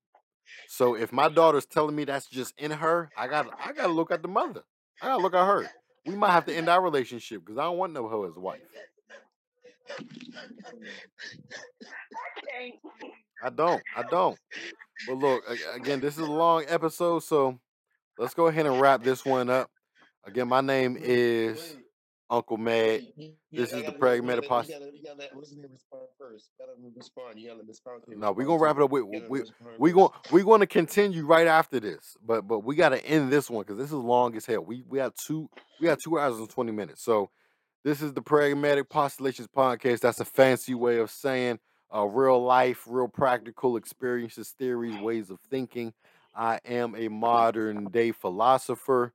[0.68, 4.10] So if my daughter's telling me that's just in her, I got I gotta look
[4.10, 4.62] at the mother.
[5.02, 5.68] I gotta look at her.
[6.06, 8.60] We might have to end our relationship because I don't want no hoe as wife.
[13.42, 13.82] I don't.
[13.96, 14.38] I don't.
[15.06, 15.44] But look,
[15.74, 17.58] again, this is a long episode, so
[18.18, 19.70] let's go ahead and wrap this one up.
[20.24, 21.76] Again, my name is.
[22.30, 22.74] Uncle Mad.
[22.86, 24.72] Wait, you, you, This is the gotta, Pragmatic gotta, you Posse.
[24.72, 26.50] gotta, you gotta let what's his respond first.
[26.58, 27.38] You gotta let respond.
[27.40, 28.90] You gotta let Fountain No, we're gonna wrap it up.
[28.90, 29.94] We You gotta let we respond we first.
[29.94, 33.78] going we're gonna continue right after this, but but we gotta end this one because
[33.78, 34.64] this is long as hell.
[34.64, 35.48] We we have two
[35.80, 37.02] we have two hours and twenty minutes.
[37.02, 37.30] So
[37.84, 40.00] this is the Pragmatic Postulations Podcast.
[40.00, 41.58] That's a fancy way of saying
[41.94, 45.92] uh, real life, real practical experiences, theories, ways of thinking.
[46.34, 49.12] I am a modern day philosopher.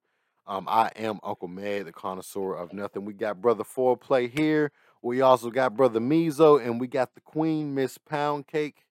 [0.47, 3.03] Um, I am Uncle Mad, the connoisseur of nothing.
[3.03, 4.71] We got Brother Foreplay here.
[5.01, 8.85] We also got Brother Mizo, and we got the Queen, Miss Pound Cake.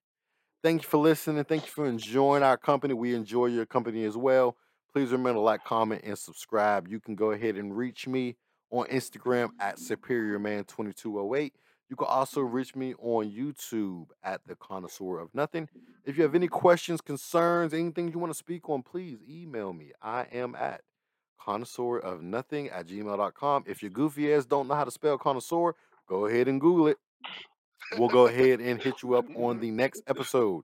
[0.61, 1.43] Thank you for listening.
[1.45, 2.93] Thank you for enjoying our company.
[2.93, 4.57] We enjoy your company as well.
[4.91, 6.87] Please remember to like, comment, and subscribe.
[6.87, 8.35] You can go ahead and reach me
[8.71, 11.51] on Instagram at SuperiorMan2208.
[11.89, 15.69] You can also reach me on YouTube at The Connoisseur of Nothing.
[16.03, 19.91] If you have any questions, concerns, anything you want to speak on, please email me.
[20.01, 20.81] I am at
[21.39, 23.63] connoisseur of nothing at gmail.com.
[23.67, 25.75] If your goofy ass don't know how to spell connoisseur,
[26.07, 26.97] go ahead and Google it.
[27.97, 30.63] We'll go ahead and hit you up on the next episode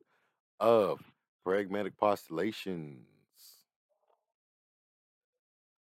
[0.59, 0.99] of
[1.43, 3.05] Pragmatic Postulation.